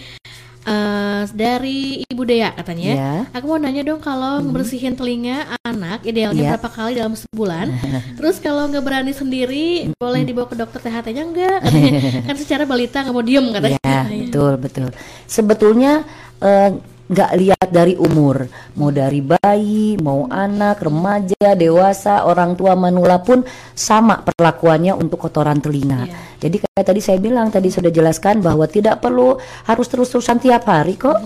eh, 0.64 1.22
dari 1.32 2.04
Ibu 2.04 2.22
Dea 2.24 2.50
katanya. 2.52 2.92
Ya. 2.92 3.12
Aku 3.32 3.48
mau 3.48 3.58
nanya 3.60 3.84
dong 3.84 4.00
kalau 4.00 4.40
ngebersihin 4.40 4.96
telinga 4.96 5.56
anak 5.62 6.04
idealnya 6.04 6.40
Ya. 6.40 6.50
berapa 6.56 6.68
kali 6.68 6.92
dalam 6.96 7.14
sebulan? 7.14 7.66
Terus 8.18 8.36
kalau 8.40 8.68
nggak 8.68 8.84
berani 8.84 9.12
sendiri 9.12 9.92
boleh 9.96 10.24
dibawa 10.24 10.48
ke 10.48 10.56
dokter 10.56 10.80
THT-nya 10.80 11.22
enggak? 11.24 11.58
Katanya. 11.64 11.92
kan 12.28 12.36
secara 12.36 12.64
balita 12.64 13.04
nggak 13.04 13.14
mau 13.14 13.24
diem 13.24 13.46
katanya. 13.52 13.78
Ya, 13.84 14.00
betul, 14.08 14.52
betul. 14.58 14.88
Sebetulnya 15.24 16.04
eh, 16.40 16.70
nggak 17.04 17.30
lihat 17.36 17.68
dari 17.68 18.00
umur, 18.00 18.48
mau 18.80 18.88
dari 18.88 19.20
bayi, 19.20 20.00
mau 20.00 20.24
anak, 20.32 20.80
remaja, 20.80 21.52
dewasa, 21.52 22.24
orang 22.24 22.56
tua 22.56 22.72
manula 22.72 23.20
pun 23.20 23.44
sama 23.76 24.24
perlakuannya 24.24 24.96
untuk 24.96 25.20
kotoran 25.20 25.60
telinga. 25.60 26.08
Iya. 26.08 26.16
Jadi 26.48 26.56
kayak 26.64 26.84
tadi 26.84 27.00
saya 27.04 27.18
bilang, 27.20 27.52
tadi 27.52 27.68
sudah 27.68 27.92
jelaskan 27.92 28.40
bahwa 28.40 28.64
tidak 28.64 29.04
perlu 29.04 29.36
harus 29.68 29.86
terus-terusan 29.88 30.40
tiap 30.40 30.64
hari 30.64 30.96
kok, 30.96 31.16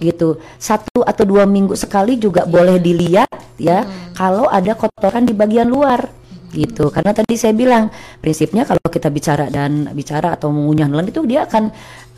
gitu. 0.00 0.40
Satu 0.56 1.04
atau 1.04 1.24
dua 1.28 1.44
minggu 1.44 1.76
sekali 1.76 2.16
juga 2.16 2.48
boleh 2.48 2.80
dilihat 2.80 3.28
ya, 3.60 3.84
kalau 4.16 4.48
ada 4.48 4.72
kotoran 4.72 5.28
di 5.28 5.36
bagian 5.36 5.68
luar. 5.68 6.24
Gitu. 6.46 6.88
Karena 6.88 7.12
tadi 7.12 7.36
saya 7.36 7.52
bilang 7.52 7.92
prinsipnya 8.22 8.64
kalau 8.64 8.80
kita 8.88 9.12
bicara 9.12 9.52
dan 9.52 9.92
bicara 9.92 10.38
atau 10.40 10.48
mengunyah 10.48 10.88
nelan 10.88 11.12
itu 11.12 11.20
dia 11.28 11.44
akan 11.44 11.68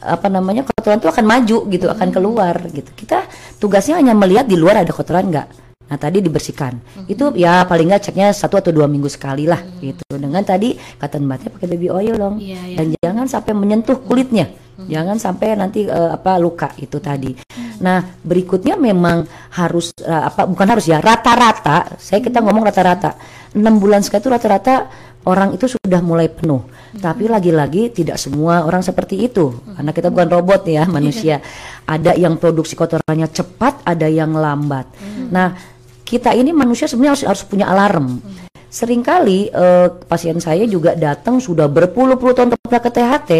apa 0.02 0.30
namanya 0.30 0.62
kotoran 0.62 1.02
itu 1.02 1.10
akan 1.10 1.24
maju 1.26 1.58
gitu 1.70 1.86
akan 1.90 2.08
keluar 2.14 2.54
gitu. 2.70 2.90
Kita 2.94 3.26
tugasnya 3.58 3.98
hanya 3.98 4.14
melihat 4.14 4.46
di 4.46 4.54
luar 4.54 4.82
ada 4.82 4.92
kotoran 4.94 5.30
nggak. 5.30 5.48
Nah 5.88 5.96
tadi 5.96 6.20
dibersihkan. 6.20 6.76
Itu 7.08 7.32
ya 7.32 7.64
paling 7.64 7.88
nggak 7.88 8.12
ceknya 8.12 8.28
satu 8.36 8.60
atau 8.60 8.70
dua 8.70 8.84
minggu 8.84 9.08
sekali 9.08 9.48
lah 9.48 9.64
gitu. 9.80 10.04
Dengan 10.12 10.44
tadi 10.44 10.76
kata 10.76 11.16
mbaknya 11.16 11.48
pakai 11.56 11.66
baby 11.66 11.88
oil 11.88 12.14
dong. 12.14 12.36
Iya, 12.38 12.60
iya. 12.68 12.76
dan 12.76 12.86
jangan 13.00 13.26
sampai 13.26 13.52
menyentuh 13.56 13.96
kulitnya. 14.04 14.52
Jangan 14.78 15.18
sampai 15.18 15.58
nanti 15.58 15.90
eh, 15.90 16.10
apa 16.14 16.38
luka 16.38 16.70
itu 16.78 17.02
tadi. 17.02 17.34
Nah 17.82 17.98
berikutnya 18.22 18.78
memang 18.78 19.26
harus 19.58 19.90
eh, 19.98 20.22
apa 20.30 20.46
bukan 20.46 20.68
harus 20.70 20.86
ya 20.86 21.02
rata-rata. 21.02 21.98
Saya 21.98 22.22
kita 22.22 22.38
ngomong 22.44 22.62
rata-rata. 22.62 23.18
Enam 23.56 23.80
bulan 23.80 24.04
sekali 24.04 24.22
itu 24.22 24.30
rata-rata 24.30 24.86
orang 25.26 25.56
itu 25.56 25.66
sudah 25.66 25.98
mulai 26.04 26.30
penuh. 26.30 26.62
Tapi 26.88 27.28
lagi-lagi 27.28 27.92
tidak 27.92 28.16
semua 28.16 28.64
orang 28.64 28.80
seperti 28.80 29.28
itu. 29.28 29.52
Karena 29.76 29.90
kita 29.92 30.08
bukan 30.08 30.28
robot 30.28 30.62
ya 30.68 30.84
manusia. 30.88 31.42
Ada 31.84 32.16
yang 32.16 32.36
produksi 32.40 32.76
kotorannya 32.76 33.28
cepat 33.32 33.82
ada 33.84 34.06
yang 34.08 34.32
lambat. 34.36 34.88
Nah 35.32 35.56
kita 36.04 36.32
ini 36.32 36.56
manusia 36.56 36.88
sebenarnya 36.88 37.12
harus 37.12 37.24
harus 37.28 37.42
punya 37.44 37.68
alarm. 37.68 38.20
Seringkali 38.68 39.48
eh, 39.48 39.88
pasien 40.08 40.36
saya 40.44 40.68
juga 40.68 40.92
datang 40.92 41.40
sudah 41.40 41.68
berpuluh-puluh 41.72 42.36
tahun 42.36 42.52
pernah 42.52 42.80
ke 42.84 42.90
THT, 42.92 43.30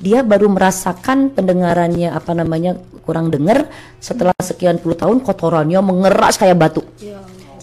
dia 0.00 0.24
baru 0.24 0.48
merasakan 0.48 1.36
pendengarannya 1.36 2.08
apa 2.08 2.32
namanya 2.32 2.80
kurang 3.04 3.28
dengar. 3.28 3.68
Setelah 4.00 4.32
sekian 4.40 4.80
puluh 4.80 4.96
tahun 4.96 5.20
kotorannya 5.20 5.80
mengeras 5.84 6.40
kayak 6.40 6.56
batu. 6.56 6.80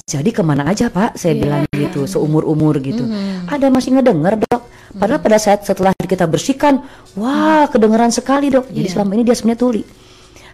Jadi 0.08 0.32
ke 0.32 0.40
mana 0.40 0.64
aja 0.64 0.88
pak? 0.88 1.20
Saya 1.20 1.36
bilang 1.36 1.68
gitu 1.68 2.08
seumur 2.08 2.48
umur 2.48 2.80
gitu. 2.80 3.04
Ada 3.44 3.68
masih 3.68 4.00
ngedenger 4.00 4.40
dok. 4.40 4.64
Padahal 4.96 5.20
pada 5.20 5.36
saat 5.36 5.68
setelah 5.68 5.92
kita 6.00 6.24
bersihkan, 6.24 6.80
wah 7.20 7.68
kedengeran 7.68 8.08
sekali 8.08 8.48
dok. 8.48 8.72
Jadi 8.72 8.88
selama 8.88 9.20
ini 9.20 9.28
dia 9.28 9.36
sebenarnya 9.36 9.60
tuli. 9.60 9.84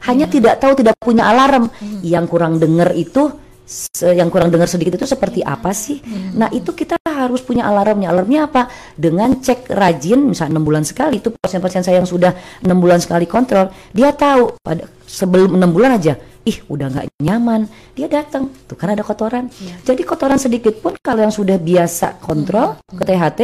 Hanya 0.09 0.25
tidak 0.25 0.57
tahu 0.57 0.73
tidak 0.73 0.97
punya 0.97 1.29
alarm. 1.29 1.69
Yang 2.01 2.25
kurang 2.33 2.57
dengar 2.57 2.97
itu 2.97 3.29
se- 3.61 4.17
yang 4.17 4.33
kurang 4.33 4.49
dengar 4.49 4.65
sedikit 4.65 4.97
itu 4.97 5.05
seperti 5.05 5.45
apa 5.45 5.69
sih? 5.69 6.01
Nah 6.33 6.49
itu 6.49 6.73
kita 6.73 6.97
harus 7.05 7.45
punya 7.45 7.69
alarmnya. 7.69 8.09
Alarmnya 8.09 8.49
apa? 8.49 8.65
Dengan 8.97 9.37
cek 9.37 9.69
rajin, 9.69 10.33
misalnya 10.33 10.57
enam 10.57 10.65
bulan 10.65 10.81
sekali 10.81 11.21
itu 11.21 11.29
pasien-pasien 11.29 11.85
saya 11.85 12.01
yang 12.01 12.09
sudah 12.09 12.33
enam 12.65 12.81
bulan 12.81 12.97
sekali 12.97 13.29
kontrol, 13.29 13.69
dia 13.93 14.09
tahu 14.17 14.57
pada 14.65 14.89
sebelum 15.05 15.61
enam 15.61 15.69
bulan 15.69 16.01
aja, 16.01 16.17
ih 16.43 16.59
udah 16.67 16.91
nggak 16.91 17.05
nyaman, 17.23 17.71
dia 17.95 18.11
datang 18.11 18.51
tuh 18.67 18.75
kan 18.75 18.91
ada 18.91 18.99
kotoran. 18.99 19.47
Jadi 19.81 20.03
kotoran 20.03 20.35
sedikit 20.35 20.75
pun 20.75 20.91
kalau 20.99 21.23
yang 21.23 21.31
sudah 21.31 21.55
biasa 21.55 22.19
kontrol 22.19 22.75
ke 22.83 23.03
THT 23.03 23.39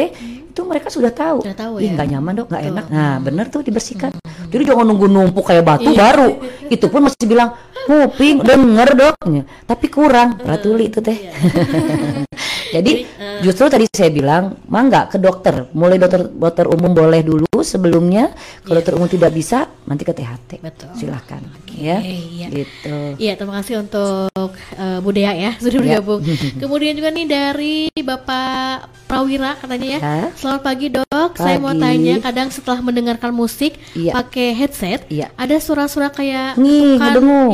itu 0.51 0.61
mereka 0.67 0.91
sudah 0.91 1.07
tahu, 1.07 1.39
Sudah 1.47 1.55
tahu 1.55 1.79
ih 1.79 1.87
ya. 1.87 1.95
nggak 1.95 2.07
nyaman 2.11 2.33
dok, 2.43 2.47
nggak 2.51 2.63
enak. 2.67 2.85
Nah 2.91 3.15
bener 3.23 3.45
tuh 3.47 3.63
dibersihkan. 3.63 4.11
Jadi 4.51 4.63
jangan 4.67 4.83
nunggu 4.83 5.07
numpuk 5.07 5.47
kayak 5.47 5.63
batu 5.63 5.95
baru. 5.95 6.43
Itu 6.67 6.91
pun 6.91 7.07
masih 7.07 7.23
bilang 7.23 7.55
kuping 7.87 8.43
denger 8.43 8.89
dok, 8.93 9.15
tapi 9.63 9.87
kurang. 9.87 10.35
Ratuli 10.43 10.91
itu 10.91 10.99
teh. 10.99 11.15
Jadi 12.69 12.93
justru 13.41 13.65
tadi 13.67 13.85
saya 13.89 14.09
bilang, 14.09 14.57
mangga 14.65 15.07
ke 15.07 15.17
dokter. 15.17 15.67
Mulai 15.73 15.97
dokter 15.97 16.21
dokter 16.25 16.65
umum 16.65 16.91
boleh 16.91 17.21
dulu 17.21 17.49
sebelumnya. 17.61 18.31
Kalau 18.61 18.77
dokter 18.77 18.93
umum 18.93 19.07
tidak 19.07 19.31
bisa, 19.31 19.65
nanti 19.83 20.03
ke 20.03 20.13
THT. 20.13 20.61
Betul. 20.61 20.89
Silahkan. 20.93 21.41
Ya, 21.73 22.03
iya. 22.03 22.47
gitu. 22.51 23.15
Iya, 23.15 23.39
terima 23.39 23.63
kasih 23.63 23.81
untuk 23.81 24.29
eh, 24.75 24.99
Bu 24.99 25.09
Dea 25.09 25.31
ya 25.33 25.51
sudah 25.63 25.79
Ya. 25.79 25.97
bergabung. 26.03 26.21
Kemudian 26.61 26.93
juga 26.93 27.09
nih 27.09 27.25
dari 27.25 27.77
Bapak 27.95 28.91
Prawira 29.07 29.55
katanya 29.57 29.87
ya. 29.95 29.99
Ya. 29.99 30.25
Selamat 30.37 30.61
pagi 30.61 30.87
dok, 30.91 31.31
saya 31.33 31.57
mau 31.57 31.73
Pagi. 31.73 31.81
tanya 31.81 32.15
kadang 32.21 32.47
setelah 32.51 32.79
mendengarkan 32.79 33.31
musik 33.31 33.73
Iya. 33.95 34.13
pakai 34.13 34.53
headset, 34.53 35.07
Iya. 35.09 35.33
ada 35.33 35.55
suara-suara 35.57 36.11
kayak 36.11 36.59
Ngih, 36.59 36.99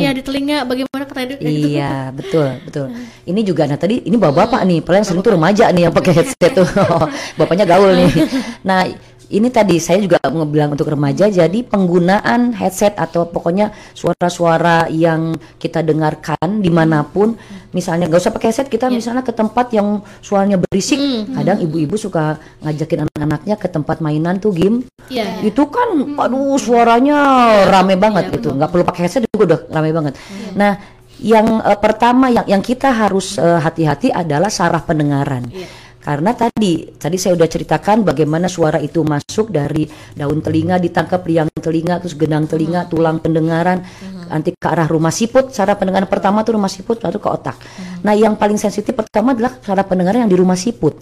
ya 0.01 0.11
di 0.11 0.19
telinga. 0.19 0.65
Bagaimana 0.65 1.03
katanya 1.05 1.37
itu? 1.39 1.69
Iya, 1.71 2.11
betul, 2.11 2.49
betul. 2.65 2.87
Ini 3.23 3.39
juga 3.45 3.69
nah 3.69 3.77
tadi 3.77 4.03
ini 4.03 4.17
bapak-bapak 4.17 4.61
nih, 4.65 4.79
paling 4.81 5.04
sering 5.05 5.21
tuh 5.21 5.37
remaja 5.37 5.69
nih 5.69 5.87
yang 5.87 5.93
pakai 5.93 6.13
headset 6.17 6.51
tuh. 6.51 6.65
Bapaknya 7.39 7.69
gaul 7.69 7.93
nih. 7.93 8.09
Nah, 8.65 8.89
ini 9.25 9.49
tadi 9.49 9.81
saya 9.81 9.97
juga 9.97 10.21
mau 10.29 10.45
bilang 10.45 10.73
untuk 10.73 10.85
remaja 10.85 11.25
jadi 11.25 11.59
penggunaan 11.65 12.53
headset 12.53 12.93
atau 12.93 13.25
pokoknya 13.25 13.73
suara-suara 13.97 14.85
yang 14.93 15.33
kita 15.57 15.81
dengarkan 15.81 16.61
di 16.61 16.69
mana 16.69 17.01
pun 17.01 17.33
misalnya 17.73 18.05
nggak 18.05 18.21
usah 18.21 18.33
pakai 18.33 18.53
headset 18.53 18.69
kita 18.69 18.87
misalnya 18.93 19.25
ke 19.25 19.33
tempat 19.33 19.73
yang 19.73 20.05
suaranya 20.21 20.61
berisik. 20.61 21.01
Kadang 21.33 21.57
ibu-ibu 21.57 21.97
suka 21.97 22.37
ngajakin 22.61 23.09
anak-anaknya 23.09 23.55
ke 23.57 23.67
tempat 23.67 23.97
mainan 23.99 24.37
tuh 24.37 24.53
game 24.53 24.85
Iya. 25.05 25.45
itu 25.45 25.69
kan 25.69 26.17
aduh 26.17 26.57
suaranya 26.57 27.17
rame 27.69 27.93
banget 27.93 28.33
gitu. 28.33 28.57
nggak 28.57 28.69
perlu 28.73 28.81
pakai 28.85 29.01
headset 29.05 29.25
juga 29.29 29.43
udah 29.53 29.59
rame 29.69 29.89
banget. 29.93 30.13
Nah 30.57 30.94
yang 31.21 31.63
eh, 31.63 31.79
pertama 31.79 32.27
yang 32.31 32.45
yang 32.47 32.63
kita 32.63 32.91
harus 32.91 33.39
eh, 33.39 33.59
hati-hati 33.59 34.11
adalah 34.11 34.51
saraf 34.51 34.87
pendengaran. 34.87 35.47
Karena 36.05 36.37
tadi 36.37 36.85
tadi 37.01 37.17
saya 37.17 37.33
udah 37.33 37.49
ceritakan 37.49 38.05
bagaimana 38.05 38.45
suara 38.45 38.77
itu 38.77 39.01
masuk 39.01 39.49
dari 39.49 39.89
daun 40.13 40.37
telinga 40.37 40.77
ditangkap 40.77 41.25
liang 41.25 41.49
telinga 41.57 41.97
terus 41.97 42.13
genang 42.13 42.45
telinga 42.45 42.85
tulang 42.85 43.17
pendengaran 43.17 43.81
nanti 44.29 44.53
ke 44.53 44.67
arah 44.69 44.85
rumah 44.85 45.09
siput 45.09 45.49
saraf 45.49 45.81
pendengaran 45.81 46.05
pertama 46.05 46.45
tuh 46.45 46.61
rumah 46.61 46.69
siput 46.69 47.01
lalu 47.01 47.17
ke 47.17 47.25
otak. 47.25 47.57
Nah 48.05 48.13
yang 48.13 48.37
paling 48.37 48.61
sensitif 48.61 48.93
pertama 48.93 49.33
adalah 49.33 49.57
saraf 49.65 49.89
pendengaran 49.89 50.29
yang 50.29 50.29
di 50.29 50.37
rumah 50.37 50.53
siput. 50.53 50.93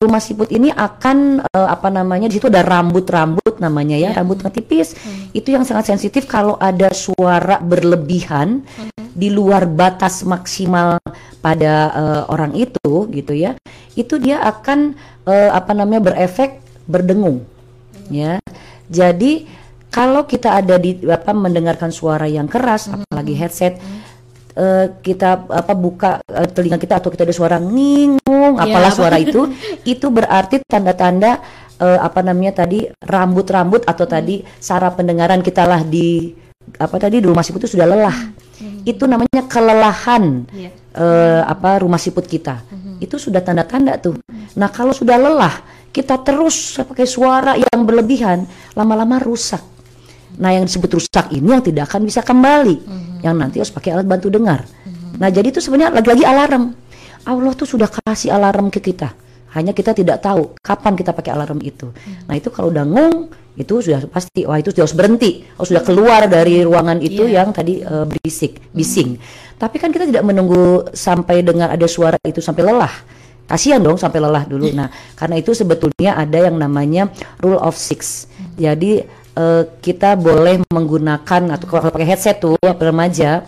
Rumah 0.00 0.20
siput 0.20 0.48
ini 0.48 0.72
akan 0.72 1.44
eh, 1.44 1.68
apa 1.68 1.92
namanya 1.92 2.32
di 2.32 2.40
situ 2.40 2.48
ada 2.48 2.64
rambut-rambut 2.64 3.60
namanya 3.60 4.00
ya 4.00 4.16
rambut 4.16 4.40
yang 4.40 4.54
tipis 4.54 4.96
itu 5.36 5.52
yang 5.52 5.68
sangat 5.68 5.92
sensitif 5.92 6.24
kalau 6.24 6.56
ada 6.56 6.88
suara 6.96 7.60
berlebihan 7.60 8.64
di 9.18 9.34
luar 9.34 9.66
batas 9.66 10.22
maksimal 10.22 11.02
pada 11.42 11.74
eh, 11.90 12.22
orang 12.30 12.54
itu 12.54 13.10
gitu 13.10 13.34
ya 13.34 13.58
itu 13.98 14.14
dia 14.22 14.38
akan 14.46 14.94
eh, 15.26 15.50
apa 15.50 15.74
namanya 15.74 16.14
berefek 16.14 16.62
berdengung 16.86 17.42
ya. 18.08 18.40
Jadi 18.88 19.44
kalau 19.92 20.24
kita 20.24 20.60
ada 20.60 20.80
di 20.80 21.04
apa 21.08 21.32
mendengarkan 21.36 21.92
suara 21.92 22.24
yang 22.24 22.48
keras 22.48 22.88
apalagi 22.88 23.34
headset 23.36 23.76
eh, 24.56 24.86
kita 25.04 25.48
apa 25.48 25.72
buka 25.76 26.10
eh, 26.24 26.48
telinga 26.48 26.80
kita 26.80 27.00
atau 27.00 27.12
kita 27.12 27.28
ada 27.28 27.36
suara 27.36 27.56
ngingung 27.60 28.56
apalah 28.56 28.92
apa? 28.92 28.96
suara 28.96 29.16
itu 29.24 29.48
itu 29.84 30.06
berarti 30.08 30.64
tanda-tanda 30.64 31.40
eh, 31.80 31.98
apa 32.00 32.20
namanya 32.24 32.64
tadi 32.64 32.88
rambut-rambut 33.04 33.84
atau 33.84 34.04
tadi 34.08 34.44
saraf 34.60 34.96
pendengaran 34.96 35.44
kita 35.44 35.68
lah 35.68 35.84
di 35.84 36.32
apa 36.76 36.96
tadi 37.00 37.22
di 37.22 37.26
rumah 37.26 37.40
siput 37.40 37.64
itu 37.64 37.72
sudah 37.78 37.88
lelah. 37.88 38.18
Itu 38.82 39.06
namanya 39.06 39.46
kelelahan 39.46 40.44
Iya. 40.50 40.70
eh, 40.92 41.42
apa 41.46 41.80
rumah 41.80 41.96
siput 41.96 42.26
kita. 42.26 42.60
Itu 42.98 43.16
sudah 43.16 43.40
tanda-tanda 43.40 43.96
tuh. 43.96 44.18
Nah 44.58 44.68
kalau 44.68 44.90
sudah 44.90 45.14
lelah 45.16 45.54
kita 45.88 46.20
terus 46.20 46.76
pakai 46.82 47.06
suara 47.06 47.54
yang 47.54 47.86
berlebihan 47.86 48.44
lama-lama 48.74 49.22
rusak. 49.22 49.62
Nah 50.38 50.52
yang 50.52 50.66
disebut 50.66 50.90
rusak 50.98 51.30
ini 51.32 51.48
yang 51.48 51.62
tidak 51.62 51.88
akan 51.88 52.02
bisa 52.04 52.20
kembali. 52.20 52.76
Yang 53.22 53.34
nanti 53.34 53.56
harus 53.62 53.72
pakai 53.72 53.94
alat 53.94 54.06
bantu 54.06 54.28
dengar. 54.28 54.66
Nah 55.18 55.28
jadi 55.30 55.50
itu 55.50 55.58
sebenarnya 55.62 55.94
lagi-lagi 55.94 56.26
alarm. 56.26 56.74
Allah 57.26 57.52
tuh 57.54 57.66
sudah 57.66 57.86
kasih 57.86 58.34
alarm 58.34 58.70
ke 58.70 58.78
kita. 58.82 59.14
Hanya 59.54 59.72
kita 59.72 59.96
tidak 59.96 60.20
tahu 60.20 60.54
kapan 60.60 60.92
kita 60.94 61.10
pakai 61.10 61.32
alarm 61.32 61.58
itu. 61.62 61.88
Nah 62.26 62.34
itu 62.36 62.52
kalau 62.52 62.68
udah 62.68 62.84
ngung 62.84 63.32
itu 63.58 63.82
sudah 63.82 64.06
pasti 64.06 64.46
wah 64.46 64.54
itu 64.62 64.70
sudah 64.70 64.86
harus 64.86 64.94
berhenti. 64.94 65.42
Harus 65.58 65.74
sudah 65.74 65.82
keluar 65.82 66.30
dari 66.30 66.62
ruangan 66.62 67.02
itu 67.02 67.26
yang 67.26 67.50
tadi 67.50 67.82
eh, 67.82 68.06
berisik 68.06 68.70
bising. 68.70 69.18
Tapi 69.58 69.76
kan 69.82 69.90
kita 69.90 70.06
tidak 70.06 70.22
menunggu 70.22 70.86
sampai 70.94 71.42
dengar 71.42 71.74
ada 71.74 71.86
suara 71.90 72.14
itu 72.22 72.38
sampai 72.38 72.62
lelah. 72.62 72.94
Kasihan 73.50 73.82
dong 73.82 73.98
sampai 73.98 74.22
lelah 74.22 74.46
dulu. 74.46 74.70
Nah 74.70 74.88
karena 75.18 75.42
itu 75.42 75.50
sebetulnya 75.50 76.14
ada 76.14 76.38
yang 76.38 76.54
namanya 76.54 77.10
rule 77.42 77.58
of 77.58 77.74
six. 77.74 78.30
Jadi 78.54 79.02
eh, 79.34 79.62
kita 79.82 80.14
boleh 80.14 80.62
menggunakan 80.70 81.58
atau 81.58 81.66
kalau 81.66 81.90
pakai 81.90 82.14
headset 82.14 82.38
tuh 82.38 82.54
remaja 82.62 83.42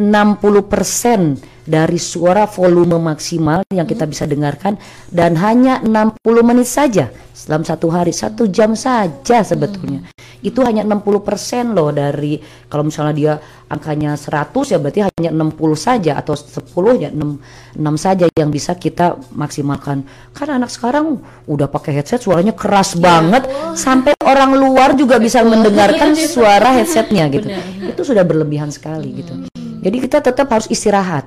60% 0.00 1.60
dari 1.70 2.00
suara 2.00 2.48
volume 2.48 2.98
maksimal 2.98 3.62
yang 3.70 3.84
kita 3.84 4.08
bisa 4.08 4.24
dengarkan 4.24 4.74
dan 5.12 5.36
hanya 5.38 5.78
60 5.84 6.18
menit 6.42 6.66
saja 6.66 7.12
dalam 7.46 7.62
satu 7.62 7.88
hari 7.92 8.10
satu 8.10 8.50
jam 8.50 8.74
saja 8.74 9.44
sebetulnya. 9.44 10.04
Itu 10.40 10.64
hanya 10.64 10.82
60% 10.88 11.76
loh 11.76 11.92
dari 11.92 12.40
kalau 12.68 12.88
misalnya 12.88 13.14
dia 13.14 13.34
angkanya 13.68 14.16
100 14.16 14.72
ya 14.72 14.78
berarti 14.80 15.00
hanya 15.04 15.30
60 15.30 15.56
saja 15.76 16.12
atau 16.16 16.32
10 16.32 17.04
ya 17.04 17.08
6, 17.12 17.76
6 17.76 17.80
saja 18.00 18.24
yang 18.32 18.50
bisa 18.50 18.74
kita 18.76 19.20
maksimalkan. 19.36 20.04
Karena 20.32 20.64
anak 20.64 20.72
sekarang 20.72 21.20
udah 21.44 21.68
pakai 21.68 22.00
headset 22.00 22.24
suaranya 22.24 22.56
keras 22.56 22.96
banget. 22.96 23.46
sampai 23.76 24.16
orang 24.24 24.56
luar 24.56 24.96
juga 24.98 25.16
bisa 25.20 25.44
mendengarkan 25.44 26.16
suara 26.34 26.74
headsetnya 26.76 27.28
gitu. 27.30 27.48
Itu 27.84 28.02
sudah 28.02 28.24
berlebihan 28.24 28.72
sekali 28.72 29.22
gitu 29.22 29.59
jadi 29.80 29.96
kita 29.96 30.18
tetap 30.20 30.46
harus 30.52 30.68
istirahat. 30.68 31.24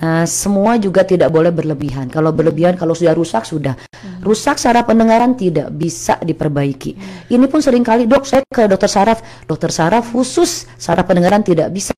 Nah, 0.00 0.24
semua 0.24 0.80
juga 0.80 1.04
tidak 1.04 1.28
boleh 1.28 1.52
berlebihan. 1.52 2.08
Kalau 2.08 2.32
berlebihan, 2.32 2.72
kalau 2.72 2.96
sudah 2.96 3.12
rusak 3.12 3.44
sudah 3.44 3.76
rusak 4.24 4.56
saraf 4.56 4.88
pendengaran 4.88 5.36
tidak 5.36 5.68
bisa 5.76 6.16
diperbaiki. 6.24 6.96
Ini 7.28 7.44
pun 7.52 7.60
sering 7.60 7.84
kali 7.84 8.08
dok 8.08 8.24
saya 8.24 8.40
ke 8.48 8.64
dokter 8.64 8.88
saraf, 8.88 9.20
dokter 9.44 9.68
saraf 9.68 10.08
khusus 10.08 10.64
saraf 10.80 11.04
pendengaran 11.04 11.44
tidak 11.44 11.68
bisa. 11.68 11.92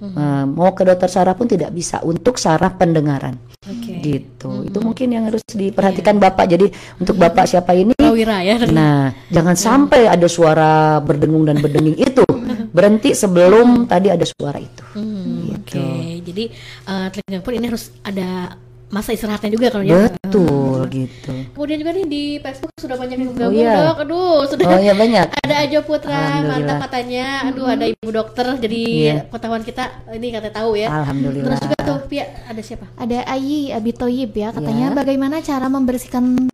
Nah, 0.00 0.48
mau 0.48 0.72
ke 0.72 0.84
dokter 0.84 1.08
saraf 1.12 1.36
pun 1.36 1.48
tidak 1.48 1.72
bisa 1.72 2.00
untuk 2.04 2.36
saraf 2.36 2.76
pendengaran. 2.76 3.36
Oke. 3.68 4.00
Gitu. 4.00 4.68
Itu 4.68 4.78
mungkin 4.80 5.12
yang 5.12 5.28
harus 5.28 5.44
diperhatikan 5.44 6.16
bapak. 6.16 6.44
Jadi 6.48 6.72
untuk 6.96 7.20
bapak 7.20 7.44
siapa 7.44 7.76
ini? 7.76 7.92
Prawira 7.96 8.40
ya. 8.40 8.56
Nah, 8.72 9.12
jangan 9.28 9.56
sampai 9.56 10.08
ada 10.08 10.24
suara 10.28 11.00
berdengung 11.04 11.44
dan 11.44 11.60
berdenging 11.60 12.00
itu. 12.00 12.24
Berhenti 12.70 13.10
sebelum 13.12 13.84
tadi 13.84 14.08
ada 14.08 14.22
suara 14.22 14.58
itu. 14.58 14.84
Hmm, 14.94 15.50
Gitu. 15.50 15.78
Oke, 15.78 15.86
jadi 16.24 16.44
eh, 16.86 17.06
telinga 17.10 17.40
pun 17.40 17.52
ini 17.52 17.66
harus 17.66 17.92
ada 18.00 18.56
masa 18.90 19.14
istirahatnya 19.14 19.54
juga 19.54 19.70
kalau 19.70 19.86
ya. 19.86 20.10
Betul 20.10 20.82
gitu. 20.90 21.30
Kemudian 21.54 21.78
juga 21.78 21.90
nih 21.92 22.06
di 22.06 22.22
Facebook 22.38 22.74
sudah 22.74 22.98
banyak 22.98 23.16
yang 23.16 23.30
gabung 23.32 23.54
iya. 23.54 23.74
dok. 23.86 23.96
Aduh, 24.02 24.42
sudah 24.46 24.64
Oh 24.66 24.80
iya 24.80 24.94
banyak. 24.94 25.26
ada 25.30 25.54
Ajo 25.62 25.78
Putra, 25.84 26.42
mantap 26.42 26.90
katanya. 26.90 27.46
Aduh, 27.46 27.66
ada 27.68 27.86
ibu 27.86 28.10
dokter. 28.10 28.46
Jadi 28.58 28.82
Iya. 29.06 29.30
pengetahuan 29.30 29.62
kita 29.62 29.84
ini 30.10 30.34
kata 30.34 30.50
tahu 30.50 30.74
ya. 30.74 30.90
Alhamdulillah. 30.90 31.46
Terus 31.46 31.60
juga 31.62 31.76
tuh 31.80 31.98
Pia 32.06 32.26
ada 32.44 32.58
siapa? 32.58 32.86
Ada 32.96 33.30
Ayi 33.30 33.70
Abitoyib 33.70 34.34
ya 34.34 34.50
katanya 34.50 34.90
Ya. 34.90 34.96
bagaimana 34.96 35.38
cara 35.38 35.70
membersihkan 35.70 36.50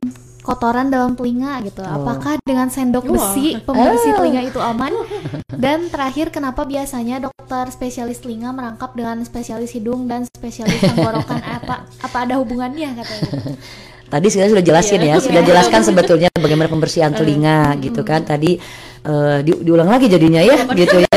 kotoran 0.46 0.86
dalam 0.86 1.18
telinga 1.18 1.58
gitu. 1.66 1.82
Oh. 1.82 2.06
Apakah 2.06 2.38
dengan 2.46 2.70
sendok 2.70 3.10
besi 3.10 3.58
pembersih 3.58 4.14
Ah. 4.14 4.16
telinga 4.22 4.42
itu 4.46 4.60
aman? 4.62 4.94
Dan 5.50 5.90
terakhir 5.90 6.30
kenapa 6.30 6.62
biasanya 6.62 7.18
dokter 7.18 7.66
spesialis 7.68 8.22
telinga 8.22 8.54
merangkap 8.54 8.94
dengan 8.94 9.18
spesialis 9.26 9.74
hidung 9.74 10.06
dan 10.06 10.22
spesialis 10.30 10.78
tenggorokan 10.78 11.42
apa 11.58 11.82
apa 11.98 12.16
ada 12.22 12.38
hubungannya 12.38 12.94
katanya? 12.94 13.30
Tadi 14.06 14.26
saya 14.30 14.46
sudah 14.46 14.62
jelasin 14.62 15.02
ya, 15.02 15.18
sudah 15.18 15.42
jelaskan 15.42 15.82
sebetulnya 15.82 16.30
bagaimana 16.38 16.70
pembersihan 16.70 17.10
telinga 17.10 17.74
gitu 17.82 18.06
kan. 18.06 18.22
Tadi 18.22 18.54
eh, 19.02 19.38
di- 19.42 19.60
diulang 19.66 19.90
lagi 19.90 20.06
jadinya 20.06 20.46
ya, 20.46 20.62
gitu 20.78 21.02
ya. 21.02 21.10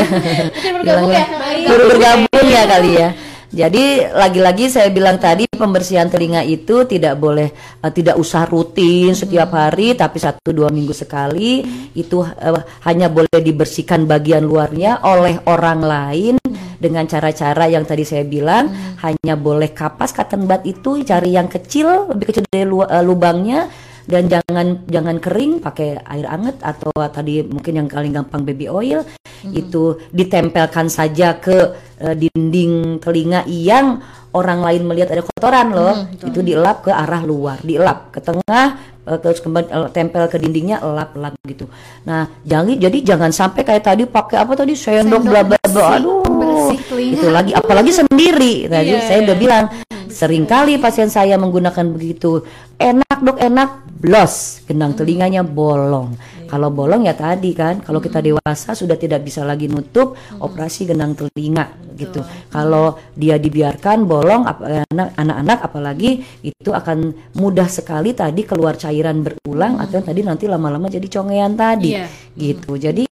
ya? 0.82 1.24
Baru 1.70 1.84
bergabung 1.86 2.46
ya 2.50 2.62
kali 2.66 2.90
ya. 2.98 3.08
Jadi 3.50 4.06
lagi-lagi 4.06 4.70
saya 4.70 4.94
bilang 4.94 5.18
tadi 5.18 5.42
pembersihan 5.50 6.06
telinga 6.06 6.46
itu 6.46 6.86
tidak 6.86 7.18
boleh 7.18 7.50
eh, 7.82 7.90
tidak 7.90 8.14
usah 8.14 8.46
rutin 8.46 9.10
setiap 9.10 9.50
hari 9.50 9.98
tapi 9.98 10.22
satu 10.22 10.54
dua 10.54 10.70
minggu 10.70 10.94
sekali. 10.94 11.66
Itu 11.90 12.22
eh, 12.22 12.62
hanya 12.86 13.10
boleh 13.10 13.42
dibersihkan 13.42 14.06
bagian 14.06 14.46
luarnya 14.46 15.02
oleh 15.02 15.42
orang 15.50 15.82
lain 15.82 16.34
dengan 16.78 17.10
cara-cara 17.10 17.66
yang 17.66 17.82
tadi 17.82 18.06
saya 18.06 18.22
bilang. 18.22 18.70
Hanya 19.02 19.34
boleh 19.34 19.74
kapas 19.74 20.14
cotton 20.14 20.46
bud 20.46 20.62
itu 20.62 21.02
cari 21.02 21.34
yang 21.34 21.50
kecil 21.50 22.06
lebih 22.14 22.30
kecil 22.30 22.46
dari 22.46 22.62
lu- 22.62 22.86
eh, 22.86 23.02
lubangnya 23.02 23.66
dan 24.10 24.26
jangan 24.26 24.82
jangan 24.90 25.16
kering 25.22 25.62
pakai 25.62 26.02
air 26.02 26.26
anget 26.26 26.58
atau 26.58 26.90
tadi 27.14 27.46
mungkin 27.46 27.78
yang 27.78 27.86
paling 27.86 28.10
gampang 28.10 28.42
baby 28.42 28.66
oil. 28.66 29.06
Itu 29.46 30.02
ditempelkan 30.10 30.90
saja 30.90 31.38
ke 31.38 31.78
eh, 32.02 32.14
dinding 32.18 32.98
telinga 32.98 33.46
yang 33.46 34.02
orang 34.34 34.60
lain 34.60 34.82
melihat 34.84 35.14
ada 35.14 35.22
kotoran 35.22 35.70
loh. 35.70 35.94
Itu 36.18 36.42
dielap 36.42 36.84
ke 36.84 36.90
arah 36.90 37.22
luar 37.22 37.62
dielap 37.62 38.10
ke 38.10 38.18
tengah 38.18 38.66
eh, 39.06 39.18
terus 39.22 39.38
kembali 39.38 39.70
eh, 39.70 39.90
tempel 39.94 40.26
ke 40.26 40.36
dindingnya 40.42 40.82
elap-elap 40.82 41.38
gitu. 41.46 41.70
Nah 42.04 42.26
jangan 42.42 42.76
jadi 42.76 42.98
jangan 43.14 43.30
sampai 43.30 43.62
kayak 43.62 43.86
tadi 43.86 44.04
pakai 44.10 44.42
apa 44.42 44.52
tadi 44.58 44.74
sendok 44.74 45.22
bla 45.22 45.46
bla 45.46 45.56
bla 45.56 45.70
besi, 45.70 45.96
aduh. 46.02 46.26
bersih 46.26 46.78
itu 47.14 47.26
lagi 47.30 47.52
apalagi 47.54 47.94
sendiri. 47.94 48.66
Tadi 48.66 48.90
Iya, 48.90 49.06
saya 49.06 49.18
udah 49.22 49.36
iya. 49.38 49.42
bilang 49.46 49.64
sering 50.10 50.44
kali 50.44 50.76
pasien 50.76 51.06
saya 51.06 51.38
menggunakan 51.38 51.86
begitu 51.94 52.42
enak 52.80 53.18
dok 53.20 53.38
enak. 53.38 53.70
Blos 54.00 54.64
gendang 54.64 54.96
telinganya 54.96 55.44
bolong 55.44 56.16
kalau 56.50 56.68
bolong 56.68 57.06
ya 57.06 57.14
tadi 57.14 57.54
kan 57.54 57.78
kalau 57.78 58.02
kita 58.02 58.18
dewasa 58.18 58.74
sudah 58.74 58.98
tidak 58.98 59.22
bisa 59.22 59.46
lagi 59.46 59.70
nutup 59.70 60.18
operasi 60.36 60.84
gendang 60.84 61.14
telinga 61.14 61.70
gitu. 61.94 62.20
Kalau 62.48 62.96
dia 63.12 63.36
dibiarkan 63.36 64.02
bolong 64.02 64.48
anak- 64.48 65.12
anak-anak 65.14 65.58
apalagi 65.62 66.10
itu 66.40 66.70
akan 66.72 67.12
mudah 67.36 67.68
sekali 67.68 68.10
tadi 68.10 68.42
keluar 68.42 68.74
cairan 68.74 69.20
berulang 69.20 69.78
atau 69.78 70.00
tadi 70.00 70.24
nanti 70.24 70.48
lama-lama 70.48 70.88
jadi 70.88 71.06
congean 71.06 71.54
tadi 71.54 71.92
Iya. 71.94 72.06
gitu. 72.34 72.74
Jadi 72.74 73.04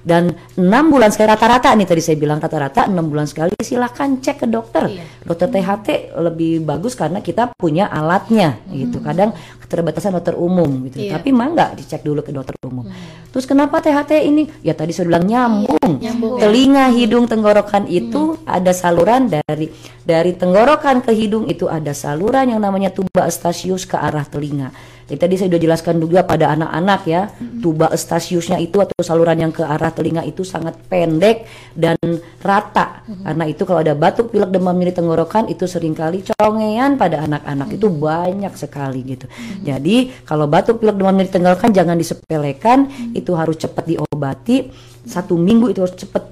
dan 0.00 0.30
enam 0.54 0.88
bulan 0.88 1.10
sekali 1.10 1.34
rata-rata 1.34 1.74
nih 1.74 1.84
tadi 1.84 1.98
saya 1.98 2.16
bilang 2.16 2.38
rata-rata 2.38 2.86
enam 2.86 3.10
bulan 3.10 3.26
sekali 3.26 3.52
silahkan 3.60 4.22
cek 4.22 4.36
ke 4.42 4.46
dokter. 4.46 4.86
Iya. 4.88 5.04
dokter 5.26 5.50
THT 5.50 5.88
lebih 6.22 6.62
bagus 6.62 6.94
karena 6.94 7.18
kita 7.18 7.50
punya 7.58 7.90
alatnya 7.90 8.62
gitu. 8.70 9.02
Kadang 9.02 9.34
keterbatasan 9.66 10.14
dokter 10.14 10.38
umum 10.38 10.86
gitu. 10.86 11.02
Iya. 11.02 11.18
tapi 11.18 11.34
mah 11.34 11.50
nggak 11.50 11.70
dicek 11.82 12.06
dulu 12.06 12.22
ke 12.22 12.30
dokter 12.30 12.54
umum. 12.62 12.86
Terus 13.34 13.44
kenapa 13.44 13.82
THT 13.82 14.22
ini? 14.22 14.46
Ya 14.62 14.72
tadi 14.72 14.94
saya 14.94 15.10
bilang 15.10 15.26
nyambung, 15.26 15.98
nyambung, 15.98 16.38
ya. 16.38 16.46
telinga 16.46 16.86
hidung 16.94 17.26
tenggorokan 17.26 17.90
itu 17.90 18.38
ada 18.46 18.70
saluran 18.70 19.26
dari 19.26 19.68
dari 20.06 20.32
tenggorokan 20.38 21.02
ke 21.02 21.10
hidung 21.12 21.50
itu 21.50 21.66
ada 21.66 21.90
saluran 21.90 22.46
yang 22.46 22.62
namanya 22.62 22.94
tuba 22.94 23.26
eustachius 23.26 23.84
ke 23.84 23.98
arah 23.98 24.22
telinga 24.22 24.70
jadi 25.06 25.18
tadi 25.22 25.34
saya 25.38 25.48
sudah 25.54 25.62
jelaskan 25.62 25.94
juga 26.02 26.26
pada 26.26 26.50
anak-anak 26.50 27.00
ya, 27.06 27.30
tuba 27.62 27.94
eustachiusnya 27.94 28.58
itu 28.58 28.82
atau 28.82 28.98
saluran 29.06 29.38
yang 29.38 29.52
ke 29.54 29.62
arah 29.62 29.94
telinga 29.94 30.26
itu 30.26 30.42
sangat 30.42 30.74
pendek 30.90 31.46
dan 31.78 31.94
rata. 32.42 33.06
Karena 33.06 33.46
itu 33.46 33.62
kalau 33.62 33.86
ada 33.86 33.94
batuk, 33.94 34.34
pilek, 34.34 34.50
demam 34.50 34.74
nyeri 34.74 34.90
tenggorokan 34.90 35.46
itu 35.46 35.62
sering 35.70 35.94
kali 35.94 36.26
congean 36.26 36.98
pada 36.98 37.22
anak-anak. 37.22 37.78
Itu 37.78 37.86
banyak 37.86 38.50
sekali 38.58 39.06
gitu. 39.06 39.30
Jadi 39.62 40.10
kalau 40.26 40.50
batuk, 40.50 40.82
pilek, 40.82 40.98
demam 40.98 41.14
nyeri 41.14 41.30
tenggorokan 41.30 41.70
jangan 41.70 41.94
disepelekan, 41.94 42.90
itu 43.14 43.30
harus 43.38 43.62
cepat 43.62 43.86
diobati. 43.86 44.74
Satu 45.06 45.38
minggu 45.38 45.70
itu 45.70 45.86
harus 45.86 45.94
cepat 45.94 46.26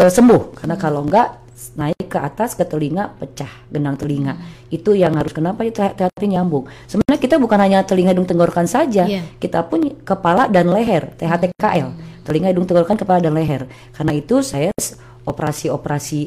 eh, 0.00 0.08
sembuh. 0.08 0.56
Karena 0.56 0.80
kalau 0.80 1.04
enggak 1.04 1.43
naik 1.78 2.10
ke 2.10 2.18
atas 2.18 2.58
ke 2.58 2.66
telinga 2.66 3.14
pecah 3.18 3.50
genang 3.70 3.94
telinga. 3.94 4.34
Itu 4.70 4.94
yang 4.94 5.14
harus 5.14 5.30
kenapa 5.30 5.62
itu 5.62 5.78
THT 5.78 6.22
nyambung? 6.26 6.66
Sebenarnya 6.90 7.20
kita 7.22 7.36
bukan 7.38 7.58
hanya 7.62 7.86
telinga 7.86 8.10
hidung 8.10 8.26
tenggorokan 8.26 8.66
saja 8.66 9.06
Iya. 9.06 9.22
kita 9.38 9.66
pun 9.70 9.94
kepala 10.02 10.50
dan 10.50 10.70
leher 10.70 11.14
THTKL 11.14 11.88
telinga 12.26 12.50
hidung 12.50 12.66
tenggorokan 12.66 12.98
kepala 12.98 13.22
dan 13.22 13.36
leher. 13.36 13.70
Karena 13.94 14.12
itu 14.16 14.40
saya 14.42 14.72
operasi-operasi 15.24 16.20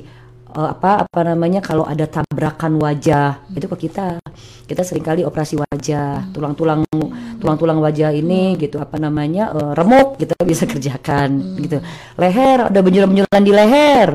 eh, 0.55 0.69
apa 0.71 1.07
apa 1.07 1.19
namanya 1.27 1.59
kalau 1.59 1.83
ada 1.83 2.05
tabrakan 2.07 2.79
wajah 2.79 3.43
itu 3.51 3.67
ke 3.67 3.89
kita. 3.89 4.21
Kita 4.67 4.83
sering 4.83 5.03
kali 5.03 5.23
operasi 5.23 5.55
wajah 5.55 6.27
tulang-tulang 6.35 6.83
tulang-tulang 7.39 7.79
wajah 7.79 8.11
ini 8.11 8.59
gitu 8.59 8.77
apa 8.77 8.99
namanya 8.99 9.51
eh, 9.55 9.71
remuk 9.75 10.19
kita 10.19 10.35
bisa 10.49 10.63
kerjakan 10.69 11.59
gitu. 11.59 11.83
Leher 12.19 12.69
ada 12.69 12.79
benjolan-benjolan 12.79 13.43
di 13.43 13.53
leher. 13.53 14.09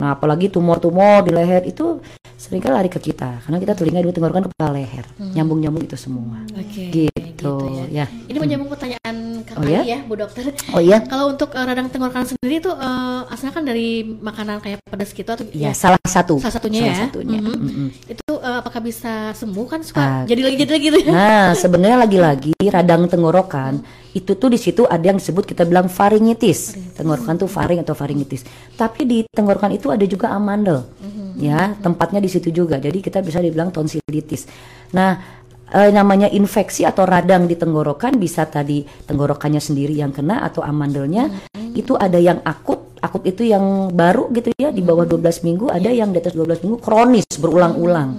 Nah 0.00 0.16
apalagi 0.16 0.52
tumor-tumor 0.52 1.24
di 1.24 1.32
leher 1.32 1.64
itu 1.64 2.00
sering 2.38 2.62
kali 2.62 2.70
lari 2.70 2.90
ke 2.90 3.02
kita 3.02 3.42
karena 3.42 3.58
kita 3.58 3.74
telinga 3.74 3.98
hidung 3.98 4.14
tenggorokan 4.14 4.46
kepala 4.46 4.78
leher 4.78 5.04
nyambung-nyambung 5.18 5.82
itu 5.82 5.98
semua. 5.98 6.38
Oke. 6.54 6.94
gitu, 6.94 7.17
ya. 7.40 8.02
ya 8.02 8.06
Ini 8.26 8.36
menyambung 8.36 8.68
pertanyaan 8.68 9.14
Kak 9.40 9.54
Oh, 9.54 9.64
ya? 9.64 9.82
ya, 9.82 9.98
Bu 10.02 10.14
Dokter. 10.14 10.50
oh 10.68 10.80
iya 10.80 10.98
Kalau 11.00 11.30
untuk 11.30 11.50
eh, 11.50 11.62
radang 11.62 11.86
tenggorokan 11.86 12.24
sendiri 12.24 12.58
itu 12.58 12.68
eh, 12.68 13.20
asalnya 13.26 13.52
kan 13.52 13.64
dari 13.64 13.88
makanan 14.02 14.58
kayak 14.58 14.78
pedas 14.82 15.10
gitu 15.10 15.28
atau 15.28 15.46
ya 15.48 15.70
salah 15.72 15.98
satu 16.02 16.36
salah 16.36 16.54
satunya 16.54 16.80
salah 16.82 16.90
ya. 16.90 16.98
satunya 17.06 17.38
Mhm. 17.38 17.54
Mm-mm. 17.54 17.88
Itu 18.08 18.30
eh, 18.34 18.56
apakah 18.58 18.80
bisa 18.80 19.12
sembuh 19.32 19.66
kan 19.66 19.80
suka 19.80 19.98
Ah. 19.98 20.22
jadi 20.24 20.40
lagi 20.42 20.56
jadi 20.58 20.72
lagi 20.72 20.84
gitu 20.84 20.98
ya? 21.00 21.10
Nah, 21.10 21.46
sebenarnya 21.62 21.98
lagi-lagi 22.00 22.54
radang 22.64 23.06
tenggorokan 23.06 23.80
itu 24.10 24.34
tuh 24.34 24.48
di 24.48 24.56
situ 24.56 24.82
ada 24.82 25.04
yang 25.04 25.16
disebut 25.16 25.44
kita 25.44 25.62
bilang 25.62 25.86
faringitis. 25.86 26.74
Tenggorokan 26.92 27.36
tuh 27.36 27.46
faring 27.46 27.78
atau 27.78 27.92
faringitis. 27.92 28.42
Tapi 28.72 29.04
di 29.04 29.18
tenggorokan 29.28 29.70
itu 29.70 29.88
ada 29.88 30.02
juga 30.02 30.32
amandel. 30.32 30.82
Ya, 31.38 31.78
tempatnya 31.78 32.18
di 32.18 32.26
situ 32.26 32.50
juga. 32.50 32.76
Jadi 32.76 32.98
kita 32.98 33.22
bisa 33.22 33.38
dibilang 33.38 33.70
tonsilitis. 33.70 34.50
Nah, 34.90 35.37
eh, 35.72 35.90
namanya 35.92 36.28
infeksi 36.30 36.84
atau 36.84 37.04
radang 37.04 37.44
di 37.44 37.56
tenggorokan 37.56 38.16
bisa 38.16 38.48
tadi 38.48 38.84
tenggorokannya 38.84 39.60
sendiri 39.60 39.96
yang 39.96 40.12
kena 40.12 40.44
atau 40.44 40.64
amandelnya 40.64 41.28
itu 41.74 41.94
ada 41.94 42.16
yang 42.16 42.40
akut. 42.44 42.88
Akut 42.98 43.22
itu 43.22 43.46
yang 43.46 43.94
baru 43.94 44.26
gitu 44.34 44.50
ya 44.58 44.74
di 44.74 44.82
bawah 44.82 45.06
12 45.06 45.46
minggu 45.46 45.70
ada 45.70 45.86
yang 45.86 46.10
di 46.10 46.18
atas 46.18 46.34
12 46.34 46.66
minggu 46.66 46.78
kronis 46.82 47.30
berulang-ulang. 47.38 48.18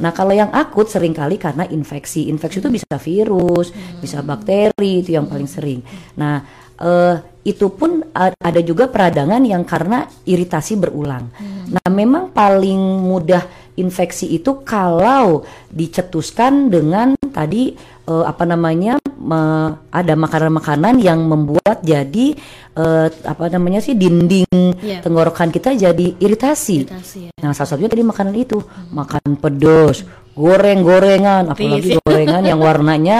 Nah, 0.00 0.16
kalau 0.16 0.32
yang 0.32 0.48
akut 0.54 0.88
sering 0.88 1.12
kali 1.12 1.36
karena 1.36 1.68
infeksi. 1.68 2.32
Infeksi 2.32 2.64
itu 2.64 2.72
bisa 2.72 2.96
virus, 2.96 3.68
bisa 4.00 4.24
bakteri, 4.24 5.04
itu 5.04 5.12
yang 5.12 5.28
paling 5.28 5.44
sering. 5.44 5.84
Nah, 6.16 6.40
eh, 6.80 7.16
itu 7.44 7.68
pun 7.72 8.04
ada 8.16 8.60
juga 8.64 8.88
peradangan 8.88 9.40
yang 9.44 9.64
karena 9.64 10.08
iritasi 10.24 10.76
berulang. 10.80 11.28
Nah, 11.72 11.88
memang 11.92 12.32
paling 12.32 12.80
mudah 13.04 13.69
infeksi 13.80 14.28
itu 14.36 14.60
kalau 14.62 15.42
dicetuskan 15.72 16.68
dengan 16.68 17.16
tadi 17.32 17.72
eh, 18.10 18.24
apa 18.26 18.42
namanya 18.42 18.98
me- 19.16 19.78
ada 19.94 20.14
makanan-makanan 20.14 20.98
yang 20.98 21.22
membuat 21.22 21.78
jadi 21.80 22.34
eh, 22.74 23.06
apa 23.22 23.46
namanya 23.48 23.78
sih 23.78 23.94
dinding 23.94 24.50
Iya. 24.80 25.04
tenggorokan 25.04 25.52
kita 25.52 25.76
jadi 25.76 26.16
iritasi. 26.16 26.88
Iritasi 26.88 27.18
ya. 27.28 27.30
Nah, 27.38 27.52
salah 27.52 27.68
satunya 27.70 27.86
tadi 27.86 28.00
makanan 28.00 28.32
itu, 28.34 28.58
makan 28.90 29.36
pedas, 29.36 30.02
goreng-gorengan, 30.32 31.52
apalagi 31.52 32.00
gorengan 32.00 32.42
yang 32.42 32.58
warnanya 32.58 33.18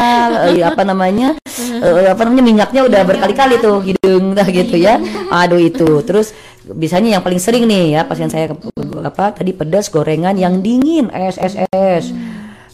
eh, 0.49 0.65
apa 0.65 0.83
namanya? 0.83 1.37
eh, 1.85 2.09
apa 2.09 2.23
namanya 2.25 2.45
minyaknya 2.45 2.81
udah 2.89 3.03
berkali-kali 3.05 3.61
tuh 3.61 3.79
hidung 3.85 4.33
dah 4.33 4.49
gitu 4.49 4.75
ya. 4.75 4.97
Aduh 5.29 5.61
itu. 5.61 6.01
Terus 6.03 6.33
biasanya 6.65 7.19
yang 7.19 7.23
paling 7.23 7.41
sering 7.43 7.69
nih 7.69 7.99
ya 7.99 8.03
pasien 8.09 8.33
saya 8.33 8.57
apa 9.05 9.37
tadi 9.37 9.53
pedas 9.53 9.93
gorengan 9.93 10.35
yang 10.35 10.65
dingin, 10.65 11.13
es 11.13 11.37
es 11.37 11.55
es. 11.69 12.05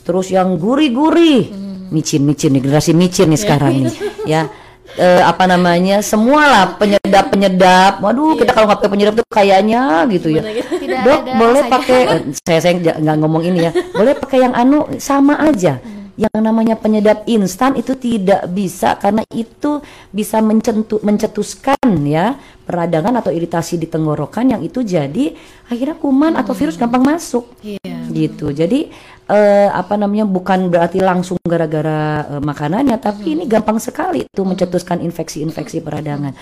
Terus 0.06 0.30
yang 0.30 0.54
gurih-gurih. 0.56 1.65
Micin-micin 1.88 2.50
nih 2.50 2.62
generasi 2.62 2.92
micin 2.92 3.28
nih 3.28 3.40
sekarang 3.40 3.72
nih. 3.84 3.94
Ya. 4.26 4.50
Eh, 4.96 5.20
apa 5.20 5.44
namanya 5.44 6.00
semua 6.00 6.46
lah 6.46 6.64
penyedap 6.74 7.28
penyedap 7.28 8.00
waduh 8.00 8.32
kita 8.32 8.54
kalau 8.54 8.64
nggak 8.64 8.80
pakai 8.80 8.90
penyedap 8.90 9.14
tuh 9.14 9.26
kayaknya 9.28 9.82
gitu 10.08 10.30
ya 10.30 10.40
Tidak 10.40 10.98
Dok, 11.04 11.20
ada 11.20 11.32
boleh 11.36 11.62
rasanya. 11.62 11.74
pakai 11.76 12.00
eh, 12.06 12.20
saya 12.46 12.58
saya 12.62 12.72
nggak 12.96 13.16
ngomong 13.18 13.42
ini 13.44 13.58
ya. 13.60 13.70
Boleh 13.92 14.14
pakai 14.14 14.38
yang 14.40 14.54
anu 14.54 14.88
sama 14.96 15.36
aja. 15.38 15.82
Yang 16.16 16.38
namanya 16.40 16.80
penyedap 16.80 17.28
instan 17.28 17.76
itu 17.76 17.92
tidak 17.92 18.48
bisa 18.48 18.96
karena 18.96 19.20
itu 19.28 19.84
bisa 20.08 20.40
mencentu, 20.40 20.96
mencetuskan 21.04 21.76
ya 22.02 22.32
peradangan 22.64 23.20
atau 23.20 23.28
iritasi 23.28 23.76
di 23.76 23.84
tenggorokan 23.84 24.48
yang 24.48 24.62
itu 24.64 24.80
jadi 24.80 25.36
akhirnya 25.68 26.00
kuman 26.00 26.34
atau 26.34 26.56
virus 26.56 26.80
gampang 26.80 27.04
masuk 27.04 27.52
Iya. 27.60 28.08
gitu. 28.08 28.48
Jadi 28.48 28.88
eh, 29.26 29.68
apa 29.70 29.98
namanya 29.98 30.24
bukan 30.26 30.70
berarti 30.70 31.02
langsung 31.02 31.38
gara-gara 31.42 32.26
eh, 32.38 32.42
makanannya, 32.42 32.96
tapi 33.02 33.34
ini 33.38 33.44
gampang 33.44 33.82
sekali 33.82 34.26
itu 34.26 34.42
mencetuskan 34.46 35.02
infeksi-infeksi 35.02 35.82
peradangan. 35.82 36.34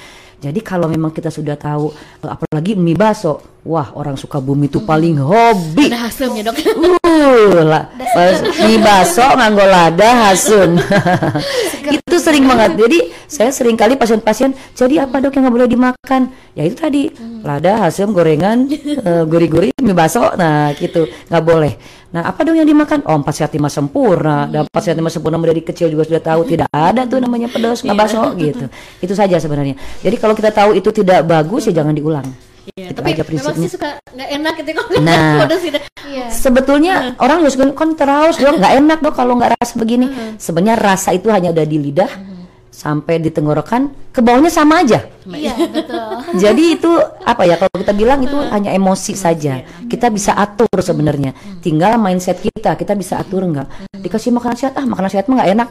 Jadi 0.44 0.60
kalau 0.60 0.92
memang 0.92 1.08
kita 1.08 1.32
sudah 1.32 1.56
tahu, 1.56 1.88
eh, 2.20 2.28
apalagi 2.28 2.76
mie 2.76 2.92
baso, 2.92 3.40
wah 3.64 3.96
orang 3.96 4.20
suka 4.20 4.44
bumi 4.44 4.68
itu 4.68 4.84
paling 4.84 5.16
hobi. 5.16 5.88
Ada 5.88 6.12
hasilnya 6.12 6.42
dok. 6.52 6.56
Uh, 7.14 7.64
lah, 7.64 7.88
pas 7.96 8.42
mie 8.68 8.80
baso 8.82 9.24
nganggo 9.24 9.64
lada 9.64 10.10
hasun. 10.28 10.76
itu 12.14 12.16
sering 12.20 12.44
banget. 12.46 12.78
Jadi 12.78 12.98
saya 13.26 13.50
sering 13.50 13.74
kali 13.74 13.98
pasien-pasien, 13.98 14.52
jadi 14.76 15.08
apa 15.08 15.24
dok 15.24 15.34
yang 15.34 15.48
nggak 15.48 15.56
boleh 15.56 15.70
dimakan? 15.70 16.22
Ya 16.54 16.62
itu 16.68 16.76
tadi 16.78 17.10
lada, 17.42 17.82
hasum, 17.82 18.14
gorengan, 18.14 18.70
eh, 18.70 19.24
gurih-gurih, 19.26 19.72
mie 19.82 19.96
baso. 19.96 20.28
Nah 20.36 20.70
gitu 20.76 21.08
nggak 21.32 21.44
boleh. 21.44 21.72
Nah 22.14 22.30
apa 22.30 22.46
dong 22.46 22.54
yang 22.54 22.68
dimakan? 22.70 23.02
Oh 23.10 23.18
empat 23.18 23.34
sehat 23.34 23.50
lima 23.58 23.66
sempurna. 23.66 24.46
Dan 24.46 24.70
empat 24.70 24.82
sehat 24.86 24.94
lima 24.94 25.10
sempurna 25.10 25.34
dari 25.42 25.66
kecil 25.66 25.90
juga 25.90 26.06
sudah 26.06 26.22
tahu 26.22 26.46
tidak 26.46 26.70
ada 26.70 27.02
tuh 27.10 27.18
namanya 27.18 27.50
pedas 27.50 27.82
nggak 27.82 27.98
baso 27.98 28.22
gitu. 28.38 28.70
Itu 29.02 29.18
saja 29.18 29.34
sebenarnya. 29.42 29.74
Jadi 29.98 30.16
kalau 30.22 30.38
kita 30.38 30.54
tahu 30.54 30.78
itu 30.78 30.94
tidak 30.94 31.26
bagus 31.26 31.66
ya 31.66 31.82
jangan 31.82 31.90
diulang. 31.90 32.22
Iya, 32.64 32.96
Itu 32.96 33.02
tapi 33.02 33.12
aja 33.12 33.22
memang 33.28 33.54
sih 33.60 33.70
suka 33.76 34.00
nggak 34.14 34.30
enak 34.40 34.52
gitu 34.62 34.70
kalau 34.72 34.88
Nah. 35.02 35.36
pedas 35.42 35.60
gitu. 35.66 35.78
Iya. 36.06 36.26
Sebetulnya 36.30 36.94
orang 37.18 37.42
juga 37.42 37.66
suka, 37.66 37.74
kan 37.74 37.90
terus 37.98 38.34
dong 38.38 38.56
nggak 38.62 38.74
enak 38.78 38.98
dong 39.02 39.14
kalau 39.18 39.32
nggak 39.34 39.58
rasa 39.58 39.74
begini. 39.74 40.06
Sebenarnya 40.38 40.78
rasa 40.78 41.10
itu 41.18 41.28
hanya 41.34 41.50
ada 41.50 41.66
di 41.66 41.82
lidah 41.82 42.08
sampai 42.74 43.22
di 43.22 43.30
tenggorokan, 43.30 44.10
ke 44.10 44.18
bawahnya 44.18 44.50
sama 44.50 44.82
aja. 44.82 45.06
Iya, 45.30 45.54
betul. 45.70 46.02
Jadi 46.42 46.64
itu 46.74 46.90
apa 47.22 47.46
ya 47.46 47.54
kalau 47.54 47.78
kita 47.78 47.94
bilang 47.94 48.18
itu 48.26 48.34
hanya 48.50 48.74
emosi 48.74 49.14
saja. 49.14 49.62
Kita 49.86 50.10
bisa 50.10 50.34
atur 50.34 50.74
sebenarnya. 50.82 51.30
Tinggal 51.62 51.94
mindset 52.02 52.42
kita, 52.42 52.74
kita 52.74 52.98
bisa 52.98 53.22
atur 53.22 53.46
nggak. 53.46 53.94
Dikasih 54.02 54.34
makanan 54.34 54.58
sehat, 54.58 54.74
ah 54.74 54.84
makanan 54.84 55.10
sehat 55.14 55.30
mah 55.30 55.38
nggak 55.38 55.50
enak. 55.54 55.68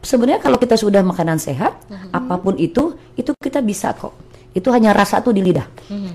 Sebenarnya 0.00 0.40
kalau 0.40 0.56
kita 0.56 0.80
sudah 0.80 1.04
makanan 1.04 1.36
sehat, 1.36 1.76
apa 2.10 2.34
pun 2.40 2.56
itu, 2.56 2.96
itu 3.18 3.36
kita 3.36 3.60
bisa 3.60 3.92
kok. 3.92 4.16
Itu 4.56 4.72
hanya 4.72 4.96
rasa 4.96 5.20
tuh 5.20 5.36
di 5.36 5.44
lidah. 5.44 5.68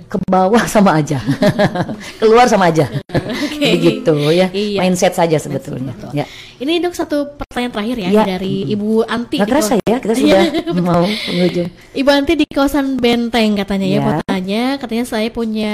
Ke 0.10 0.18
bawah 0.26 0.66
sama 0.66 0.97
aja. 0.97 1.22
Keluar 2.20 2.49
sama 2.49 2.74
aja. 2.74 2.89
Begitu 3.62 4.18
ya. 4.34 4.49
Iya. 4.49 4.82
Mindset 4.82 5.14
saja 5.14 5.38
sebetulnya. 5.38 5.93
Ya. 6.10 6.26
Ini 6.62 6.78
dok 6.78 6.93
satu 6.93 7.18
pertanyaan 7.34 7.74
terakhir 7.74 7.97
ya 7.97 8.09
Iya. 8.14 8.24
dari 8.38 8.55
Ibu 8.78 9.01
Anti. 9.03 9.41
Di 9.41 9.49
kerasa 9.49 9.82
ya 9.82 9.97
kita 9.97 10.14
sudah 10.14 10.41
mau 10.78 11.01
penghujung. 11.01 11.70
Ibu 11.91 12.09
Anti 12.14 12.34
di 12.38 12.45
kawasan 12.45 13.01
Benteng 13.01 13.57
katanya 13.57 13.88
ya, 13.89 13.97
Ya. 13.97 14.22
tanya, 14.22 14.64
katanya 14.78 15.05
saya 15.09 15.28
punya 15.28 15.74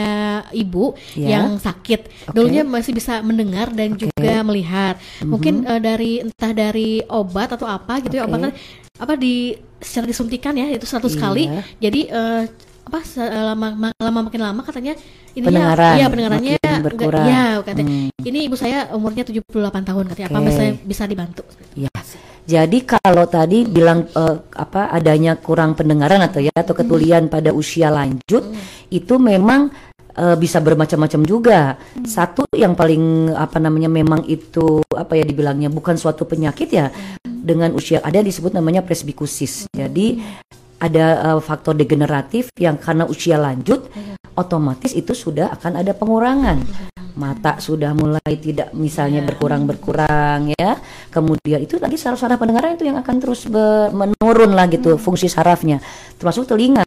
ibu 0.49 0.95
Ya. 1.11 1.37
yang 1.37 1.59
sakit, 1.59 2.31
Oke. 2.31 2.31
dulunya 2.31 2.63
masih 2.63 2.95
bisa 2.95 3.19
mendengar 3.19 3.67
dan 3.69 3.93
juga 3.93 4.39
melihat. 4.41 4.95
Mungkin 5.21 5.67
eh, 5.67 5.81
dari 5.83 6.23
entah 6.23 6.55
dari 6.55 7.03
obat 7.03 7.51
atau 7.51 7.67
apa 7.67 7.99
gitu 7.99 8.15
ya, 8.15 8.23
Mhm. 8.23 8.27
Oke. 8.27 8.31
obat 8.31 8.39
kan 8.41 8.53
apa 8.97 9.13
di 9.13 9.53
secara 9.77 10.09
disuntikan 10.09 10.55
ya 10.55 10.71
itu 10.71 10.87
100 10.87 11.13
kali. 11.13 11.51
Iya. 11.51 11.61
Jadi 11.83 12.01
eh, 12.07 12.43
apa 12.87 13.03
se- 13.03 13.19
lama 13.21 13.67
ma- 13.69 13.93
lama 13.93 14.19
makin 14.23 14.41
lama 14.41 14.61
katanya 14.63 14.95
Pendengaran 15.35 15.95
iya 15.95 16.07
pendengarannya 16.07 16.51
makin 16.55 16.65
enggak- 16.65 16.85
berkurang. 16.87 17.25
iya 17.27 17.45
katanya. 17.61 17.93
Hmm. 18.09 18.09
Ini 18.17 18.39
ibu 18.47 18.55
saya 18.55 18.89
umurnya 18.89 19.21
78 19.21 19.53
tahun 19.85 20.03
katanya. 20.07 20.27
Apa 20.27 20.39
Oke. 20.41 20.65
bisa 20.81 21.03
dibantu? 21.05 21.43
Ya. 21.75 21.93
Jadi 22.47 22.79
kalau 22.81 23.27
tadi 23.27 23.67
bilang 23.67 24.07
eh, 24.07 24.35
apa 24.55 24.89
adanya 24.89 25.35
kurang 25.35 25.75
pendengaran 25.75 26.23
atau 26.23 26.39
ya 26.39 26.49
atau 26.49 26.73
ketulian 26.73 27.27
pada 27.27 27.51
usia 27.51 27.91
lanjut 27.91 28.49
itu 28.89 29.13
memang 29.19 29.69
eh, 30.15 30.33
bisa 30.33 30.57
bermacam-macam 30.57 31.21
juga. 31.21 31.75
Satu 32.01 32.47
yang 32.49 32.73
paling 32.73 33.29
apa 33.29 33.59
namanya 33.59 33.91
memang 33.91 34.25
itu 34.25 34.81
apa 34.89 35.13
ya 35.13 35.21
dibilangnya 35.21 35.67
bukan 35.67 35.93
suatu 35.93 36.23
penyakit 36.23 36.71
ya 36.71 36.87
dengan 37.21 37.75
usia 37.75 38.01
ada 38.01 38.23
disebut 38.23 38.49
namanya 38.51 38.81
presbikusis. 38.81 39.69
Jadi 39.69 40.17
ada 40.77 41.05
eh, 41.33 41.39
faktor 41.41 41.73
degeneratif 41.73 42.53
yang 42.57 42.77
karena 42.77 43.09
usia 43.09 43.37
lanjut 43.37 43.89
otomatis 44.37 44.93
itu 44.93 45.17
sudah 45.17 45.53
akan 45.57 45.81
ada 45.81 45.97
pengurangan. 45.97 46.61
Mata 47.17 47.57
sudah 47.57 47.97
mulai 47.97 48.37
tidak 48.37 48.77
misalnya 48.77 49.25
berkurang-berkurang 49.25 50.53
ya. 50.53 50.77
Kemudian 51.09 51.65
itu 51.65 51.81
lagi 51.81 51.97
saraf-saraf 51.97 52.37
pendengaran 52.37 52.77
itu 52.77 52.85
yang 52.85 53.01
akan 53.01 53.17
terus 53.17 53.49
menurun 53.89 54.53
lah 54.53 54.69
gitu 54.69 55.01
fungsi 55.01 55.25
sarafnya 55.25 55.81
termasuk 56.21 56.45
telinga. 56.45 56.85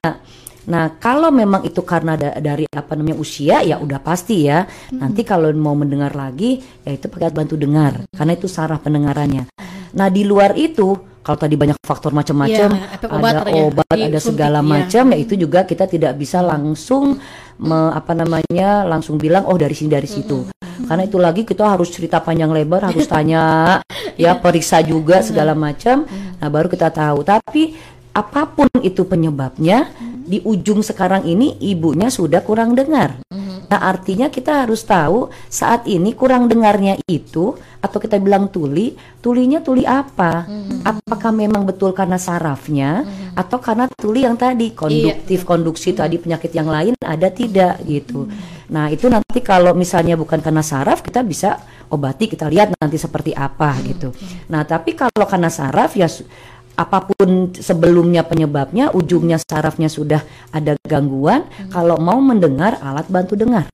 Nah 0.71 1.03
kalau 1.03 1.35
memang 1.35 1.67
itu 1.67 1.83
karena 1.83 2.15
da- 2.15 2.39
dari 2.39 2.63
apa 2.71 2.95
namanya 2.95 3.19
usia 3.19 3.59
ya 3.67 3.83
udah 3.83 3.99
pasti 3.99 4.47
ya. 4.47 4.71
Nanti 4.95 5.27
kalau 5.27 5.51
mau 5.59 5.75
mendengar 5.75 6.15
lagi 6.15 6.63
ya 6.87 6.95
itu 6.95 7.11
pakai 7.11 7.35
bantu 7.35 7.59
dengar 7.59 8.07
karena 8.15 8.33
itu 8.39 8.47
saraf 8.47 8.87
pendengarannya. 8.87 9.51
Nah 9.99 10.09
di 10.15 10.23
luar 10.23 10.55
itu 10.55 11.10
kalau 11.31 11.47
tadi 11.47 11.55
banyak 11.55 11.79
faktor 11.87 12.11
macam-macam 12.11 12.69
Iya, 12.75 12.99
efek 12.99 13.07
obat 13.15 13.31
ada 13.31 13.39
katanya, 13.47 13.63
obat 13.71 13.87
ada 13.87 14.03
disuntik, 14.03 14.27
segala 14.35 14.59
iya. 14.59 14.67
macam 14.67 15.05
ya 15.15 15.19
itu 15.23 15.35
juga 15.39 15.61
kita 15.63 15.85
tidak 15.87 16.13
bisa 16.19 16.43
langsung 16.43 17.05
me- 17.63 17.93
apa 17.95 18.13
namanya 18.19 18.83
langsung 18.83 19.15
bilang 19.15 19.47
oh 19.47 19.55
dari 19.55 19.79
sini 19.79 19.95
dari 19.95 20.11
situ. 20.11 20.51
Karena 20.91 21.07
itu 21.07 21.23
lagi 21.23 21.47
kita 21.47 21.71
harus 21.71 21.87
cerita 21.95 22.19
panjang 22.19 22.51
lebar 22.51 22.91
harus 22.91 23.07
tanya 23.15 23.79
ya 24.19 24.35
periksa 24.43 24.83
juga 24.83 25.23
segala 25.23 25.55
macam. 25.55 26.03
Nah 26.11 26.49
baru 26.51 26.67
kita 26.67 26.91
tahu. 26.91 27.23
Tapi 27.23 27.79
apa 28.21 28.45
pun 28.53 28.69
itu 28.85 29.09
penyebabnya 29.09 29.89
di 30.31 30.45
ujung 30.45 30.85
sekarang 30.85 31.25
ini 31.25 31.57
ibunya 31.65 32.13
sudah 32.13 32.45
kurang 32.45 32.77
dengar. 32.77 33.17
Nah, 33.71 33.87
artinya 33.87 34.27
kita 34.27 34.67
harus 34.67 34.83
tahu 34.83 35.31
saat 35.47 35.87
ini 35.87 36.11
kurang 36.19 36.51
dengarnya 36.51 36.99
itu 37.07 37.55
atau 37.79 37.99
kita 38.03 38.19
bilang 38.19 38.51
tuli, 38.51 38.99
tulinya 39.23 39.63
tuli 39.63 39.87
apa? 39.87 40.43
Apakah 40.83 41.31
memang 41.31 41.63
betul 41.63 41.95
karena 41.95 42.19
sarafnya 42.19 43.07
atau 43.39 43.63
karena 43.63 43.87
tuli 43.87 44.27
yang 44.27 44.35
tadi 44.35 44.75
konduktif, 44.75 45.47
konduksi 45.47 45.95
tadi 45.95 46.19
penyakit 46.19 46.51
yang 46.51 46.67
lain 46.67 46.99
ada 46.99 47.31
tidak 47.31 47.79
gitu. 47.87 48.27
Nah, 48.75 48.91
itu 48.91 49.07
nanti 49.07 49.39
kalau 49.39 49.71
misalnya 49.75 50.19
bukan 50.19 50.43
karena 50.43 50.67
saraf 50.67 50.99
kita 51.07 51.23
bisa 51.23 51.63
obati, 51.95 52.27
kita 52.27 52.51
lihat 52.51 52.75
nanti 52.75 52.99
seperti 52.99 53.35
apa 53.39 53.79
gitu. 53.87 54.11
Nah, 54.51 54.67
tapi 54.67 54.99
kalau 54.99 55.27
karena 55.31 55.51
saraf 55.51 55.95
ya 55.95 56.11
apa 56.81 57.05
pun 57.05 57.29
sebelumnya 57.53 58.25
penyebabnya 58.25 58.89
ujungnya 58.91 59.37
sarafnya 59.39 59.87
sudah 59.87 60.25
ada 60.49 60.73
gangguan 60.83 61.45
kalau 61.69 62.01
mau 62.01 62.17
mendengar 62.19 62.81
alat 62.81 63.05
bantu 63.07 63.37
dengar 63.37 63.69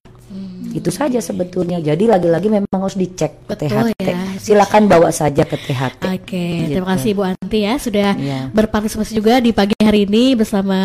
Itu 0.69 0.93
saja 0.93 1.17
sebetulnya. 1.19 1.81
Jadi 1.81 2.05
lagi-lagi 2.05 2.53
memang 2.53 2.69
harus 2.77 3.01
dicek 3.01 3.49
ke 3.49 3.57
Betul 3.57 3.97
THT. 3.97 4.03
ya. 4.03 4.19
Silakan 4.37 4.85
bawa 4.85 5.09
saja 5.09 5.41
ke 5.43 5.57
THT. 5.57 6.05
Oke, 6.05 6.45
terima 6.69 6.85
Gitu. 6.85 6.91
kasih 6.93 7.11
Bu 7.13 7.23
Anti 7.25 7.61
ya 7.65 7.75
sudah 7.81 8.11
Iya. 8.13 8.41
berpartisipasi 8.53 9.17
juga 9.17 9.41
di 9.41 9.57
pagi 9.57 9.73
hari 9.81 10.05
ini 10.05 10.37
bersama 10.37 10.77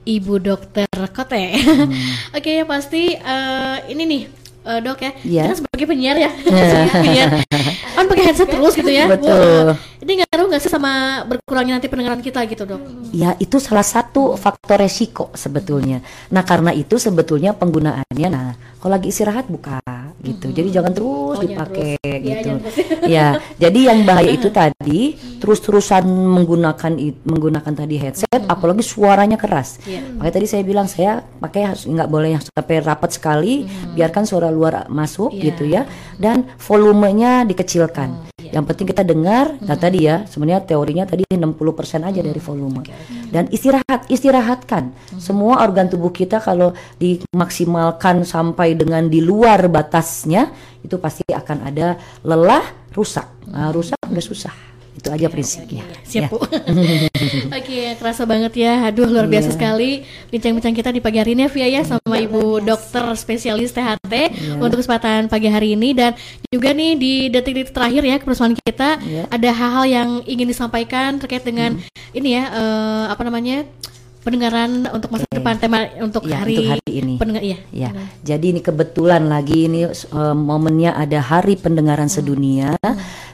Ibu 0.00 0.40
Dokter 0.40 0.88
Kote. 1.12 1.52
Hmm. 1.52 1.92
Oke, 2.36 2.64
yang 2.64 2.68
pasti 2.70 3.12
eh, 3.12 3.76
ini 3.92 4.02
nih 4.08 4.22
eh, 4.62 4.80
dok 4.80 4.98
ya, 4.98 5.12
Iya. 5.20 5.42
kita 5.44 5.56
sebagai 5.58 5.86
penyiar 5.86 6.16
ya, 6.16 6.30
sebagai 6.40 6.92
penyiar, 6.94 7.28
kan 7.96 8.04
pakai 8.06 8.24
headset 8.24 8.48
terus 8.48 8.72
gitu 8.72 8.88
ya. 8.88 9.04
Betul. 9.06 9.76
eh, 9.99 9.99
ini 10.00 10.24
ngaruh 10.24 10.48
nggak 10.48 10.62
sih 10.64 10.72
sama 10.72 11.22
berkurangnya 11.28 11.76
nanti 11.76 11.92
pendengaran 11.92 12.24
kita 12.24 12.40
gitu 12.48 12.64
dok? 12.64 12.80
Ya, 13.12 13.36
itu 13.36 13.60
salah 13.60 13.84
satu 13.84 14.32
faktor 14.40 14.80
resiko 14.80 15.28
sebetulnya. 15.36 16.00
Nah, 16.32 16.40
karena 16.40 16.72
itu 16.72 16.96
sebetulnya 16.96 17.52
penggunaannya 17.52 18.28
nah, 18.32 18.56
kalau 18.80 18.96
lagi 18.96 19.12
istirahat 19.12 19.52
buka 19.52 19.76
gitu. 20.24 20.52
Jadi 20.52 20.68
jangan 20.72 20.92
terus 20.96 21.36
Oh, 21.36 21.44
jangan 21.44 21.52
dipakai 21.52 21.90
terus. 22.00 22.08
Iya, 22.08 22.16
gitu. 22.24 22.48
terus. 22.64 22.74
ya, 23.16 23.26
jadi 23.60 23.78
yang 23.92 23.98
bahaya 24.08 24.30
itu 24.40 24.48
tadi 24.48 25.00
terus-terusan 25.40 26.04
menggunakan 26.08 26.92
menggunakan 27.24 27.72
tadi 27.72 27.96
headset 28.00 28.40
apalagi 28.48 28.80
suaranya 28.80 29.36
keras. 29.36 29.80
Iya. 29.84 30.16
Makanya 30.16 30.32
tadi 30.32 30.46
saya 30.48 30.62
bilang 30.64 30.88
saya 30.88 31.20
pakai 31.44 31.76
nggak 31.76 32.08
boleh 32.08 32.40
yang 32.40 32.42
sampai 32.42 32.80
rapat 32.80 33.10
sekali, 33.12 33.68
biarkan 33.92 34.24
suara 34.24 34.48
luar 34.48 34.88
masuk 34.88 35.36
Iya. 35.36 35.42
gitu 35.52 35.64
ya. 35.68 35.82
Dan 36.16 36.48
volumenya 36.56 37.44
dikecilkan. 37.44 38.32
Yang 38.50 38.64
penting 38.74 38.86
kita 38.90 39.02
dengar, 39.06 39.58
nah 39.62 39.78
tadi 39.78 40.06
ya, 40.06 40.26
sebenarnya 40.26 40.66
teorinya 40.66 41.04
tadi 41.06 41.22
60% 41.26 42.02
aja 42.02 42.20
dari 42.20 42.40
volume. 42.42 42.82
Dan 43.30 43.46
istirahat, 43.50 44.10
istirahatkan. 44.10 45.14
Semua 45.22 45.62
organ 45.62 45.86
tubuh 45.86 46.10
kita 46.10 46.42
kalau 46.42 46.74
dimaksimalkan 46.98 48.26
sampai 48.26 48.74
dengan 48.74 49.06
di 49.06 49.22
luar 49.22 49.70
batasnya, 49.70 50.50
itu 50.82 50.98
pasti 50.98 51.26
akan 51.30 51.58
ada 51.70 51.94
lelah, 52.26 52.90
rusak. 52.90 53.46
Nah, 53.50 53.70
rusak 53.70 53.98
udah 54.10 54.24
susah. 54.24 54.69
Itu 55.00 55.08
aja 55.08 55.32
prinsipnya. 55.32 55.80
Siap 56.04 56.20
Ya. 56.20 56.28
Bu. 56.28 56.36
Oke, 57.58 57.96
kerasa 57.96 58.28
banget 58.28 58.52
ya. 58.54 58.92
Aduh, 58.92 59.08
luar 59.08 59.24
biasa 59.24 59.48
Iya. 59.48 59.56
sekali 59.56 59.90
bincang-bincang 60.28 60.76
kita 60.76 60.92
di 60.92 61.00
pagi 61.00 61.16
hari 61.16 61.32
ini 61.32 61.48
ya 61.48 61.50
Via 61.50 61.68
ya 61.72 61.82
sama 61.82 62.20
Ibu 62.20 62.60
dokter 62.60 63.00
spesialis 63.16 63.72
THT 63.72 64.12
Iya. 64.12 64.60
untuk 64.60 64.76
kesempatan 64.78 65.26
pagi 65.26 65.48
hari 65.48 65.72
ini 65.72 65.96
dan 65.96 66.12
juga 66.46 66.76
nih 66.76 67.00
di 67.00 67.12
detik-detik 67.32 67.72
terakhir 67.72 68.02
ya 68.04 68.16
keperluan 68.20 68.52
kita 68.52 69.00
Iya. 69.00 69.24
ada 69.32 69.50
hal-hal 69.50 69.84
yang 69.88 70.08
ingin 70.28 70.44
disampaikan 70.46 71.16
terkait 71.16 71.42
dengan 71.42 71.80
ini 72.12 72.36
ya 72.36 72.44
eh, 72.52 73.04
apa 73.08 73.24
namanya? 73.24 73.64
Pendengaran 74.20 74.84
untuk 74.92 75.08
masa 75.16 75.24
Oke. 75.26 75.36
depan 75.40 75.54
tema 75.56 75.78
untuk 76.00 76.22
Ya, 76.28 76.44
hari 76.44 76.56
untuk 76.60 76.70
hari 76.76 76.90
ini. 76.92 77.14
pendengar 77.16 77.42
iya. 77.42 77.58
Ya, 77.72 77.90
jadi 78.20 78.52
ini 78.52 78.60
kebetulan 78.60 79.26
lagi 79.26 79.66
ini 79.66 79.88
eh, 79.88 80.36
momennya 80.36 80.92
ada 80.94 81.18
Hari 81.20 81.56
Pendengaran 81.56 82.08
Sedunia. 82.12 82.76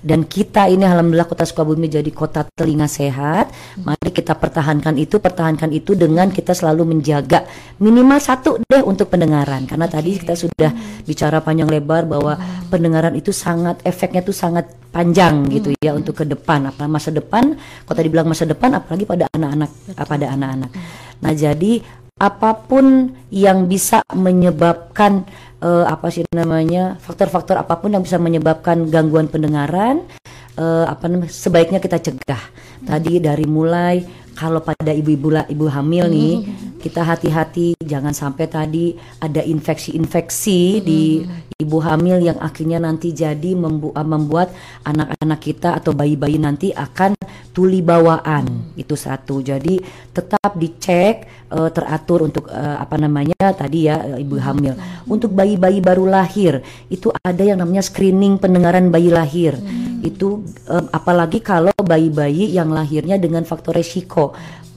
Dan 0.07 0.23
kita 0.23 0.71
ini 0.71 0.87
alhamdulillah 0.87 1.27
Kota 1.27 1.43
Sukabumi 1.43 1.91
jadi 1.91 2.07
kota 2.15 2.47
telinga 2.55 2.87
sehat. 2.87 3.51
Mari 3.83 4.15
kita 4.15 4.39
pertahankan 4.39 4.95
itu, 4.95 5.19
pertahankan 5.19 5.75
itu 5.75 5.99
dengan 5.99 6.31
kita 6.31 6.55
selalu 6.55 6.95
menjaga 6.95 7.43
minimal 7.83 8.23
satu 8.23 8.63
deh 8.63 8.87
untuk 8.87 9.11
pendengaran. 9.11 9.67
Karena 9.67 9.91
tadi 9.91 10.15
kita 10.23 10.39
sudah 10.39 10.71
bicara 11.03 11.43
panjang 11.43 11.67
lebar 11.67 12.07
bahwa 12.07 12.39
pendengaran 12.71 13.19
itu 13.19 13.35
sangat 13.35 13.83
efeknya 13.83 14.23
tuh 14.23 14.37
sangat 14.37 14.71
panjang 14.97 15.45
gitu 15.53 15.77
ya 15.77 15.93
untuk 15.93 16.17
ke 16.17 16.25
depan, 16.25 16.73
apa 16.73 16.89
masa 16.89 17.13
depan. 17.13 17.53
Kalau 17.85 17.97
tadi 18.01 18.09
bilang 18.09 18.33
masa 18.33 18.49
depan, 18.49 18.73
apalagi 18.81 19.05
pada 19.05 19.29
anak-anak, 19.37 19.71
pada 19.93 20.27
anak-anak. 20.33 20.71
Nah 21.21 21.33
jadi 21.37 21.85
apa 22.17 22.57
pun 22.57 23.13
yang 23.29 23.69
bisa 23.69 24.01
menyebabkan 24.17 25.29
eh, 25.61 25.85
apa 25.85 26.09
sih 26.09 26.25
namanya 26.33 26.97
faktor-faktor 26.97 27.61
apa 27.61 27.77
pun 27.77 27.93
yang 27.93 28.01
bisa 28.01 28.17
menyebabkan 28.17 28.89
gangguan 28.89 29.29
pendengaran 29.29 30.01
eh, 30.57 30.87
apa 30.89 31.13
namanya 31.13 31.29
sebaiknya 31.29 31.77
kita 31.77 32.01
cegah. 32.01 32.41
Tadi 32.89 33.21
dari 33.21 33.45
mulai 33.45 34.01
kalau 34.33 34.65
pada 34.65 34.97
ibu-ibu 34.97 35.45
ibu 35.45 35.67
hamil 35.69 36.09
nih 36.09 36.35
kita 36.77 37.03
hati-hati 37.03 37.75
jangan 37.83 38.13
sampai 38.13 38.47
tadi 38.47 38.87
ada 39.19 39.41
infeksi-infeksi 39.43 40.61
di 40.85 41.03
ibu 41.57 41.81
hamil 41.81 42.21
yang 42.21 42.37
akhirnya 42.37 42.77
nanti 42.77 43.17
jadi 43.17 43.57
membu- 43.57 43.97
eh, 43.97 44.05
membuat 44.05 44.53
anak-anak 44.85 45.41
kita 45.41 45.73
atau 45.81 45.97
bayi-bayi 45.97 46.37
nanti 46.37 46.69
akan 46.71 47.17
tuli 47.57 47.81
bawaan. 47.81 48.77
Itu 48.77 48.93
satu. 48.93 49.41
Jadi 49.41 49.81
tetap 50.13 50.53
dicek 50.61 51.25
eh, 51.49 51.71
teratur 51.73 52.29
untuk 52.29 52.53
eh, 52.53 52.77
apa 52.77 53.01
namanya 53.01 53.57
tadi 53.57 53.89
ya 53.89 54.21
ibu 54.21 54.37
hamil. 54.37 54.77
Untuk 55.09 55.33
bayi-bayi 55.33 55.81
baru 55.81 56.05
lahir 56.05 56.61
itu 56.93 57.09
ada 57.25 57.41
yang 57.41 57.65
namanya 57.65 57.81
screening 57.81 58.37
pendengaran 58.37 58.93
bayi 58.93 59.09
lahir. 59.09 59.57
Itu 60.05 60.45
eh, 60.69 60.85
apalagi 60.93 61.41
kalau 61.41 61.73
bayi-bayi 61.81 62.53
yang 62.53 62.69
lahirnya 62.69 63.17
dengan 63.17 63.49
faktor 63.49 63.81
resiko 63.81 64.37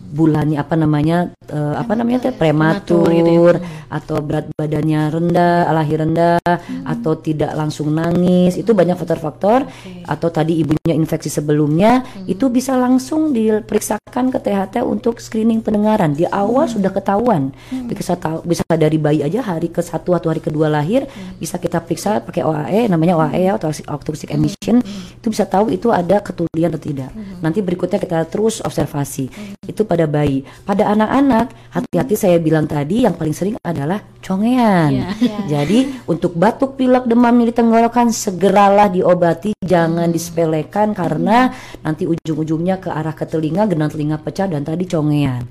bulannya 0.09 0.57
apa 0.57 0.75
namanya 0.75 1.29
eh, 1.49 1.75
apa 1.77 1.93
namanya 1.93 2.29
teh 2.29 2.33
Prematur 2.33 3.09
prematur 3.09 3.13
gitu 3.13 3.31
ya. 3.31 3.87
atau 3.89 4.17
berat 4.21 4.45
badannya 4.53 5.01
rendah 5.09 5.69
lahir 5.73 5.99
rendah 6.03 6.41
atau 6.85 7.13
tidak 7.17 7.51
langsung 7.55 7.89
nangis 7.93 8.59
itu 8.59 8.71
banyak 8.75 8.95
faktor-faktor. 8.99 9.65
Atau 10.05 10.29
tadi 10.33 10.61
ibunya 10.61 10.93
infeksi 10.93 11.29
sebelumnya 11.29 12.03
itu 12.25 12.49
bisa 12.49 12.75
langsung 12.75 13.31
diperiksakan 13.31 14.33
ke 14.33 14.39
THT 14.41 14.81
untuk 14.83 15.21
screening 15.21 15.61
pendengaran. 15.61 16.13
Di 16.13 16.25
awal 16.29 16.69
sudah 16.69 16.91
ketahuan. 16.93 17.53
Bisa 17.89 18.17
tahu 18.17 18.45
bisa 18.45 18.65
dari 18.73 18.97
bayi 18.97 19.21
aja 19.21 19.41
hari 19.41 19.69
ke 19.69 19.81
satu 19.81 20.13
atau 20.17 20.29
hari 20.33 20.41
kedua 20.41 20.67
lahir 20.69 21.05
bisa 21.37 21.57
kita 21.57 21.81
periksa 21.83 22.21
pakai 22.23 22.41
OAE 22.45 22.89
namanya 22.89 23.17
OAE 23.19 23.49
autopsy 23.49 23.83
autopsy 23.87 24.25
emission. 24.29 24.81
Itu 25.19 25.31
bisa 25.31 25.45
tahu 25.47 25.73
itu 25.73 25.89
ada 25.91 26.19
ketulian 26.21 26.71
atau 26.73 26.81
tidak. 26.81 27.11
Nanti 27.41 27.59
berikutnya 27.63 27.99
kita 28.01 28.25
terus 28.27 28.61
observasi. 28.63 29.29
Itu 29.65 29.85
pada 29.85 29.98
bayi. 30.05 30.45
Pada 30.63 30.93
anak-anak 30.93 31.51
hati-hati 31.73 32.15
saya 32.15 32.37
bilang 32.37 32.69
tadi 32.69 33.03
yang 33.03 33.17
paling 33.17 33.35
sering 33.35 33.55
adalah 33.65 33.99
congean. 34.23 35.09
Iya. 35.19 35.59
jadi 35.59 36.05
untuk 36.05 36.37
batuk 36.37 36.77
pilek 36.77 37.09
demam 37.09 37.33
nyeri 37.33 37.51
tenggorokan 37.51 38.13
segeralah 38.13 38.87
diobati 38.91 39.57
jangan 39.63 40.11
disepelekan 40.13 40.93
karena 40.93 41.49
nanti 41.81 42.05
ujung-ujungnya 42.05 42.77
ke 42.77 42.93
arah 42.93 43.15
ke 43.15 43.25
telinga 43.25 43.65
genang 43.65 43.89
telinga 43.89 44.21
pecah 44.21 44.45
dan 44.45 44.61
tadi 44.61 44.85
congean. 44.85 45.43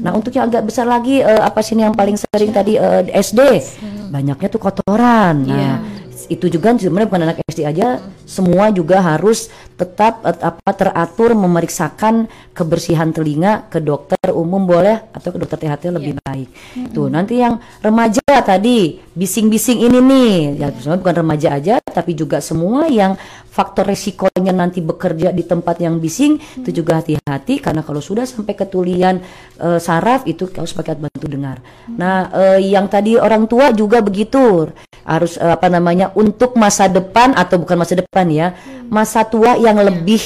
Nah 0.00 0.16
untuk 0.16 0.32
yang 0.34 0.48
agak 0.48 0.66
besar 0.66 0.88
lagi 0.88 1.20
eh, 1.20 1.42
apa 1.42 1.60
sih 1.60 1.76
ini 1.76 1.86
yang 1.86 1.94
paling 1.94 2.16
sering 2.18 2.50
tadi 2.50 2.80
eh, 2.80 3.06
SD 3.12 3.40
banyaknya 4.10 4.48
tuh 4.48 4.60
kotoran. 4.60 5.36
Nah 5.44 6.01
itu 6.28 6.46
juga 6.46 6.74
sebenarnya 6.76 7.08
bukan 7.08 7.24
anak 7.26 7.38
SD 7.48 7.66
aja. 7.66 7.98
Semua 8.28 8.70
juga 8.70 9.02
harus 9.02 9.50
tetap 9.82 10.22
eh, 10.22 10.38
apa 10.38 10.70
teratur 10.76 11.34
memeriksakan 11.34 12.30
kebersihan 12.54 13.10
telinga 13.10 13.66
ke 13.66 13.82
dokter 13.82 14.30
umum 14.30 14.62
boleh 14.62 15.10
atau 15.10 15.34
ke 15.34 15.38
dokter 15.42 15.58
THT 15.58 15.90
lebih 15.90 16.22
baik. 16.22 16.48
Tuh 16.94 17.08
nanti 17.10 17.40
yang 17.42 17.58
remaja 17.82 18.22
tadi 18.44 19.00
bising-bising 19.16 19.82
ini 19.82 19.98
nih. 19.98 20.32
Ya 20.60 20.68
sebenarnya 20.70 21.00
bukan 21.02 21.16
remaja 21.24 21.48
aja 21.56 21.74
tapi 21.82 22.14
juga 22.14 22.38
semua 22.38 22.86
yang 22.86 23.18
faktor 23.52 23.84
resikonya 23.84 24.52
nanti 24.54 24.80
bekerja 24.80 25.28
di 25.28 25.44
tempat 25.44 25.76
yang 25.84 26.00
bising 26.00 26.40
itu 26.62 26.70
juga 26.70 27.02
hati-hati. 27.02 27.58
Karena 27.58 27.82
kalau 27.82 28.00
sudah 28.00 28.24
sampai 28.24 28.54
ketulian 28.54 29.18
eh, 29.58 29.80
saraf 29.80 30.24
itu 30.30 30.46
harus 30.52 30.72
pakai 30.72 30.94
alat 30.94 31.10
bantu 31.10 31.26
dengar. 31.26 31.56
Nah 31.96 32.30
eh, 32.32 32.58
yang 32.70 32.86
tadi 32.86 33.18
orang 33.18 33.50
tua 33.50 33.74
juga 33.74 33.98
begitu. 34.04 34.70
Harus 35.02 35.34
eh, 35.34 35.50
apa 35.50 35.66
namanya 35.66 36.11
untuk 36.16 36.54
masa 36.56 36.88
depan 36.88 37.32
atau 37.36 37.60
bukan 37.60 37.76
masa 37.76 37.94
depan 37.98 38.26
ya 38.28 38.54
masa 38.92 39.24
tua 39.24 39.56
yang 39.56 39.76
lebih 39.80 40.20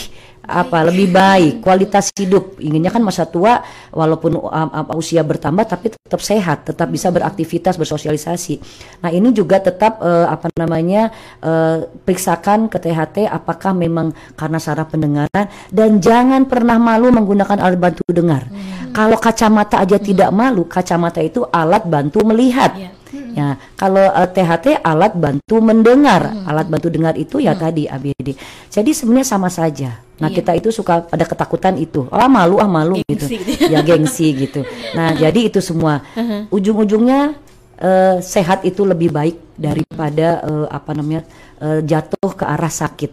apa 0.46 0.86
lebih 0.86 1.10
baik 1.10 1.54
kualitas 1.60 2.14
hidup. 2.14 2.56
Inginnya 2.62 2.94
kan 2.94 3.02
masa 3.02 3.26
tua 3.26 3.60
walaupun 3.90 4.38
um, 4.38 4.68
um, 4.70 4.86
usia 4.96 5.26
bertambah 5.26 5.66
tapi 5.66 5.92
tetap 5.92 6.22
sehat 6.22 6.70
tetap 6.70 6.86
bisa 6.86 7.10
beraktivitas 7.10 7.74
bersosialisasi. 7.74 8.62
Nah 9.02 9.10
ini 9.10 9.34
juga 9.34 9.58
tetap 9.58 9.98
eh, 10.00 10.26
apa 10.30 10.48
namanya 10.54 11.10
eh, 11.42 11.84
periksakan 11.84 12.70
ke 12.70 12.78
THT 12.78 13.26
apakah 13.26 13.74
memang 13.74 14.14
karena 14.38 14.62
saraf 14.62 14.94
pendengaran 14.94 15.50
dan 15.74 15.98
jangan 15.98 16.46
pernah 16.46 16.78
malu 16.78 17.10
menggunakan 17.10 17.58
alat 17.58 17.78
bantu 17.78 18.06
dengar. 18.08 18.46
Kalau 18.94 19.18
kacamata 19.18 19.82
aja 19.82 19.98
tidak 19.98 20.30
malu 20.30 20.64
kacamata 20.64 21.20
itu 21.20 21.42
alat 21.50 21.84
bantu 21.84 22.22
melihat. 22.22 22.72
Iya. 22.78 22.90
Ya, 23.36 23.60
kalau 23.76 24.00
eh, 24.02 24.28
THT 24.32 24.80
alat 24.80 25.12
bantu 25.12 25.60
mendengar, 25.60 26.32
alat 26.48 26.66
bantu 26.72 26.88
dengar 26.88 27.14
itu 27.20 27.36
ya 27.36 27.52
tadi 27.52 27.84
ABD. 27.84 28.32
Jadi 28.72 28.90
sebenarnya 28.96 29.28
sama 29.28 29.52
saja. 29.52 30.05
Nah, 30.16 30.32
Iya. 30.32 30.36
kita 30.40 30.52
itu 30.56 30.68
suka 30.72 31.04
pada 31.04 31.28
ketakutan 31.28 31.76
itu. 31.76 32.08
Ah, 32.08 32.24
malu 32.24 32.56
ah 32.56 32.64
malu 32.64 32.96
gitu. 33.04 33.20
Gengsi 33.20 33.36
gitu. 33.36 33.64
ya 33.72 33.80
gengsi 33.84 34.26
gitu. 34.32 34.60
Nah, 34.96 35.12
jadi 35.12 35.40
itu 35.52 35.60
semua. 35.60 36.00
Ujung-ujungnya 36.48 37.36
eh, 37.76 38.16
sehat 38.24 38.64
itu 38.64 38.88
lebih 38.88 39.12
baik 39.12 39.36
daripada 39.56 40.40
eh, 40.40 40.66
apa 40.72 40.90
namanya? 40.96 41.22
eh, 41.56 41.80
jatuh 41.84 42.32
ke 42.32 42.44
arah 42.44 42.72
sakit. 42.72 43.12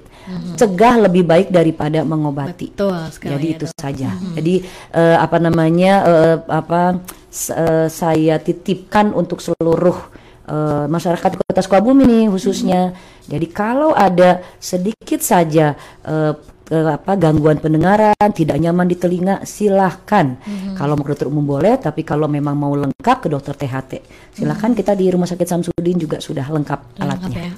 Cegah 0.55 1.03
lebih 1.03 1.27
baik 1.27 1.51
daripada 1.51 2.07
mengobati. 2.07 2.71
Betul 2.71 2.95
Jadi 3.19 3.47
itu 3.59 3.67
Dok. 3.67 3.75
saja. 3.75 4.15
Jadi 4.39 4.63
eh, 4.95 5.17
apa 5.19 5.35
namanya 5.39 5.93
eh, 6.07 6.37
apa 6.47 7.03
eh, 7.51 7.87
saya 7.91 8.39
titipkan 8.39 9.11
untuk 9.11 9.43
seluruh 9.43 9.99
eh, 10.47 10.85
masyarakat 10.87 11.31
Kota 11.35 11.59
Sukabumi 11.59 12.07
nih 12.07 12.23
khususnya. 12.31 12.95
Jadi 13.27 13.47
kalau 13.51 13.91
ada 13.91 14.39
sedikit 14.63 15.19
saja 15.19 15.75
eh, 16.07 16.31
ke 16.73 16.81
apa 16.89 17.13
gangguan 17.13 17.61
pendengaran, 17.61 18.29
tidak 18.33 18.57
nyaman 18.57 18.89
di 18.89 18.97
telinga, 18.97 19.45
silahkan. 19.45 20.41
Kalau 20.73 20.97
mau 20.97 21.05
ke 21.05 21.13
dokter 21.13 21.29
umum 21.29 21.45
boleh, 21.45 21.77
tapi 21.77 22.01
kalau 22.01 22.25
memang 22.25 22.57
mau 22.57 22.73
lengkap 22.73 23.17
ke 23.21 23.27
dokter 23.29 23.53
THT, 23.53 24.01
silahkan 24.33 24.73
kita 24.73 24.97
di 24.97 25.05
Rumah 25.13 25.29
Sakit 25.29 25.45
Samsudin 25.45 26.01
juga 26.01 26.17
sudah 26.17 26.49
lengkap 26.49 26.97
Lengkap 26.97 27.05
alatnya. 27.05 27.37
ya. 27.37 27.52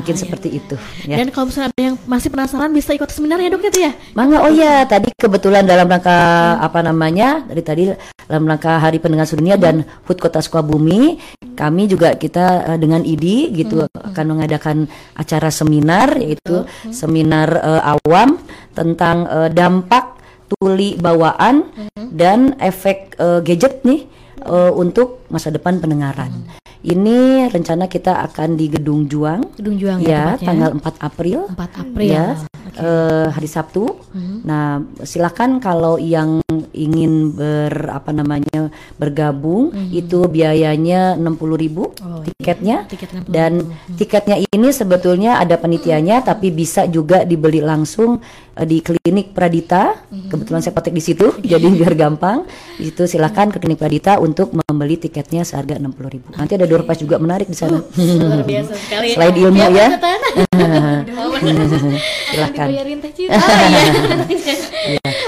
Ya. 0.00 0.02
Mungkin 0.02 0.16
Ya. 0.16 0.20
seperti 0.24 0.48
itu. 0.56 0.74
Ya. 1.04 1.16
Dan 1.20 1.28
kalau 1.28 1.52
misalnya 1.52 1.68
ada 1.76 1.82
yang 1.92 1.96
masih 2.08 2.28
penasaran 2.32 2.72
bisa 2.72 2.96
ikut 2.96 3.12
seminar 3.12 3.36
ya 3.36 3.52
dok 3.52 3.68
itu 3.68 3.84
ya? 3.84 3.92
Mangga 4.16 4.40
oh 4.40 4.52
ya 4.52 4.88
tadi 4.88 5.12
kebetulan 5.12 5.68
dalam 5.68 5.84
rangka 5.84 6.16
apa 6.56 6.80
namanya 6.80 7.44
dari 7.44 7.60
tadi 7.60 7.82
dalam 8.24 8.48
rangka 8.48 8.80
Hari 8.80 8.96
Pendengar 8.96 9.28
Sedunia 9.28 9.60
dan 9.60 9.84
HUT 10.08 10.16
Kota 10.16 10.40
Sukabumi 10.40 11.20
kami 11.52 11.84
juga 11.84 12.16
kita 12.16 12.72
eh, 12.74 12.78
dengan 12.80 13.04
IDI 13.04 13.52
gitu 13.52 13.84
akan 13.92 14.24
mengadakan 14.24 14.88
acara 15.12 15.52
seminar 15.52 16.16
yaitu 16.16 16.64
seminar 16.88 17.52
eh, 17.60 17.82
awam 18.00 18.40
tentang 18.72 19.28
eh, 19.28 19.50
dampak 19.52 20.16
tuli 20.50 20.96
bawaan 20.96 21.68
dan 22.10 22.56
efek 22.58 23.18
eh, 23.20 23.40
gadget 23.44 23.84
nih 23.84 24.08
eh, 24.46 24.72
untuk 24.72 25.26
masa 25.28 25.52
depan 25.52 25.78
pendengaran. 25.78 26.59
Ini 26.80 27.18
rencana 27.46 27.84
kita 27.86 28.24
akan 28.24 28.56
di 28.56 28.66
Gedung 28.68 29.04
Juang 29.04 29.44
Gedung 29.52 29.76
Juang 29.76 30.00
ya 30.00 30.32
tempatnya. 30.32 30.48
tanggal 30.48 30.70
4 30.74 30.96
April 31.02 31.38
4 31.50 31.60
April. 31.76 32.08
ya 32.08 32.26
Oke. 32.40 32.80
eh, 32.80 33.26
hari 33.28 33.44
Sabtu. 33.46 33.84
Mhm. 34.10 34.36
Nah, 34.40 34.68
silakan 35.02 35.58
kalau 35.58 35.98
yang 35.98 36.40
ingin 36.72 37.34
ber 37.34 37.68
apa 37.90 38.10
namanya 38.10 38.70
bergabung 38.94 39.68
itu 39.90 40.24
biayanya 40.24 41.12
60.000 41.14 41.92
Mhm. 41.92 42.08
Oh, 42.08 42.22
tiketnya 42.24 42.76
tiket 42.86 43.10
60.000. 43.12 43.28
dan 43.28 43.52
tiketnya 43.92 44.36
ini 44.40 44.68
sebetulnya 44.70 45.36
ada 45.36 45.56
penitiannya 45.56 46.16
tapi 46.22 46.48
bisa 46.48 46.86
juga 46.86 47.22
dibeli 47.22 47.60
langsung 47.60 48.22
di 48.62 48.80
klinik 48.80 49.32
Pradita. 49.32 50.06
Kebetulan 50.10 50.60
saya 50.60 50.72
praktek 50.72 50.94
di 50.94 51.02
situ 51.02 51.26
jadi 51.52 51.66
biar 51.66 51.94
gampang. 51.94 52.44
Di 52.76 52.88
situ 52.88 53.06
silakan 53.06 53.50
ke 53.50 53.58
klinik 53.58 53.78
Pradita 53.78 54.16
untuk 54.16 54.52
membeli 54.52 54.96
tiketnya 54.96 55.42
seharga 55.42 55.76
60.000. 55.76 56.36
Nanti 56.36 56.52
ada 56.54 56.66
door 56.66 56.84
prize 56.84 57.00
juga 57.00 57.16
menarik 57.18 57.46
di 57.46 57.56
sana. 57.56 57.80
Luar 57.80 58.44
biasa 58.44 58.72
sekali. 58.76 59.08
Selain 59.12 59.34
ilmu 59.34 59.58
Iya, 59.60 59.68
ya. 59.70 59.88
Ciu. 59.90 61.10
Oh 61.10 61.34
iya. 61.40 61.70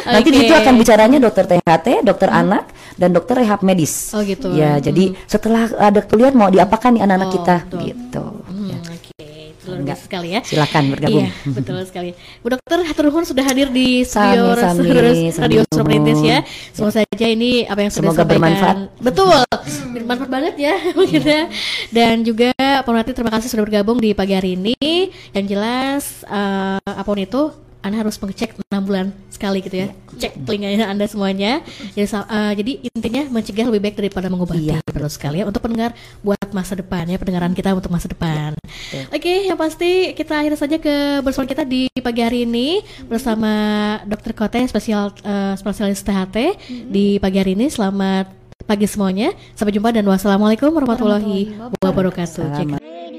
Nanti 0.02 0.28
Oke. 0.28 0.34
di 0.34 0.38
situ 0.44 0.54
akan 0.54 0.74
bicaranya 0.76 1.18
dokter 1.18 1.44
THT, 1.46 1.86
dokter 2.02 2.28
anak, 2.28 2.70
dan 2.94 3.10
dokter 3.10 3.38
rehab 3.38 3.60
medis. 3.62 4.10
Oh 4.12 4.22
gitu. 4.22 4.52
Ya, 4.54 4.78
jadi 4.78 5.14
setelah 5.26 5.70
ada 5.78 6.00
kuliah 6.02 6.30
mau 6.34 6.48
diapakan 6.48 6.98
nih 6.98 7.02
anak-anak 7.02 7.28
Oh, 7.28 7.34
kita 7.34 7.56
betul. 7.66 7.80
gitu. 7.86 8.24
Hmm, 8.48 8.68
Ya, 8.72 8.78
itu 8.78 8.91
luar 9.72 9.80
Enggak. 9.80 9.96
biasa 9.96 10.02
sekali 10.04 10.28
ya. 10.28 10.40
Silakan 10.44 10.82
bergabung. 10.90 11.24
Iya, 11.24 11.30
betul 11.48 11.76
sekali. 11.82 12.10
Bu 12.38 12.48
Dokter 12.48 12.78
Hatur 12.84 13.04
Nuhun 13.08 13.24
sudah 13.24 13.40
hadir 13.42 13.68
di 13.68 14.04
studio 14.04 14.52
Radio 14.52 14.60
sami 14.60 14.84
Suara 15.72 15.82
Perintis 15.82 16.14
nuhun. 16.14 16.28
ya. 16.28 16.38
Semoga 16.70 16.92
saja 16.94 17.26
ini 17.26 17.64
apa 17.64 17.80
yang 17.80 17.90
sudah 17.90 18.04
Semoga 18.06 18.22
disampaikan. 18.22 18.40
bermanfaat. 18.52 18.76
Betul. 19.00 19.40
bermanfaat 19.92 20.30
banget 20.30 20.54
ya 20.58 20.74
begitu 20.98 21.24
ya. 21.24 21.44
Dan 21.88 22.14
juga 22.20 22.52
pemerhati 22.82 23.12
terima 23.12 23.32
kasih 23.32 23.48
sudah 23.48 23.64
bergabung 23.64 23.96
di 23.96 24.12
pagi 24.12 24.32
hari 24.32 24.54
ini. 24.54 24.76
Yang 25.32 25.46
jelas 25.48 26.02
eh, 26.24 26.78
apa 26.82 27.02
pun 27.02 27.16
itu 27.16 27.42
anda 27.80 27.98
harus 27.98 28.14
mengecek 28.14 28.54
enam 28.70 28.82
bulan 28.84 29.06
sekali 29.42 29.58
gitu 29.58 29.74
ya, 29.74 29.88
cek 30.22 30.46
telinganya 30.46 30.86
anda 30.86 31.02
semuanya. 31.10 31.66
Jadi, 31.98 32.06
sa- 32.06 32.30
eh, 32.30 32.54
jadi 32.62 32.72
intinya 32.94 33.26
mencegah 33.26 33.66
lebih 33.66 33.90
baik 33.90 33.96
daripada 33.98 34.30
mengobati. 34.30 34.70
Iya. 34.70 34.78
Betul 34.86 35.10
sekali 35.10 35.42
ya 35.42 35.50
untuk 35.50 35.66
pendengar 35.66 35.98
buat 36.22 36.38
masa 36.54 36.78
depan 36.78 37.10
ya 37.10 37.18
pendengaran 37.18 37.50
kita 37.50 37.74
untuk 37.74 37.90
masa 37.90 38.06
depan. 38.06 38.54
Oke, 39.10 39.50
yang 39.50 39.58
pasti 39.58 40.14
kita 40.14 40.38
akhir 40.38 40.54
saja 40.54 40.78
ke 40.78 41.18
bersama 41.26 41.50
kita 41.50 41.66
di 41.66 41.90
pagi 41.98 42.22
hari 42.22 42.46
ini 42.46 42.86
bersama 43.10 43.50
Dokter 44.06 44.30
Kote 44.30 44.62
spesial 44.70 45.10
eh, 45.26 45.58
spesialis 45.58 46.06
THT 46.06 46.36
di 46.86 47.18
pagi 47.18 47.42
hari 47.42 47.58
ini. 47.58 47.66
Selamat 47.66 48.30
pagi 48.62 48.86
semuanya. 48.86 49.34
Sampai 49.58 49.74
jumpa 49.74 49.90
dan 49.90 50.06
wassalamualaikum 50.06 50.70
warahmatullahi 50.70 51.50
wabarakatuh. 51.82 53.11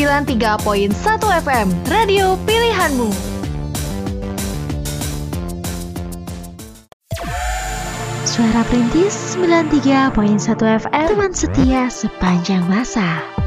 93.1 0.00 0.96
FM, 1.44 1.68
radio 1.84 2.32
pilihanmu. 2.48 3.12
Suara 8.24 8.64
Perintis 8.72 9.36
93.1 9.36 10.40
FM, 10.56 11.04
teman 11.04 11.36
setia 11.36 11.92
sepanjang 11.92 12.64
masa. 12.64 13.39